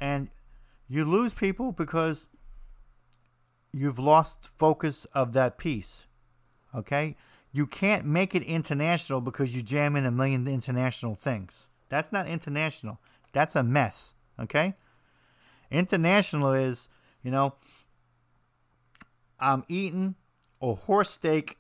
And 0.01 0.31
you 0.89 1.05
lose 1.05 1.35
people 1.35 1.73
because 1.73 2.29
you've 3.73 3.99
lost 3.99 4.47
focus 4.47 5.07
of 5.07 5.33
that 5.33 5.59
piece. 5.59 6.07
Okay? 6.75 7.17
You 7.53 7.67
can't 7.67 8.05
make 8.05 8.35
it 8.35 8.43
international 8.43 9.21
because 9.21 9.55
you 9.55 9.63
jam 9.63 9.97
in 9.97 10.05
a 10.05 10.11
million 10.11 10.47
international 10.47 11.15
things. 11.15 11.69
That's 11.89 12.13
not 12.13 12.27
international. 12.27 13.01
That's 13.33 13.57
a 13.57 13.63
mess. 13.63 14.15
Okay? 14.39 14.75
International 15.71 16.53
is, 16.53 16.89
you 17.23 17.31
know, 17.31 17.55
I'm 19.41 19.65
eating 19.69 20.15
a 20.61 20.75
horse 20.75 21.11
steak 21.11 21.59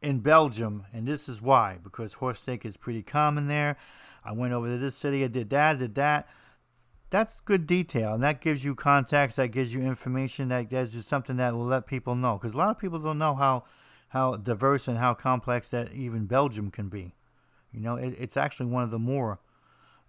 in 0.00 0.20
Belgium, 0.20 0.86
and 0.92 1.06
this 1.06 1.28
is 1.28 1.40
why 1.40 1.78
because 1.82 2.14
horse 2.14 2.40
steak 2.40 2.64
is 2.64 2.76
pretty 2.76 3.02
common 3.02 3.48
there. 3.48 3.76
I 4.24 4.32
went 4.32 4.52
over 4.52 4.66
to 4.68 4.78
this 4.78 4.96
city, 4.96 5.24
I 5.24 5.28
did 5.28 5.50
that, 5.50 5.78
did 5.78 5.94
that 5.96 6.28
that's 7.12 7.40
good 7.42 7.66
detail 7.66 8.14
and 8.14 8.22
that 8.22 8.40
gives 8.40 8.64
you 8.64 8.74
context 8.74 9.36
that 9.36 9.48
gives 9.48 9.72
you 9.74 9.82
information 9.82 10.48
that 10.48 10.70
gives 10.70 10.96
you 10.96 11.02
something 11.02 11.36
that 11.36 11.52
will 11.52 11.66
let 11.66 11.86
people 11.86 12.14
know 12.14 12.38
because 12.38 12.54
a 12.54 12.58
lot 12.58 12.70
of 12.70 12.78
people 12.78 12.98
don't 12.98 13.18
know 13.18 13.34
how 13.34 13.62
how 14.08 14.34
diverse 14.34 14.88
and 14.88 14.98
how 14.98 15.12
complex 15.12 15.68
that 15.68 15.92
even 15.92 16.24
belgium 16.24 16.70
can 16.70 16.88
be 16.88 17.14
you 17.70 17.80
know 17.80 17.96
it, 17.96 18.14
it's 18.18 18.36
actually 18.36 18.66
one 18.66 18.82
of 18.82 18.90
the 18.90 18.98
more 18.98 19.38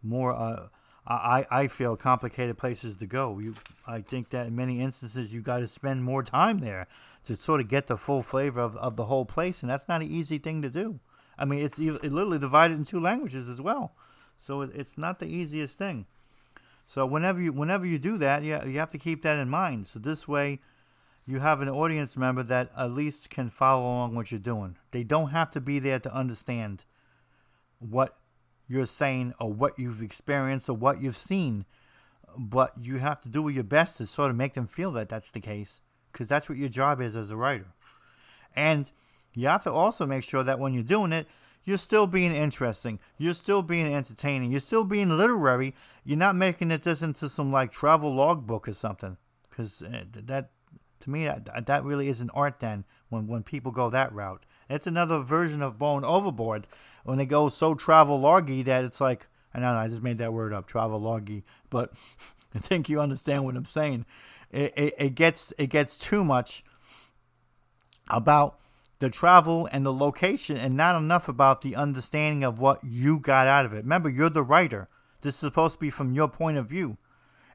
more 0.02 0.32
uh, 0.32 0.68
I, 1.06 1.46
I 1.52 1.68
feel 1.68 1.98
complicated 1.98 2.58
places 2.58 2.96
to 2.98 3.06
go. 3.06 3.40
You, 3.40 3.56
I 3.86 4.00
think 4.00 4.30
that 4.30 4.48
in 4.48 4.56
many 4.56 4.80
instances 4.80 5.34
you 5.34 5.42
got 5.42 5.58
to 5.58 5.68
spend 5.68 6.04
more 6.04 6.24
time 6.24 6.60
there 6.60 6.88
to 7.26 7.36
sort 7.36 7.60
of 7.60 7.68
get 7.68 7.88
the 7.88 7.98
full 7.98 8.22
flavor 8.22 8.62
of, 8.62 8.78
of 8.78 8.96
the 8.96 9.06
whole 9.06 9.26
place, 9.26 9.62
and 9.62 9.70
that's 9.70 9.90
not 9.90 10.02
an 10.02 10.08
easy 10.08 10.38
thing 10.38 10.62
to 10.62 10.70
do. 10.70 11.02
I 11.38 11.44
mean, 11.44 11.64
it's 11.66 11.78
it 11.78 12.04
literally 12.04 12.40
divided 12.40 12.76
in 12.76 12.86
two 12.86 13.02
languages 13.02 13.50
as 13.50 13.60
well, 13.60 13.96
so 14.38 14.62
it, 14.62 14.72
it's 14.74 14.98
not 14.98 15.20
the 15.20 15.26
easiest 15.26 15.78
thing. 15.78 16.06
So 16.88 17.06
whenever 17.06 17.42
you 17.42 17.54
whenever 17.54 17.86
you 17.86 17.98
do 17.98 18.18
that, 18.18 18.44
you, 18.44 18.60
you 18.66 18.80
have 18.80 18.92
to 18.92 18.98
keep 18.98 19.24
that 19.24 19.40
in 19.40 19.50
mind. 19.50 19.88
So 19.88 20.00
this 20.00 20.28
way, 20.28 20.60
you 21.26 21.40
have 21.40 21.62
an 21.62 21.70
audience 21.70 22.18
member 22.18 22.44
that 22.44 22.70
at 22.78 22.92
least 22.92 23.30
can 23.30 23.50
follow 23.50 23.84
along 23.84 24.16
what 24.16 24.32
you're 24.32 24.40
doing. 24.40 24.78
They 24.92 25.04
don't 25.04 25.30
have 25.30 25.50
to 25.52 25.62
be 25.62 25.80
there 25.80 26.00
to 26.00 26.14
understand 26.14 26.86
what 27.80 28.18
you're 28.68 28.86
saying 28.86 29.34
or 29.40 29.52
what 29.52 29.78
you've 29.80 30.02
experienced 30.02 30.70
or 30.70 30.74
what 30.74 31.02
you've 31.02 31.16
seen, 31.16 31.66
but 32.38 32.74
you 32.82 32.98
have 32.98 33.22
to 33.22 33.30
do 33.30 33.48
your 33.50 33.64
best 33.64 33.98
to 33.98 34.06
sort 34.06 34.30
of 34.30 34.36
make 34.36 34.54
them 34.54 34.68
feel 34.68 34.92
that 34.92 35.10
that's 35.10 35.32
the 35.32 35.40
case 35.40 35.82
because 36.12 36.28
that's 36.28 36.48
what 36.50 36.58
your 36.58 36.70
job 36.70 37.02
is 37.02 37.16
as 37.16 37.32
a 37.32 37.36
writer. 37.36 37.68
And 38.56 38.92
you 39.34 39.48
have 39.48 39.64
to 39.64 39.72
also 39.72 40.06
make 40.06 40.24
sure 40.24 40.44
that 40.44 40.60
when 40.60 40.74
you're 40.74 40.84
doing 40.84 41.12
it, 41.12 41.28
you're 41.64 41.78
still 41.78 42.08
being 42.08 42.32
interesting. 42.32 43.00
You're 43.18 43.34
still 43.34 43.62
being 43.62 43.94
entertaining. 43.94 44.52
You're 44.52 44.60
still 44.60 44.84
being 44.84 45.18
literary. 45.18 45.74
You're 46.04 46.18
not 46.18 46.36
making 46.36 46.72
it 46.72 46.84
just 46.84 47.02
into 47.02 47.30
some 47.30 47.52
like 47.52 47.72
travel 47.72 48.14
logbook 48.14 48.68
or 48.68 48.74
something. 48.74 49.18
Because 49.50 49.82
uh, 49.82 50.04
that, 50.14 50.50
to 51.02 51.10
me, 51.10 51.26
that, 51.26 51.66
that 51.66 51.84
really 51.84 52.08
isn't 52.10 52.32
art 52.34 52.60
then 52.60 52.86
when, 53.10 53.28
when 53.28 53.44
people 53.44 53.72
go 53.72 53.90
that 53.90 54.14
route. 54.14 54.46
It's 54.70 54.88
another 54.88 55.20
version 55.20 55.62
of 55.62 55.78
Bone 55.78 56.04
Overboard 56.04 56.68
when 57.04 57.18
they 57.18 57.26
go 57.26 57.50
so 57.50 57.76
travel 57.76 58.20
loggy 58.20 58.64
that 58.64 58.84
it's 58.84 59.00
like, 59.00 59.28
I 59.54 59.60
don't 59.60 59.74
know, 59.74 59.80
I 59.80 59.88
just 59.88 60.04
made 60.04 60.18
that 60.18 60.34
word 60.34 60.54
up, 60.54 60.68
travel 60.68 61.00
loggy. 61.00 61.44
But 61.70 61.94
I 62.56 62.60
think 62.60 62.90
you 62.90 63.00
understand 63.00 63.46
what 63.46 63.56
I'm 63.56 63.66
saying. 63.66 64.06
It, 64.52 64.74
it, 64.76 64.94
it 64.98 65.16
gets 65.16 65.52
it 65.58 65.68
gets 65.68 65.98
too 65.98 66.24
much 66.24 66.64
about 68.10 68.60
the 69.04 69.10
travel 69.10 69.68
and 69.74 69.86
the 69.86 69.92
location 69.92 70.56
and 70.56 70.76
not 70.76 70.96
enough 70.96 71.28
about 71.28 71.60
the 71.60 71.76
understanding 71.76 72.42
of 72.42 72.62
what 72.62 72.82
you 72.86 73.20
got 73.20 73.48
out 73.48 73.66
of 73.66 73.74
it. 73.74 73.84
Remember, 73.84 74.08
you're 74.08 74.30
the 74.30 74.42
writer. 74.42 74.88
This 75.20 75.34
is 75.34 75.40
supposed 75.42 75.74
to 75.74 75.80
be 75.82 75.90
from 75.90 76.14
your 76.14 76.30
point 76.30 76.56
of 76.56 76.68
view. 76.68 76.96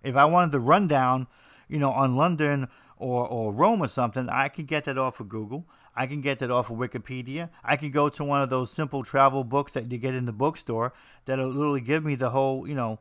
If 0.03 0.15
I 0.15 0.27
wanted 0.27 0.53
the 0.53 0.61
rundown, 0.61 1.27
you 1.67 1.79
know, 1.79 1.91
on 1.91 2.17
London 2.17 2.69
or, 2.99 3.27
or 3.27 3.51
Rome 3.51 3.83
or 3.83 3.89
something, 3.89 4.29
I 4.29 4.49
could 4.49 4.67
get 4.67 4.85
that 4.85 4.99
off 4.99 5.21
of 5.21 5.31
Google. 5.31 5.65
I 5.97 6.07
can 6.07 6.21
get 6.21 6.39
that 6.41 6.51
off 6.51 6.69
of 6.69 6.77
Wikipedia. 6.77 7.49
I 7.65 7.77
can 7.77 7.93
go 7.93 8.11
to 8.11 8.25
one 8.25 8.43
of 8.43 8.51
those 8.51 8.71
simple 8.71 9.03
travel 9.03 9.43
books 9.43 9.73
that 9.73 9.91
you 9.91 9.97
get 9.97 10.15
in 10.15 10.27
the 10.27 10.33
bookstore 10.35 10.93
that'll 11.25 11.49
literally 11.49 11.81
give 11.81 12.05
me 12.05 12.15
the 12.15 12.29
whole, 12.29 12.69
you 12.69 12.75
know, 12.75 12.99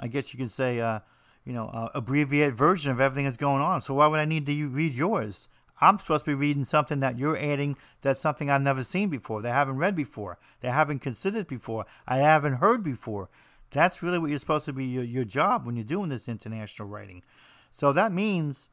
I 0.00 0.08
guess 0.08 0.32
you 0.32 0.38
could 0.38 0.50
say, 0.50 0.80
uh, 0.80 1.00
you 1.44 1.52
know, 1.52 1.66
uh, 1.66 1.90
abbreviated 1.94 2.54
version 2.54 2.90
of 2.90 3.00
everything 3.00 3.26
that's 3.26 3.36
going 3.36 3.60
on. 3.60 3.82
So 3.82 3.92
why 3.92 4.06
would 4.06 4.18
I 4.18 4.24
need 4.24 4.46
to 4.46 4.68
read 4.70 4.94
yours? 4.94 5.48
I'm 5.82 5.98
supposed 5.98 6.24
to 6.26 6.30
be 6.30 6.34
reading 6.36 6.64
something 6.64 7.00
that 7.00 7.18
you're 7.18 7.36
adding 7.36 7.76
that's 8.02 8.20
something 8.20 8.48
I've 8.48 8.62
never 8.62 8.84
seen 8.84 9.08
before, 9.08 9.42
that 9.42 9.52
haven't 9.52 9.78
read 9.78 9.96
before, 9.96 10.38
that 10.60 10.70
haven't 10.70 11.00
considered 11.00 11.48
before, 11.48 11.86
I 12.06 12.18
haven't 12.18 12.54
heard 12.54 12.84
before. 12.84 13.28
That's 13.72 14.00
really 14.00 14.20
what 14.20 14.30
you're 14.30 14.38
supposed 14.38 14.66
to 14.66 14.72
be 14.72 14.84
your, 14.84 15.02
your 15.02 15.24
job 15.24 15.66
when 15.66 15.74
you're 15.74 15.84
doing 15.84 16.08
this 16.08 16.28
international 16.28 16.86
writing. 16.86 17.24
So 17.72 17.92
that 17.94 18.12
means, 18.12 18.68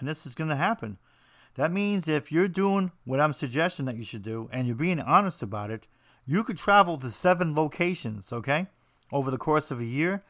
and 0.00 0.08
this 0.08 0.26
is 0.26 0.34
going 0.34 0.50
to 0.50 0.56
happen, 0.56 0.98
that 1.54 1.70
means 1.70 2.08
if 2.08 2.32
you're 2.32 2.48
doing 2.48 2.90
what 3.04 3.20
I'm 3.20 3.34
suggesting 3.34 3.84
that 3.84 3.96
you 3.96 4.02
should 4.02 4.22
do 4.22 4.48
and 4.52 4.66
you're 4.66 4.74
being 4.74 4.98
honest 4.98 5.42
about 5.42 5.70
it, 5.70 5.86
you 6.26 6.42
could 6.42 6.56
travel 6.56 6.98
to 6.98 7.10
seven 7.10 7.54
locations, 7.54 8.32
okay, 8.32 8.66
over 9.12 9.30
the 9.30 9.38
course 9.38 9.70
of 9.70 9.78
a 9.78 9.84
year. 9.84 10.24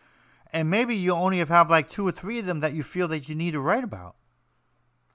And 0.52 0.68
maybe 0.68 0.94
you 0.94 1.12
only 1.12 1.38
have 1.38 1.70
like 1.70 1.88
two 1.88 2.06
or 2.06 2.12
three 2.12 2.38
of 2.38 2.44
them 2.44 2.60
that 2.60 2.74
you 2.74 2.82
feel 2.82 3.08
that 3.08 3.30
you 3.30 3.34
need 3.34 3.52
to 3.52 3.60
write 3.60 3.84
about 3.84 4.16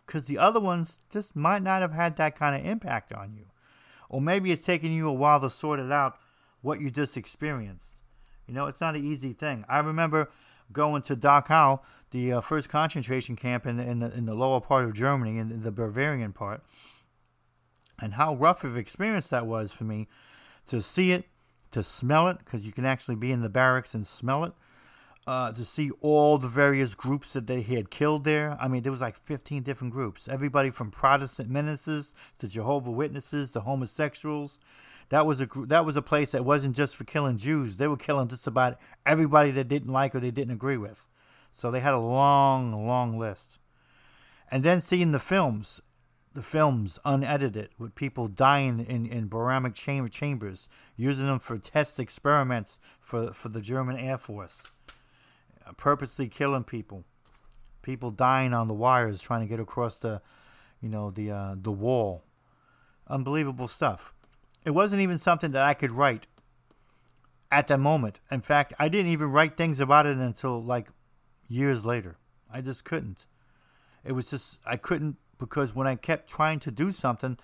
because 0.07 0.25
the 0.25 0.37
other 0.37 0.59
ones 0.59 0.99
just 1.11 1.35
might 1.35 1.61
not 1.61 1.81
have 1.81 1.91
had 1.91 2.15
that 2.15 2.35
kind 2.35 2.55
of 2.55 2.65
impact 2.65 3.11
on 3.13 3.33
you. 3.35 3.45
Or 4.09 4.21
maybe 4.21 4.51
it's 4.51 4.63
taking 4.63 4.93
you 4.93 5.09
a 5.09 5.13
while 5.13 5.41
to 5.41 5.49
sort 5.49 5.79
it 5.79 5.91
out 5.91 6.17
what 6.61 6.79
you 6.79 6.89
just 6.89 7.17
experienced. 7.17 7.91
You 8.47 8.53
know, 8.53 8.67
it's 8.67 8.79
not 8.79 8.95
an 8.95 9.03
easy 9.03 9.33
thing. 9.33 9.65
I 9.67 9.79
remember 9.79 10.31
going 10.71 11.01
to 11.03 11.15
Dachau, 11.15 11.81
the 12.11 12.33
uh, 12.33 12.41
first 12.41 12.69
concentration 12.69 13.35
camp 13.35 13.65
in 13.65 13.77
the, 13.77 13.83
in 13.83 13.99
the 13.99 14.17
in 14.17 14.25
the 14.25 14.33
lower 14.33 14.61
part 14.61 14.85
of 14.85 14.93
Germany, 14.93 15.37
in 15.37 15.61
the 15.61 15.71
Bavarian 15.71 16.31
part, 16.31 16.63
and 18.01 18.13
how 18.13 18.35
rough 18.35 18.63
of 18.63 18.77
experience 18.77 19.27
that 19.27 19.45
was 19.45 19.73
for 19.73 19.83
me 19.83 20.07
to 20.67 20.81
see 20.81 21.11
it, 21.11 21.25
to 21.71 21.83
smell 21.83 22.29
it, 22.29 22.39
because 22.39 22.65
you 22.65 22.71
can 22.71 22.85
actually 22.85 23.15
be 23.15 23.31
in 23.31 23.41
the 23.41 23.49
barracks 23.49 23.93
and 23.93 24.07
smell 24.07 24.45
it, 24.45 24.53
uh, 25.27 25.51
to 25.51 25.65
see 25.65 25.91
all 25.99 26.37
the 26.37 26.47
various 26.47 26.95
groups 26.95 27.33
that 27.33 27.47
they 27.47 27.61
had 27.61 27.91
killed 27.91 28.23
there. 28.23 28.57
I 28.61 28.69
mean, 28.69 28.81
there 28.83 28.93
was 28.93 29.01
like 29.01 29.17
15 29.17 29.61
different 29.61 29.91
groups. 29.91 30.29
Everybody 30.29 30.69
from 30.69 30.89
Protestant 30.89 31.49
ministers 31.49 32.13
to 32.39 32.47
Jehovah 32.47 32.91
Witnesses 32.91 33.51
to 33.51 33.59
homosexuals. 33.59 34.57
That 35.09 35.25
was 35.25 35.41
a 35.41 35.47
that 35.67 35.85
was 35.85 35.97
a 35.97 36.01
place 36.01 36.31
that 36.31 36.45
wasn't 36.45 36.75
just 36.75 36.95
for 36.95 37.03
killing 37.03 37.37
Jews. 37.37 37.75
They 37.75 37.87
were 37.87 37.97
killing 37.97 38.29
just 38.29 38.47
about 38.47 38.77
everybody 39.05 39.51
that 39.51 39.67
didn't 39.67 39.91
like 39.91 40.15
or 40.15 40.21
they 40.21 40.31
didn't 40.31 40.53
agree 40.53 40.77
with. 40.77 41.07
So 41.51 41.71
they 41.71 41.81
had 41.81 41.93
a 41.93 41.99
long, 41.99 42.87
long 42.87 43.17
list. 43.17 43.57
And 44.49 44.63
then 44.63 44.79
seeing 44.79 45.11
the 45.11 45.19
films, 45.19 45.81
the 46.33 46.41
films 46.41 46.99
unedited 47.03 47.69
with 47.77 47.95
people 47.95 48.27
dying 48.27 48.79
in, 48.79 49.05
in 49.05 49.27
baramic 49.27 49.75
chamber 49.75 50.07
chambers, 50.07 50.69
using 50.95 51.25
them 51.25 51.39
for 51.39 51.57
test 51.57 51.99
experiments 51.99 52.79
for, 53.01 53.33
for 53.33 53.49
the 53.49 53.61
German 53.61 53.97
Air 53.97 54.17
Force 54.17 54.63
purposely 55.75 56.27
killing 56.27 56.63
people, 56.63 57.03
people 57.81 58.11
dying 58.11 58.53
on 58.53 58.67
the 58.67 58.73
wires 58.73 59.21
trying 59.21 59.41
to 59.41 59.47
get 59.47 59.59
across 59.59 59.97
the, 59.97 60.21
you 60.81 60.89
know, 60.89 61.11
the 61.11 61.31
uh, 61.31 61.55
the 61.59 61.71
wall. 61.71 62.23
Unbelievable 63.07 63.67
stuff. 63.67 64.13
It 64.65 64.71
wasn't 64.71 65.01
even 65.01 65.17
something 65.17 65.51
that 65.51 65.63
I 65.63 65.73
could 65.73 65.91
write 65.91 66.27
at 67.51 67.67
that 67.67 67.79
moment. 67.79 68.19
In 68.29 68.41
fact, 68.41 68.73
I 68.77 68.89
didn't 68.89 69.11
even 69.11 69.31
write 69.31 69.55
things 69.55 69.79
about 69.79 70.05
it 70.05 70.17
until 70.17 70.61
like 70.61 70.87
years 71.47 71.85
later. 71.85 72.17
I 72.51 72.61
just 72.61 72.83
couldn't. 72.83 73.25
It 74.03 74.11
was 74.13 74.29
just 74.29 74.59
I 74.65 74.77
couldn't 74.77 75.17
because 75.37 75.75
when 75.75 75.87
I 75.87 75.95
kept 75.95 76.29
trying 76.29 76.59
to 76.61 76.71
do 76.71 76.91
something, 76.91 77.37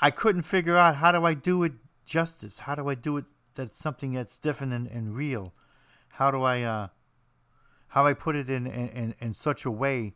I 0.00 0.10
couldn't 0.10 0.42
figure 0.42 0.76
out 0.76 0.96
how 0.96 1.12
do 1.12 1.24
I 1.24 1.34
do 1.34 1.62
it 1.62 1.72
justice? 2.04 2.60
How 2.60 2.74
do 2.74 2.88
I 2.88 2.94
do 2.94 3.16
it 3.16 3.24
that's 3.54 3.78
something 3.78 4.14
that's 4.14 4.38
different 4.38 4.72
and, 4.72 4.86
and 4.86 5.14
real? 5.14 5.52
How 6.10 6.30
do 6.30 6.42
I 6.42 6.62
uh, 6.62 6.88
how 7.92 8.06
I 8.06 8.14
put 8.14 8.36
it 8.36 8.48
in, 8.48 8.66
in, 8.66 9.14
in 9.20 9.34
such 9.34 9.66
a 9.66 9.70
way 9.70 10.14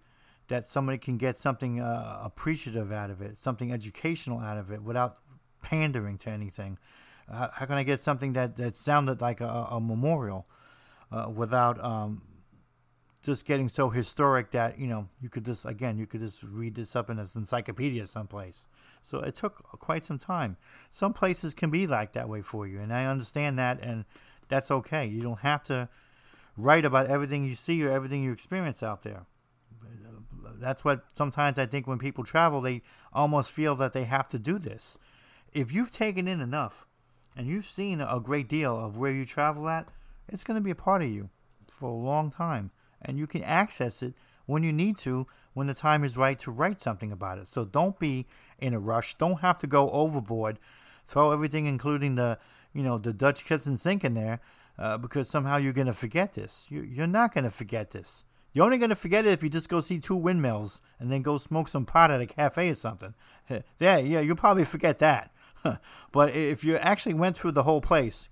that 0.49 0.67
somebody 0.67 0.97
can 0.97 1.19
get 1.19 1.37
something 1.37 1.79
uh, 1.79 2.21
appreciative 2.23 2.91
out 2.91 3.11
of 3.11 3.21
it, 3.21 3.37
something 3.37 3.71
educational 3.71 4.39
out 4.39 4.57
of 4.57 4.71
it 4.71 4.83
without 4.83 5.19
pandering 5.63 6.17
to 6.17 6.31
anything. 6.31 6.79
How 7.29 7.67
can 7.67 7.73
I 7.73 7.83
get 7.83 8.01
something 8.01 8.33
that, 8.33 8.57
that 8.57 8.77
sounded 8.77 9.21
like 9.21 9.43
a, 9.43 9.67
a 9.71 9.79
memorial 9.79 10.47
uh, 11.13 11.31
without 11.35 11.83
um, 11.85 12.23
just 13.23 13.45
getting 13.45 13.69
so 13.69 13.91
historic 13.91 14.53
that, 14.53 14.79
you 14.79 14.87
know, 14.87 15.09
you 15.21 15.29
could 15.29 15.45
just, 15.45 15.67
again, 15.67 15.99
you 15.99 16.07
could 16.07 16.21
just 16.21 16.43
read 16.45 16.77
this 16.77 16.97
up 16.97 17.11
in 17.11 17.19
an 17.19 17.29
encyclopedia 17.35 18.07
someplace. 18.07 18.69
So 19.03 19.19
it 19.19 19.35
took 19.35 19.63
quite 19.81 20.03
some 20.03 20.19
time. 20.19 20.57
Some 20.91 21.13
places 21.13 21.53
can 21.53 21.71
be 21.71 21.87
like 21.87 22.15
that 22.15 22.27
way 22.27 22.41
for 22.41 22.67
you, 22.67 22.81
and 22.81 22.91
I 22.91 23.05
understand 23.05 23.59
that, 23.59 23.83
and 23.83 24.07
that's 24.49 24.71
okay. 24.71 25.05
You 25.05 25.21
don't 25.21 25.41
have 25.41 25.63
to 25.65 25.91
write 26.57 26.85
about 26.85 27.07
everything 27.07 27.45
you 27.45 27.55
see 27.55 27.85
or 27.85 27.91
everything 27.91 28.23
you 28.23 28.33
experience 28.33 28.83
out 28.83 29.03
there. 29.03 29.27
That's 30.59 30.85
what 30.85 31.05
sometimes 31.15 31.59
I 31.59 31.67
think 31.67 31.87
when 31.87 31.99
people 31.99 32.25
travel, 32.25 32.61
they 32.61 32.83
almost 33.13 33.51
feel 33.51 33.75
that 33.77 33.93
they 33.93 34.05
have 34.05 34.29
to 34.29 34.39
do 34.39 34.59
this. 34.59 34.97
If 35.53 35.73
you've 35.73 35.91
taken 35.91 36.27
in 36.27 36.41
enough 36.41 36.87
and 37.37 37.47
you've 37.47 37.67
seen 37.67 38.01
a 38.01 38.21
great 38.21 38.49
deal 38.49 38.79
of 38.79 38.97
where 38.97 39.13
you 39.13 39.27
travel 39.27 39.69
at, 39.69 39.89
it's 40.29 40.45
going 40.45 40.57
to 40.57 40.65
be 40.65 40.71
a 40.71 40.75
part 40.75 41.03
of 41.03 41.09
you 41.09 41.29
for 41.71 41.91
a 41.91 41.95
long 41.95 42.31
time. 42.31 42.71
And 43.03 43.19
you 43.19 43.27
can 43.27 43.43
access 43.43 44.03
it 44.03 44.15
when 44.47 44.63
you 44.63 44.73
need 44.73 44.97
to, 44.99 45.27
when 45.53 45.67
the 45.67 45.75
time 45.75 46.05
is 46.05 46.17
right 46.17 46.39
to 46.39 46.51
write 46.51 46.81
something 46.81 47.13
about 47.13 47.39
it. 47.39 47.49
So 47.49 47.65
don't 47.65 47.99
be 47.99 48.27
in 48.59 48.73
a 48.73 48.81
rush. 48.81 49.15
Don't 49.17 49.41
have 49.41 49.59
to 49.59 49.67
go 49.67 49.91
overboard. 49.91 50.59
Throw 51.07 51.33
everything, 51.33 51.67
including 51.67 52.15
the, 52.15 52.39
you 52.73 52.83
know, 52.83 52.99
the 52.99 53.13
Dutch 53.13 53.45
kitchen 53.45 53.77
sink 53.77 54.05
in 54.05 54.15
there 54.15 54.41
uh, 54.79 54.99
because 54.99 55.29
somehow 55.29 55.57
you're 55.57 55.73
going 55.73 55.87
to 55.87 55.93
forget 55.93 56.35
this. 56.35 56.67
You, 56.69 56.83
you're 56.83 57.07
not 57.07 57.33
going 57.33 57.45
to 57.45 57.51
forget 57.51 57.91
this. 57.91 58.25
You're 58.53 58.65
only 58.65 58.79
going 58.79 58.91
to 58.91 58.97
forget 58.97 59.27
it 59.27 59.33
if 59.33 59.43
you 59.43 59.51
just 59.51 59.69
go 59.69 59.81
see 59.81 59.99
two 59.99 60.17
windmills 60.17 60.81
and 60.99 61.13
then 61.13 61.23
go 61.23 61.37
smoke 61.37 61.69
some 61.69 61.85
pot 61.85 62.11
at 62.11 62.21
a 62.21 62.27
cafe 62.27 62.71
or 62.71 62.75
something. 62.75 63.15
Yeah, 63.79 63.99
yeah, 63.99 64.21
you'll 64.21 64.35
probably 64.35 64.65
forget 64.65 64.99
that. 64.99 65.31
but 66.13 66.35
if 66.35 66.65
you 66.65 66.77
actually 66.79 67.15
went 67.15 67.37
through 67.37 67.53
the 67.53 67.63
whole 67.63 67.81
place, 67.81 68.29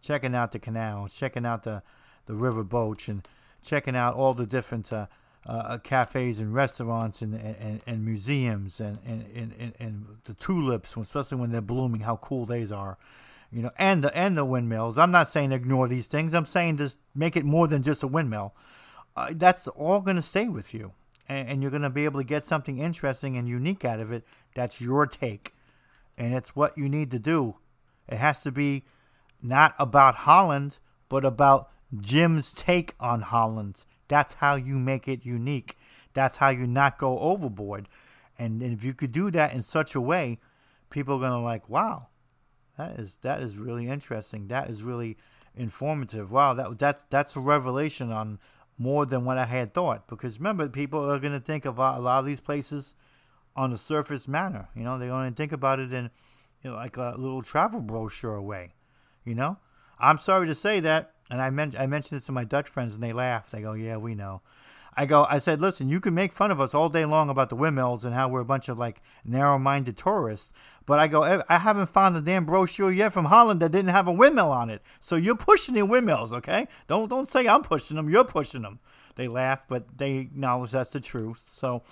checking 0.00 0.34
out 0.34 0.52
the 0.52 0.60
canals, 0.60 1.16
checking 1.16 1.44
out 1.44 1.64
the, 1.64 1.82
the 2.26 2.34
river 2.34 2.62
boats, 2.62 3.08
and 3.08 3.26
checking 3.62 3.96
out 3.96 4.14
all 4.14 4.34
the 4.34 4.46
different 4.46 4.92
uh, 4.92 5.06
uh, 5.44 5.78
cafes 5.78 6.38
and 6.38 6.54
restaurants 6.54 7.20
and, 7.20 7.34
and, 7.34 7.80
and 7.84 8.04
museums 8.04 8.80
and, 8.80 8.98
and, 9.04 9.52
and, 9.58 9.74
and 9.80 10.06
the 10.24 10.34
tulips, 10.34 10.96
especially 10.96 11.38
when 11.38 11.50
they're 11.50 11.60
blooming, 11.60 12.02
how 12.02 12.16
cool 12.16 12.46
these 12.46 12.70
are 12.70 12.96
you 13.50 13.62
know, 13.62 13.70
and 13.78 14.04
the 14.04 14.16
and 14.16 14.36
the 14.36 14.44
windmills. 14.44 14.98
I'm 14.98 15.10
not 15.10 15.28
saying 15.28 15.52
ignore 15.52 15.88
these 15.88 16.06
things. 16.06 16.34
I'm 16.34 16.46
saying 16.46 16.76
just 16.76 16.98
make 17.14 17.36
it 17.36 17.44
more 17.44 17.66
than 17.66 17.82
just 17.82 18.02
a 18.02 18.06
windmill. 18.06 18.54
Uh, 19.16 19.32
that's 19.34 19.66
all 19.68 20.00
going 20.00 20.16
to 20.16 20.22
stay 20.22 20.48
with 20.48 20.74
you, 20.74 20.92
and, 21.28 21.48
and 21.48 21.62
you're 21.62 21.70
going 21.70 21.82
to 21.82 21.90
be 21.90 22.04
able 22.04 22.20
to 22.20 22.24
get 22.24 22.44
something 22.44 22.78
interesting 22.78 23.36
and 23.36 23.48
unique 23.48 23.84
out 23.84 24.00
of 24.00 24.12
it. 24.12 24.24
That's 24.54 24.80
your 24.80 25.06
take, 25.06 25.54
and 26.16 26.34
it's 26.34 26.54
what 26.54 26.76
you 26.76 26.88
need 26.88 27.10
to 27.12 27.18
do. 27.18 27.56
It 28.08 28.18
has 28.18 28.42
to 28.42 28.52
be 28.52 28.84
not 29.42 29.74
about 29.78 30.14
Holland, 30.16 30.78
but 31.08 31.24
about 31.24 31.70
Jim's 31.98 32.52
take 32.52 32.94
on 33.00 33.22
Holland. 33.22 33.84
That's 34.08 34.34
how 34.34 34.56
you 34.56 34.78
make 34.78 35.08
it 35.08 35.24
unique. 35.24 35.76
That's 36.14 36.38
how 36.38 36.48
you 36.48 36.66
not 36.66 36.98
go 36.98 37.18
overboard. 37.18 37.88
And, 38.38 38.62
and 38.62 38.72
if 38.72 38.84
you 38.84 38.94
could 38.94 39.12
do 39.12 39.30
that 39.32 39.52
in 39.52 39.62
such 39.62 39.94
a 39.94 40.00
way, 40.00 40.38
people 40.90 41.16
are 41.16 41.20
going 41.20 41.32
to 41.32 41.38
like, 41.38 41.68
wow, 41.68 42.08
that 42.78 42.98
is 42.98 43.16
that 43.22 43.40
is 43.40 43.58
really 43.58 43.88
interesting. 43.88 44.48
That 44.48 44.70
is 44.70 44.82
really 44.82 45.18
informative. 45.54 46.32
Wow, 46.32 46.54
that 46.54 46.78
that's 46.78 47.04
that's 47.10 47.36
a 47.36 47.40
revelation 47.40 48.10
on 48.10 48.38
more 48.78 49.04
than 49.04 49.24
what 49.24 49.36
I 49.36 49.44
had 49.44 49.74
thought. 49.74 50.06
Because 50.08 50.38
remember, 50.38 50.68
people 50.68 51.10
are 51.10 51.18
going 51.18 51.32
to 51.32 51.40
think 51.40 51.64
of 51.64 51.78
a 51.78 51.98
lot 51.98 52.20
of 52.20 52.26
these 52.26 52.40
places 52.40 52.94
on 53.56 53.72
a 53.72 53.76
surface 53.76 54.28
manner. 54.28 54.68
You 54.74 54.84
know, 54.84 54.96
they're 54.96 55.08
going 55.08 55.30
to 55.30 55.36
think 55.36 55.52
about 55.52 55.80
it 55.80 55.92
in 55.92 56.10
you 56.62 56.70
know, 56.70 56.76
like 56.76 56.96
a 56.96 57.14
little 57.18 57.42
travel 57.42 57.80
brochure 57.80 58.40
way. 58.40 58.74
You 59.24 59.34
know, 59.34 59.58
I'm 59.98 60.18
sorry 60.18 60.46
to 60.46 60.54
say 60.54 60.80
that, 60.80 61.12
and 61.28 61.42
I 61.42 61.50
mentioned 61.50 61.82
I 61.82 61.86
mentioned 61.86 62.18
this 62.18 62.26
to 62.26 62.32
my 62.32 62.44
Dutch 62.44 62.68
friends, 62.68 62.94
and 62.94 63.02
they 63.02 63.12
laugh. 63.12 63.50
They 63.50 63.60
go, 63.60 63.72
"Yeah, 63.72 63.96
we 63.96 64.14
know." 64.14 64.40
I 64.98 65.06
go, 65.06 65.28
I 65.30 65.38
said, 65.38 65.60
listen, 65.60 65.88
you 65.88 66.00
can 66.00 66.12
make 66.12 66.32
fun 66.32 66.50
of 66.50 66.60
us 66.60 66.74
all 66.74 66.88
day 66.88 67.04
long 67.04 67.30
about 67.30 67.50
the 67.50 67.54
windmills 67.54 68.04
and 68.04 68.16
how 68.16 68.26
we're 68.28 68.40
a 68.40 68.44
bunch 68.44 68.68
of 68.68 68.78
like 68.78 69.00
narrow-minded 69.24 69.96
tourists, 69.96 70.52
but 70.88 70.98
I 70.98 71.06
go, 71.06 71.22
eh, 71.22 71.42
I 71.50 71.58
haven't 71.58 71.90
found 71.90 72.16
a 72.16 72.22
damn 72.22 72.46
brochure 72.46 72.90
yet 72.90 73.12
from 73.12 73.26
Holland 73.26 73.60
that 73.60 73.72
didn't 73.72 73.90
have 73.90 74.08
a 74.08 74.12
windmill 74.12 74.50
on 74.50 74.70
it. 74.70 74.80
So 74.98 75.16
you're 75.16 75.36
pushing 75.36 75.74
the 75.74 75.82
windmills, 75.82 76.32
okay? 76.32 76.66
Don't 76.86 77.10
don't 77.10 77.28
say 77.28 77.46
I'm 77.46 77.60
pushing 77.60 77.98
them. 77.98 78.08
You're 78.08 78.24
pushing 78.24 78.62
them. 78.62 78.80
They 79.14 79.28
laugh, 79.28 79.66
but 79.68 79.98
they 79.98 80.16
acknowledge 80.16 80.70
that's 80.70 80.88
the 80.88 81.00
truth. 81.00 81.44
So, 81.46 81.82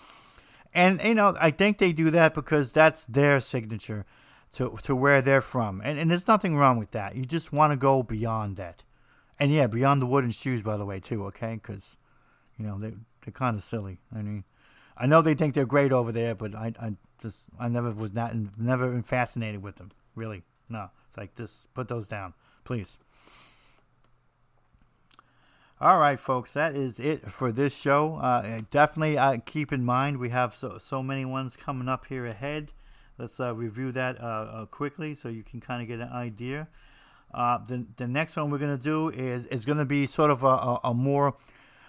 and 0.73 0.99
you 1.05 1.15
know, 1.15 1.37
I 1.39 1.51
think 1.51 1.77
they 1.77 1.93
do 1.93 2.09
that 2.09 2.33
because 2.33 2.73
that's 2.73 3.05
their 3.05 3.39
signature 3.39 4.07
to 4.55 4.75
to 4.85 4.97
where 4.97 5.21
they're 5.21 5.43
from, 5.43 5.83
and 5.85 5.99
and 5.99 6.11
there's 6.11 6.27
nothing 6.27 6.57
wrong 6.57 6.79
with 6.79 6.93
that. 6.93 7.17
You 7.17 7.27
just 7.27 7.53
want 7.53 7.75
to 7.75 7.77
go 7.77 8.03
beyond 8.03 8.57
that, 8.57 8.83
and 9.39 9.53
yeah, 9.53 9.67
beyond 9.67 10.01
the 10.01 10.07
wooden 10.07 10.31
shoes, 10.31 10.63
by 10.63 10.79
the 10.79 10.87
way, 10.87 11.01
too. 11.01 11.27
Okay, 11.27 11.57
because 11.57 11.99
you 12.59 12.67
know 12.67 12.79
they 12.79 12.95
they're 13.23 13.33
kind 13.33 13.59
of 13.59 13.63
silly. 13.63 13.99
I 14.15 14.23
mean, 14.23 14.45
I 14.97 15.07
know 15.07 15.23
they 15.23 15.35
think 15.35 15.55
they're 15.55 15.67
great 15.67 15.93
over 15.93 16.13
there, 16.13 16.35
but 16.35 16.55
I 16.55 16.73
I 16.81 16.93
just 17.21 17.49
I 17.59 17.69
never 17.69 17.93
was 17.93 18.13
not 18.13 18.35
never 18.59 18.91
been 18.91 19.03
fascinated 19.03 19.63
with 19.63 19.77
them. 19.77 19.91
Really, 20.15 20.43
no. 20.69 20.91
It's 21.09 21.17
like 21.17 21.35
just 21.35 21.73
put 21.75 21.89
those 21.89 22.09
down, 22.09 22.35
please. 22.65 22.99
All 25.79 25.99
right, 25.99 26.19
folks, 26.19 26.55
that 26.55 26.75
is 26.75 26.99
it 26.99 27.21
for 27.21 27.53
this 27.53 27.79
show. 27.79 28.17
Uh, 28.17 28.63
definitely 28.71 29.19
uh, 29.19 29.37
keep 29.45 29.75
in 29.75 29.85
mind 29.85 30.17
we 30.17 30.31
have 30.31 30.55
so, 30.55 30.79
so 30.79 31.03
many 31.03 31.27
ones 31.27 31.55
coming 31.55 31.87
up 31.87 32.07
here 32.07 32.25
ahead. 32.25 32.73
Let's 33.19 33.39
uh, 33.39 33.55
review 33.55 33.93
that 33.93 34.19
uh, 34.19 34.25
uh, 34.25 34.67
quickly 34.67 35.15
so 35.15 35.29
you 35.29 35.43
can 35.43 35.61
kind 35.61 35.83
of 35.83 35.89
get 35.89 36.01
an 36.01 36.13
idea. 36.13 36.69
Uh, 37.33 37.59
the, 37.59 37.85
the 37.99 38.07
next 38.07 38.37
one 38.37 38.51
we're 38.51 38.57
going 38.57 38.77
to 38.77 38.83
do 38.83 39.11
is, 39.11 39.47
is 39.49 39.67
going 39.67 39.77
to 39.77 39.85
be 39.85 40.07
sort 40.07 40.31
of 40.31 40.45
a, 40.45 40.47
a, 40.47 40.81
a, 40.85 40.95
more 40.95 41.35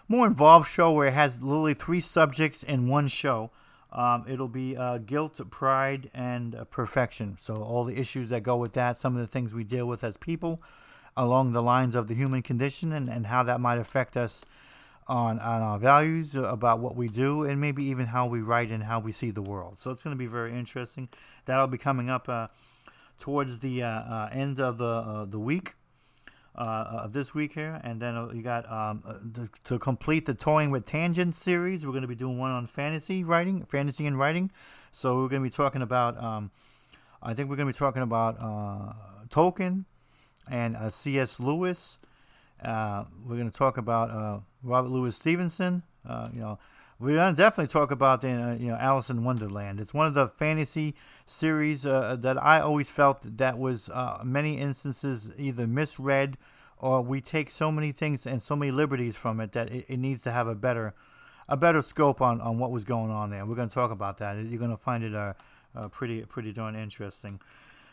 more 0.07 0.27
involved 0.27 0.69
show 0.69 0.93
where 0.93 1.07
it 1.07 1.13
has 1.13 1.41
literally 1.41 1.73
three 1.73 1.99
subjects 1.99 2.63
in 2.63 2.87
one 2.87 3.07
show. 3.07 3.51
Um, 3.91 4.25
it'll 4.27 4.47
be 4.47 4.77
guilt, 5.05 5.39
pride, 5.49 6.11
and 6.13 6.65
perfection. 6.69 7.37
So, 7.39 7.55
all 7.55 7.83
the 7.85 7.99
issues 7.99 8.29
that 8.29 8.43
go 8.43 8.57
with 8.57 8.73
that, 8.73 8.97
some 8.97 9.15
of 9.15 9.21
the 9.21 9.27
things 9.27 9.53
we 9.53 9.63
deal 9.63 9.85
with 9.85 10.03
as 10.03 10.17
people 10.17 10.61
along 11.17 11.51
the 11.51 11.63
lines 11.63 11.95
of 11.95 12.07
the 12.07 12.13
human 12.13 12.43
condition 12.43 12.93
and, 12.93 13.09
and 13.09 13.25
how 13.25 13.43
that 13.43 13.59
might 13.59 13.79
affect 13.79 14.15
us 14.15 14.45
on, 15.07 15.39
on 15.39 15.61
our 15.61 15.79
values 15.79 16.35
about 16.35 16.79
what 16.79 16.95
we 16.95 17.07
do 17.07 17.43
and 17.43 17.59
maybe 17.59 17.83
even 17.83 18.07
how 18.07 18.27
we 18.27 18.41
write 18.41 18.69
and 18.69 18.83
how 18.83 18.99
we 18.99 19.11
see 19.11 19.31
the 19.31 19.41
world. 19.41 19.79
So 19.79 19.91
it's 19.91 20.03
going 20.03 20.15
to 20.15 20.17
be 20.17 20.27
very 20.27 20.53
interesting. 20.53 21.09
That'll 21.45 21.67
be 21.67 21.77
coming 21.77 22.09
up 22.09 22.29
uh, 22.29 22.47
towards 23.19 23.59
the 23.59 23.83
uh, 23.83 23.87
uh, 23.87 24.29
end 24.31 24.59
of 24.59 24.77
the 24.77 24.85
uh, 24.85 25.25
the 25.25 25.39
week. 25.39 25.73
Uh, 26.57 27.01
of 27.03 27.13
this 27.13 27.35
week 27.35 27.53
here, 27.53 27.79
and 27.83 28.01
then 28.01 28.15
uh, 28.15 28.31
you 28.33 28.41
got 28.41 28.67
um, 28.71 29.03
to, 29.35 29.47
to, 29.63 29.77
complete 29.77 30.25
the 30.25 30.33
Toying 30.33 30.71
with 30.71 30.87
Tangents 30.87 31.37
series. 31.37 31.85
We're 31.85 31.91
going 31.91 32.01
to 32.01 32.07
be 32.07 32.15
doing 32.15 32.39
one 32.39 32.49
on 32.49 32.65
fantasy 32.65 33.23
writing, 33.23 33.63
fantasy 33.63 34.07
and 34.07 34.17
writing. 34.17 34.49
So 34.91 35.21
we're 35.21 35.29
going 35.29 35.43
to 35.43 35.47
be 35.47 35.55
talking 35.55 35.83
about, 35.83 36.17
um, 36.17 36.49
I 37.21 37.35
think 37.35 37.47
we're 37.47 37.57
going 37.57 37.67
to 37.67 37.73
be 37.73 37.77
talking 37.77 38.01
about 38.01 38.39
Tolkien, 39.29 39.85
and 40.49 40.75
uh, 40.75 40.89
C.S. 40.89 41.39
Lewis. 41.39 41.99
Uh, 42.63 43.05
we're 43.25 43.35
going 43.35 43.49
to 43.49 43.57
talk 43.57 43.77
about 43.77 44.09
uh, 44.09 44.39
Robert 44.63 44.89
Louis 44.89 45.15
Stevenson. 45.15 45.83
Uh, 46.07 46.29
you 46.33 46.39
know, 46.39 46.59
we're 46.99 47.15
to 47.35 47.37
definitely 47.37 47.71
talk 47.71 47.91
about 47.91 48.21
the 48.21 48.31
uh, 48.31 48.55
you 48.55 48.67
know 48.67 48.75
Alice 48.75 49.09
in 49.09 49.23
Wonderland. 49.23 49.79
It's 49.79 49.93
one 49.93 50.07
of 50.07 50.13
the 50.13 50.27
fantasy 50.27 50.95
series 51.25 51.85
uh, 51.85 52.15
that 52.19 52.41
I 52.43 52.59
always 52.59 52.89
felt 52.89 53.37
that 53.37 53.57
was 53.57 53.89
many 54.23 54.57
instances 54.57 55.29
either 55.37 55.67
misread 55.67 56.37
or 56.79 57.01
we 57.01 57.21
take 57.21 57.49
so 57.49 57.71
many 57.71 57.91
things 57.91 58.25
and 58.25 58.41
so 58.41 58.55
many 58.55 58.71
liberties 58.71 59.15
from 59.15 59.39
it 59.39 59.51
that 59.53 59.71
it, 59.71 59.85
it 59.87 59.97
needs 59.97 60.23
to 60.23 60.31
have 60.31 60.47
a 60.47 60.55
better 60.55 60.93
a 61.47 61.57
better 61.57 61.81
scope 61.81 62.21
on, 62.21 62.41
on 62.41 62.59
what 62.59 62.71
was 62.71 62.83
going 62.83 63.09
on 63.09 63.29
there. 63.29 63.45
We're 63.45 63.55
to 63.69 63.73
talk 63.73 63.91
about 63.91 64.17
that. 64.17 64.37
You're 64.45 64.59
to 64.71 64.77
find 64.77 65.03
it 65.03 65.15
uh, 65.15 65.33
uh, 65.75 65.87
pretty 65.89 66.21
pretty 66.25 66.51
darn 66.51 66.75
interesting. 66.75 67.39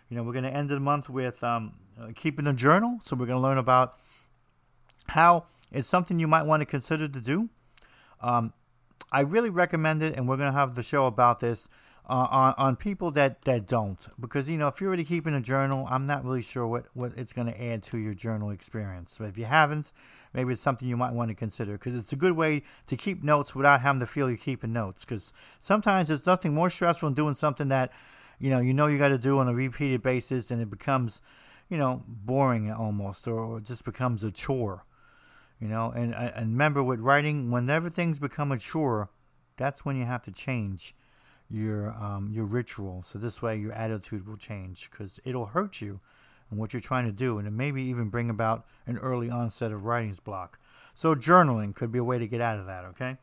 You 0.09 0.17
know, 0.17 0.23
we're 0.23 0.33
to 0.45 0.53
end 0.53 0.69
the 0.69 0.81
month 0.81 1.09
with 1.09 1.43
um, 1.43 1.75
uh, 2.01 2.09
keeping 2.15 2.47
a 2.47 2.53
journal. 2.53 2.99
So 3.01 3.17
we're 3.17 3.27
to 3.41 3.43
learn 3.43 3.59
about 3.59 3.99
how 5.09 5.47
it's 5.73 5.89
something 5.89 6.19
you 6.19 6.29
might 6.29 6.45
want 6.45 6.61
to 6.61 6.67
consider 6.67 7.09
to 7.09 7.21
do. 7.21 7.49
Um, 8.21 8.53
I 9.15 9.21
really 9.21 9.49
recommend 9.49 10.03
it, 10.03 10.17
and 10.17 10.29
we're 10.29 10.37
going 10.37 10.53
to 10.53 10.59
have 10.59 10.75
the 10.75 10.83
show 10.83 11.07
about 11.07 11.39
this 11.39 11.69
uh, 12.09 12.27
on 12.33 12.55
on 12.59 12.75
people 12.75 13.13
that 13.13 13.43
that 13.43 13.65
don't, 13.65 14.05
because 14.19 14.49
you 14.49 14.59
know 14.59 14.67
if 14.67 14.81
you're 14.81 14.89
already 14.89 15.05
keeping 15.05 15.35
a 15.35 15.41
journal, 15.41 15.87
I'm 15.89 16.05
not 16.05 16.25
really 16.25 16.43
sure 16.43 16.67
what 16.67 16.87
what 16.95 17.13
it's 17.17 17.33
going 17.33 17.47
to 17.47 17.65
add 17.65 17.85
to 17.85 17.99
your 17.99 18.13
journal 18.13 18.51
experience. 18.51 19.15
But 19.17 19.27
if 19.27 19.39
you 19.39 19.45
haven't, 19.45 19.93
maybe 20.33 20.53
it's 20.53 20.61
something 20.61 20.89
you 20.89 20.97
might 20.97 21.13
want 21.13 21.29
to 21.29 21.37
consider 21.37 21.75
because 21.75 21.95
it's 21.95 22.13
a 22.13 22.17
good 22.17 22.33
way 22.33 22.65
to 22.89 22.97
keep 22.97 23.23
notes 23.23 23.55
without 23.55 23.83
having 23.83 24.01
to 24.01 24.07
feel 24.07 24.29
you're 24.29 24.37
keeping 24.37 24.73
notes. 24.73 25.05
Because 25.05 25.33
sometimes 25.61 26.09
there's 26.09 26.27
nothing 26.27 26.53
more 26.53 26.69
stressful 26.69 27.09
than 27.09 27.15
doing 27.15 27.35
something 27.35 27.69
that 27.69 27.93
you 28.41 28.51
know 28.51 28.59
you 28.59 28.75
know 28.75 28.89
you 28.89 28.99
got 28.99 29.09
to 29.11 29.19
do 29.19 29.39
on 29.39 29.47
a 29.47 29.55
repeated 29.55 30.03
basis, 30.03 30.51
and 30.51 30.61
it 30.61 30.71
becomes 30.71 31.23
you 31.69 31.79
know 31.79 32.03
boring 32.09 32.69
almost, 32.69 33.29
or, 33.29 33.59
it 33.59 33.65
just 33.65 33.85
becomes 33.85 34.25
a 34.25 34.33
chore. 34.33 34.83
You 35.65 35.71
know, 35.71 35.91
and 35.97 36.15
and 36.15 36.51
remember 36.51 36.83
with 36.83 37.01
writing, 37.01 37.51
whenever 37.51 37.89
things 37.89 38.19
become 38.19 38.53
a 38.53 38.59
chore, 38.59 39.09
that's 39.57 39.83
when 39.83 39.97
you 39.97 40.05
have 40.05 40.23
to 40.25 40.31
change 40.31 40.95
your 41.49 41.89
um, 41.93 42.29
your 42.31 42.45
ritual. 42.45 43.01
So 43.01 43.19
this 43.19 43.41
way, 43.41 43.57
your 43.57 43.73
attitude 43.73 44.29
will 44.29 44.37
change 44.37 44.91
because 44.91 45.21
it'll 45.25 45.47
hurt 45.47 45.81
you 45.81 46.01
and 46.51 46.61
what 46.61 46.75
you're 46.75 46.83
trying 46.83 47.07
to 47.07 47.13
do, 47.13 47.39
and 47.39 47.49
it 47.49 47.51
maybe 47.53 47.81
even 47.81 48.11
bring 48.11 48.29
about 48.29 48.67
an 48.87 48.99
early 48.99 49.31
onset 49.31 49.73
of 49.73 49.87
writing's 49.87 50.21
block. 50.21 50.59
So 50.93 51.15
journaling 51.15 51.75
could 51.75 51.91
be 51.91 51.99
a 51.99 52.05
way 52.05 52.19
to 52.19 52.27
get 52.27 52.43
out 52.43 52.59
of 52.59 52.67
that. 52.67 52.85
Okay. 52.85 53.17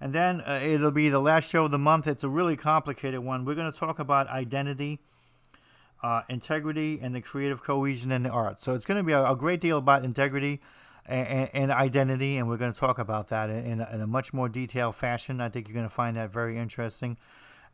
And 0.00 0.12
then 0.12 0.42
uh, 0.42 0.60
it'll 0.62 0.92
be 0.92 1.08
the 1.08 1.18
last 1.18 1.50
show 1.50 1.64
of 1.64 1.72
the 1.72 1.80
month. 1.80 2.06
It's 2.06 2.22
a 2.22 2.28
really 2.28 2.56
complicated 2.56 3.18
one. 3.24 3.44
We're 3.44 3.56
going 3.56 3.72
to 3.72 3.76
talk 3.76 3.98
about 3.98 4.28
identity, 4.28 5.00
uh, 6.00 6.22
integrity, 6.28 7.00
and 7.02 7.12
the 7.12 7.20
creative 7.20 7.64
cohesion 7.64 8.12
in 8.12 8.22
the 8.22 8.30
arts. 8.30 8.64
So 8.64 8.76
it's 8.76 8.84
going 8.84 8.98
to 8.98 9.04
be 9.04 9.14
a, 9.14 9.28
a 9.28 9.34
great 9.34 9.60
deal 9.60 9.78
about 9.78 10.04
integrity 10.04 10.60
and, 11.08 11.50
and, 11.52 11.70
identity, 11.70 12.36
and 12.36 12.48
we're 12.48 12.56
going 12.56 12.72
to 12.72 12.78
talk 12.78 12.98
about 12.98 13.28
that 13.28 13.48
in, 13.48 13.80
in 13.80 14.00
a 14.00 14.06
much 14.06 14.32
more 14.32 14.48
detailed 14.48 14.96
fashion. 14.96 15.40
I 15.40 15.48
think 15.48 15.68
you're 15.68 15.74
going 15.74 15.88
to 15.88 15.94
find 15.94 16.16
that 16.16 16.30
very 16.30 16.58
interesting. 16.58 17.16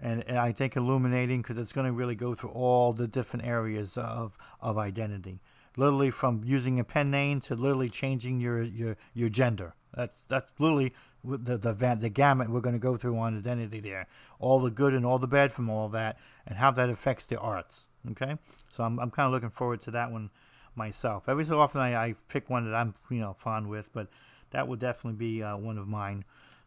And, 0.01 0.25
and 0.27 0.39
I 0.39 0.53
think 0.53 0.77
illuminating 0.77 1.43
because 1.43 1.59
it's 1.59 1.73
going 1.73 1.87
to 1.87 1.93
really 1.93 2.15
go 2.15 2.35
through 2.35 2.51
all 2.51 2.93
the 2.93 3.07
different 3.07 3.47
areas 3.47 3.97
of, 3.97 4.37
of 4.61 4.77
identity 4.77 5.41
literally 5.77 6.11
from 6.11 6.43
using 6.45 6.79
a 6.79 6.85
pen 6.85 7.11
name 7.11 7.41
to 7.41 7.55
literally 7.55 7.91
changing 7.91 8.41
your, 8.41 8.63
your, 8.63 8.97
your 9.15 9.29
gender. 9.29 9.75
That's 9.95 10.25
that's 10.25 10.53
literally 10.59 10.95
the 11.23 11.59
the, 11.59 11.97
the 12.01 12.09
gamut 12.09 12.51
we're 12.51 12.61
going 12.61 12.75
to 12.75 12.79
go 12.79 12.97
through 12.97 13.19
on 13.19 13.37
identity 13.37 13.81
there. 13.81 14.07
All 14.39 14.59
the 14.59 14.71
good 14.71 14.95
and 14.95 15.05
all 15.05 15.19
the 15.19 15.27
bad 15.27 15.53
from 15.53 15.69
all 15.69 15.89
that, 15.91 16.19
and 16.47 16.59
how 16.59 16.71
that 16.73 16.89
affects 16.89 17.27
the 17.27 17.39
arts. 17.39 17.89
Okay, 18.11 18.39
so 18.71 18.85
I'm 18.85 18.99
I'm 18.99 19.11
kind 19.11 19.27
of 19.27 19.33
looking 19.33 19.51
forward 19.51 19.83
to 19.83 19.91
that 19.91 20.11
one 20.11 20.31
myself. 20.75 21.29
Every 21.29 21.45
so 21.45 21.59
often 21.59 21.81
I, 21.81 21.95
I 21.95 22.15
pick 22.29 22.51
one 22.51 22.65
that 22.65 22.75
I'm 22.75 22.95
you 23.11 23.21
know 23.21 23.35
fond 23.35 23.69
with, 23.69 23.93
but 23.93 24.09
that 24.51 24.69
will 24.69 24.77
definitely 24.77 25.19
be 25.19 25.43
uh, 25.43 25.57
one 25.57 25.79
of 25.79 25.89
mine. 25.89 26.25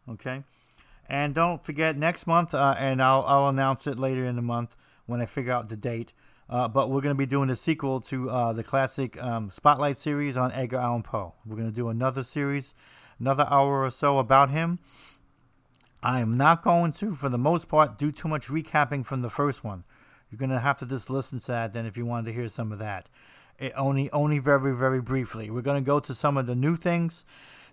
Okay, 0.08 0.44
and 1.08 1.34
don't 1.34 1.64
forget 1.64 1.96
next 1.96 2.26
month, 2.26 2.54
uh, 2.54 2.74
and 2.78 3.02
I'll 3.02 3.24
I'll 3.26 3.48
announce 3.48 3.86
it 3.86 3.98
later 3.98 4.24
in 4.24 4.36
the 4.36 4.42
month 4.42 4.76
when 5.06 5.20
I 5.20 5.26
figure 5.26 5.52
out 5.52 5.68
the 5.68 5.76
date. 5.76 6.12
Uh, 6.48 6.68
but 6.68 6.90
we're 6.90 7.00
going 7.00 7.14
to 7.14 7.18
be 7.18 7.26
doing 7.26 7.50
a 7.50 7.56
sequel 7.56 7.98
to 7.98 8.30
uh, 8.30 8.52
the 8.52 8.62
classic 8.62 9.20
um, 9.20 9.50
Spotlight 9.50 9.98
series 9.98 10.36
on 10.36 10.52
Edgar 10.52 10.76
Allan 10.76 11.02
Poe. 11.02 11.34
We're 11.44 11.56
going 11.56 11.68
to 11.68 11.74
do 11.74 11.88
another 11.88 12.22
series 12.22 12.72
another 13.18 13.46
hour 13.50 13.82
or 13.82 13.90
so 13.90 14.18
about 14.18 14.50
him. 14.50 14.78
I 16.02 16.20
am 16.20 16.36
not 16.36 16.62
going 16.62 16.92
to, 16.92 17.12
for 17.12 17.28
the 17.28 17.38
most 17.38 17.68
part, 17.68 17.98
do 17.98 18.12
too 18.12 18.28
much 18.28 18.48
recapping 18.48 19.04
from 19.04 19.22
the 19.22 19.30
first 19.30 19.64
one. 19.64 19.84
You're 20.30 20.38
going 20.38 20.50
to 20.50 20.60
have 20.60 20.78
to 20.78 20.86
just 20.86 21.10
listen 21.10 21.38
to 21.40 21.46
that 21.48 21.72
then 21.72 21.86
if 21.86 21.96
you 21.96 22.04
wanted 22.04 22.26
to 22.26 22.32
hear 22.32 22.48
some 22.48 22.72
of 22.72 22.78
that. 22.78 23.08
It 23.58 23.72
only, 23.76 24.10
only 24.10 24.38
very, 24.38 24.74
very 24.74 25.00
briefly. 25.00 25.50
We're 25.50 25.62
going 25.62 25.82
to 25.82 25.86
go 25.86 25.98
to 26.00 26.14
some 26.14 26.36
of 26.36 26.46
the 26.46 26.54
new 26.54 26.76
things 26.76 27.24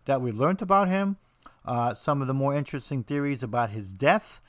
that 0.06 0.22
we 0.22 0.32
learned 0.32 0.62
about 0.62 0.88
him, 0.88 1.18
uh, 1.66 1.94
some 1.94 2.22
of 2.22 2.28
the 2.28 2.34
more 2.34 2.56
interesting 2.56 3.04
theories 3.04 3.44
about 3.44 3.72
his 3.72 3.94
death, 3.94 4.42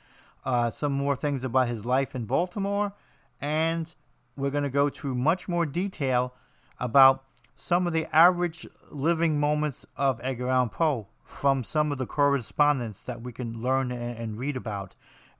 uh, 0.45 0.70
some 0.70 0.93
more 0.93 1.16
things 1.16 1.45
about 1.45 1.68
his 1.68 1.85
life 1.85 2.14
in 2.14 2.24
Baltimore, 2.24 2.93
and 3.41 3.95
we're 4.37 4.51
going 4.51 4.64
to 4.64 4.70
go 4.70 4.89
to 4.89 5.14
much 5.14 5.49
more 5.49 5.66
detail 5.66 6.35
about 6.78 7.24
some 7.55 7.87
of 7.87 7.93
the 7.93 8.07
average 8.14 8.66
living 8.91 9.39
moments 9.39 9.87
of 9.97 10.20
Edgar 10.22 10.49
Allan 10.49 10.70
Poe 10.70 11.07
from 11.24 11.64
some 11.64 11.93
of 11.93 11.99
the 11.99 12.07
correspondence 12.07 13.03
that 13.03 13.22
we 13.22 13.32
can 13.32 13.62
learn 13.62 13.91
and, 13.91 14.18
and 14.18 14.39
read 14.39 14.57
about. 14.57 14.95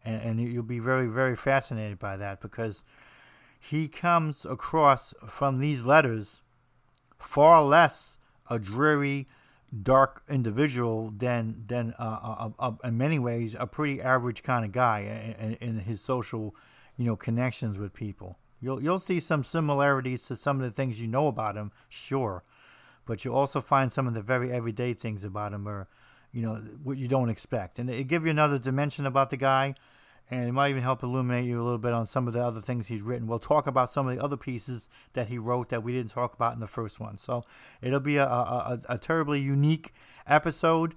And, 0.05 0.23
and, 0.23 0.53
you'll 0.53 0.63
be 0.63 0.79
very, 0.79 1.07
very 1.07 1.35
fascinated 1.35 1.99
by 1.99 2.19
that 2.19 2.41
because 2.41 2.85
he 3.71 3.89
comes 3.89 4.45
across 4.45 5.15
from 5.27 5.59
these 5.59 5.85
letters 5.87 6.43
far 7.19 7.63
less 7.63 8.19
a 8.51 8.59
dreary, 8.59 9.27
dark 9.83 10.23
individual 10.29 11.11
than, 11.17 11.65
than 11.67 11.95
uh, 11.99 12.39
uh, 12.39 12.51
uh, 12.59 12.73
in 12.85 12.99
many 12.99 13.19
ways, 13.19 13.57
a 13.59 13.67
pretty 13.67 14.03
average 14.03 14.43
kind 14.43 14.65
of 14.65 14.73
guy 14.73 15.35
in, 15.41 15.55
in 15.55 15.79
his 15.81 16.01
social 16.01 16.55
you 16.97 17.07
know, 17.07 17.17
connections 17.17 17.79
with 17.79 17.93
people. 17.93 18.39
You'll 18.61 18.83
you'll 18.83 18.99
see 18.99 19.21
some 19.21 19.45
similarities 19.45 20.27
to 20.27 20.37
some 20.37 20.59
of 20.59 20.63
the 20.63 20.71
things 20.71 21.01
you 21.01 21.09
know 21.09 21.27
about 21.27 21.57
him, 21.57 21.73
sure, 21.89 22.45
but 23.05 23.25
you'll 23.25 23.35
also 23.35 23.61
find 23.61 23.93
some 23.93 24.07
of 24.07 24.15
the 24.15 24.23
very 24.23 24.53
everyday 24.53 24.95
things 24.95 25.25
about 25.25 25.53
him, 25.53 25.69
or 25.69 25.89
you 26.33 26.43
know 26.43 26.55
what 26.83 26.97
you 26.97 27.09
don't 27.09 27.29
expect, 27.29 27.79
and 27.79 27.91
it 27.91 28.05
give 28.05 28.25
you 28.25 28.31
another 28.31 28.59
dimension 28.59 29.05
about 29.05 29.31
the 29.31 29.37
guy, 29.37 29.75
and 30.31 30.49
it 30.49 30.53
might 30.53 30.71
even 30.71 30.83
help 30.83 31.03
illuminate 31.03 31.45
you 31.45 31.61
a 31.61 31.65
little 31.65 31.79
bit 31.79 31.93
on 31.93 32.07
some 32.07 32.27
of 32.27 32.35
the 32.35 32.43
other 32.45 32.61
things 32.61 32.87
he's 32.87 33.03
written. 33.03 33.27
We'll 33.27 33.39
talk 33.39 33.67
about 33.67 33.91
some 33.91 34.09
of 34.09 34.17
the 34.17 34.23
other 34.23 34.37
pieces 34.37 34.89
that 35.13 35.29
he 35.29 35.39
wrote 35.39 35.69
that 35.69 35.83
we 35.83 35.93
didn't 35.93 36.11
talk 36.11 36.35
about 36.35 36.55
in 36.55 36.61
the 36.61 36.67
first 36.67 36.99
one, 37.01 37.19
so 37.19 37.45
it'll 37.83 38.01
be 38.01 38.17
a 38.17 38.27
a, 38.27 38.81
a, 38.89 38.99
terribly 38.99 39.41
unique 39.41 39.93
episode 40.27 40.95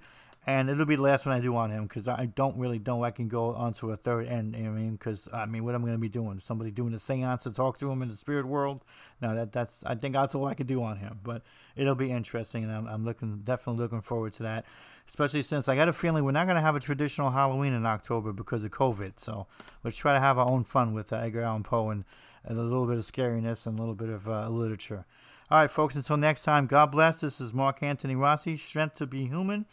and 0.48 0.70
it'll 0.70 0.86
be 0.86 0.96
the 0.96 1.02
last 1.02 1.26
one 1.26 1.36
I 1.36 1.40
do 1.40 1.54
on 1.56 1.70
him 1.70 1.82
because 1.82 2.08
I 2.08 2.24
don't 2.24 2.56
really 2.56 2.78
know 2.78 3.04
I 3.04 3.10
can 3.10 3.28
go 3.28 3.52
on 3.52 3.74
to 3.74 3.90
a 3.90 3.96
third 3.96 4.28
end. 4.28 4.56
You 4.56 4.62
know 4.62 4.70
I 4.70 4.72
mean, 4.72 4.92
because 4.92 5.28
I 5.30 5.44
mean, 5.44 5.62
what 5.62 5.74
am 5.74 5.82
I 5.82 5.88
going 5.88 5.98
to 5.98 6.00
be 6.00 6.08
doing? 6.08 6.40
Somebody 6.40 6.70
doing 6.70 6.94
a 6.94 6.98
seance 6.98 7.42
to 7.42 7.50
talk 7.50 7.76
to 7.80 7.90
him 7.92 8.00
in 8.00 8.08
the 8.08 8.16
spirit 8.16 8.46
world? 8.46 8.82
No, 9.20 9.34
that 9.34 9.52
that's 9.52 9.84
I 9.84 9.94
think 9.94 10.14
that's 10.14 10.34
all 10.34 10.46
I 10.46 10.54
can 10.54 10.66
do 10.66 10.82
on 10.82 10.96
him. 10.96 11.20
But 11.22 11.42
it'll 11.76 11.94
be 11.94 12.10
interesting, 12.10 12.64
and 12.64 12.72
I'm, 12.72 12.86
I'm 12.86 13.04
looking 13.04 13.42
definitely 13.44 13.82
looking 13.82 14.00
forward 14.00 14.32
to 14.34 14.42
that. 14.44 14.64
Especially 15.06 15.42
since 15.42 15.68
I 15.68 15.76
got 15.76 15.90
a 15.90 15.92
feeling 15.92 16.24
we're 16.24 16.32
not 16.32 16.46
going 16.46 16.56
to 16.56 16.62
have 16.62 16.76
a 16.76 16.80
traditional 16.80 17.28
Halloween 17.30 17.74
in 17.74 17.84
October 17.84 18.32
because 18.32 18.64
of 18.64 18.70
COVID. 18.70 19.20
So 19.20 19.46
let's 19.84 19.98
try 19.98 20.14
to 20.14 20.20
have 20.20 20.38
our 20.38 20.48
own 20.48 20.64
fun 20.64 20.94
with 20.94 21.12
uh, 21.12 21.16
Edgar 21.16 21.42
Allan 21.42 21.62
Poe 21.62 21.90
and, 21.90 22.04
and, 22.42 22.58
a 22.58 22.62
little 22.62 22.86
bit 22.86 22.96
of 22.96 23.04
scariness 23.04 23.66
and 23.66 23.78
a 23.78 23.82
little 23.82 23.94
bit 23.94 24.08
of 24.08 24.26
uh, 24.28 24.48
literature. 24.48 25.04
All 25.50 25.60
right, 25.60 25.70
folks. 25.70 25.94
Until 25.94 26.16
next 26.16 26.44
time, 26.44 26.66
God 26.66 26.90
bless. 26.90 27.20
This 27.20 27.38
is 27.38 27.52
Mark 27.52 27.82
Antony 27.82 28.16
Rossi. 28.16 28.56
Strength 28.56 28.96
to 28.96 29.06
be 29.06 29.26
human 29.26 29.66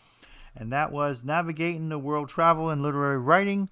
and 0.56 0.72
that 0.72 0.92
was 0.92 1.24
Navigating 1.24 1.90
the 1.90 2.00
World 2.00 2.30
Travel 2.30 2.70
and 2.70 2.82
Literary 2.82 3.20
Writing, 3.20 3.70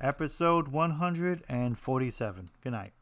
episode 0.00 0.68
147. 0.68 2.48
Good 2.62 2.72
night. 2.72 2.92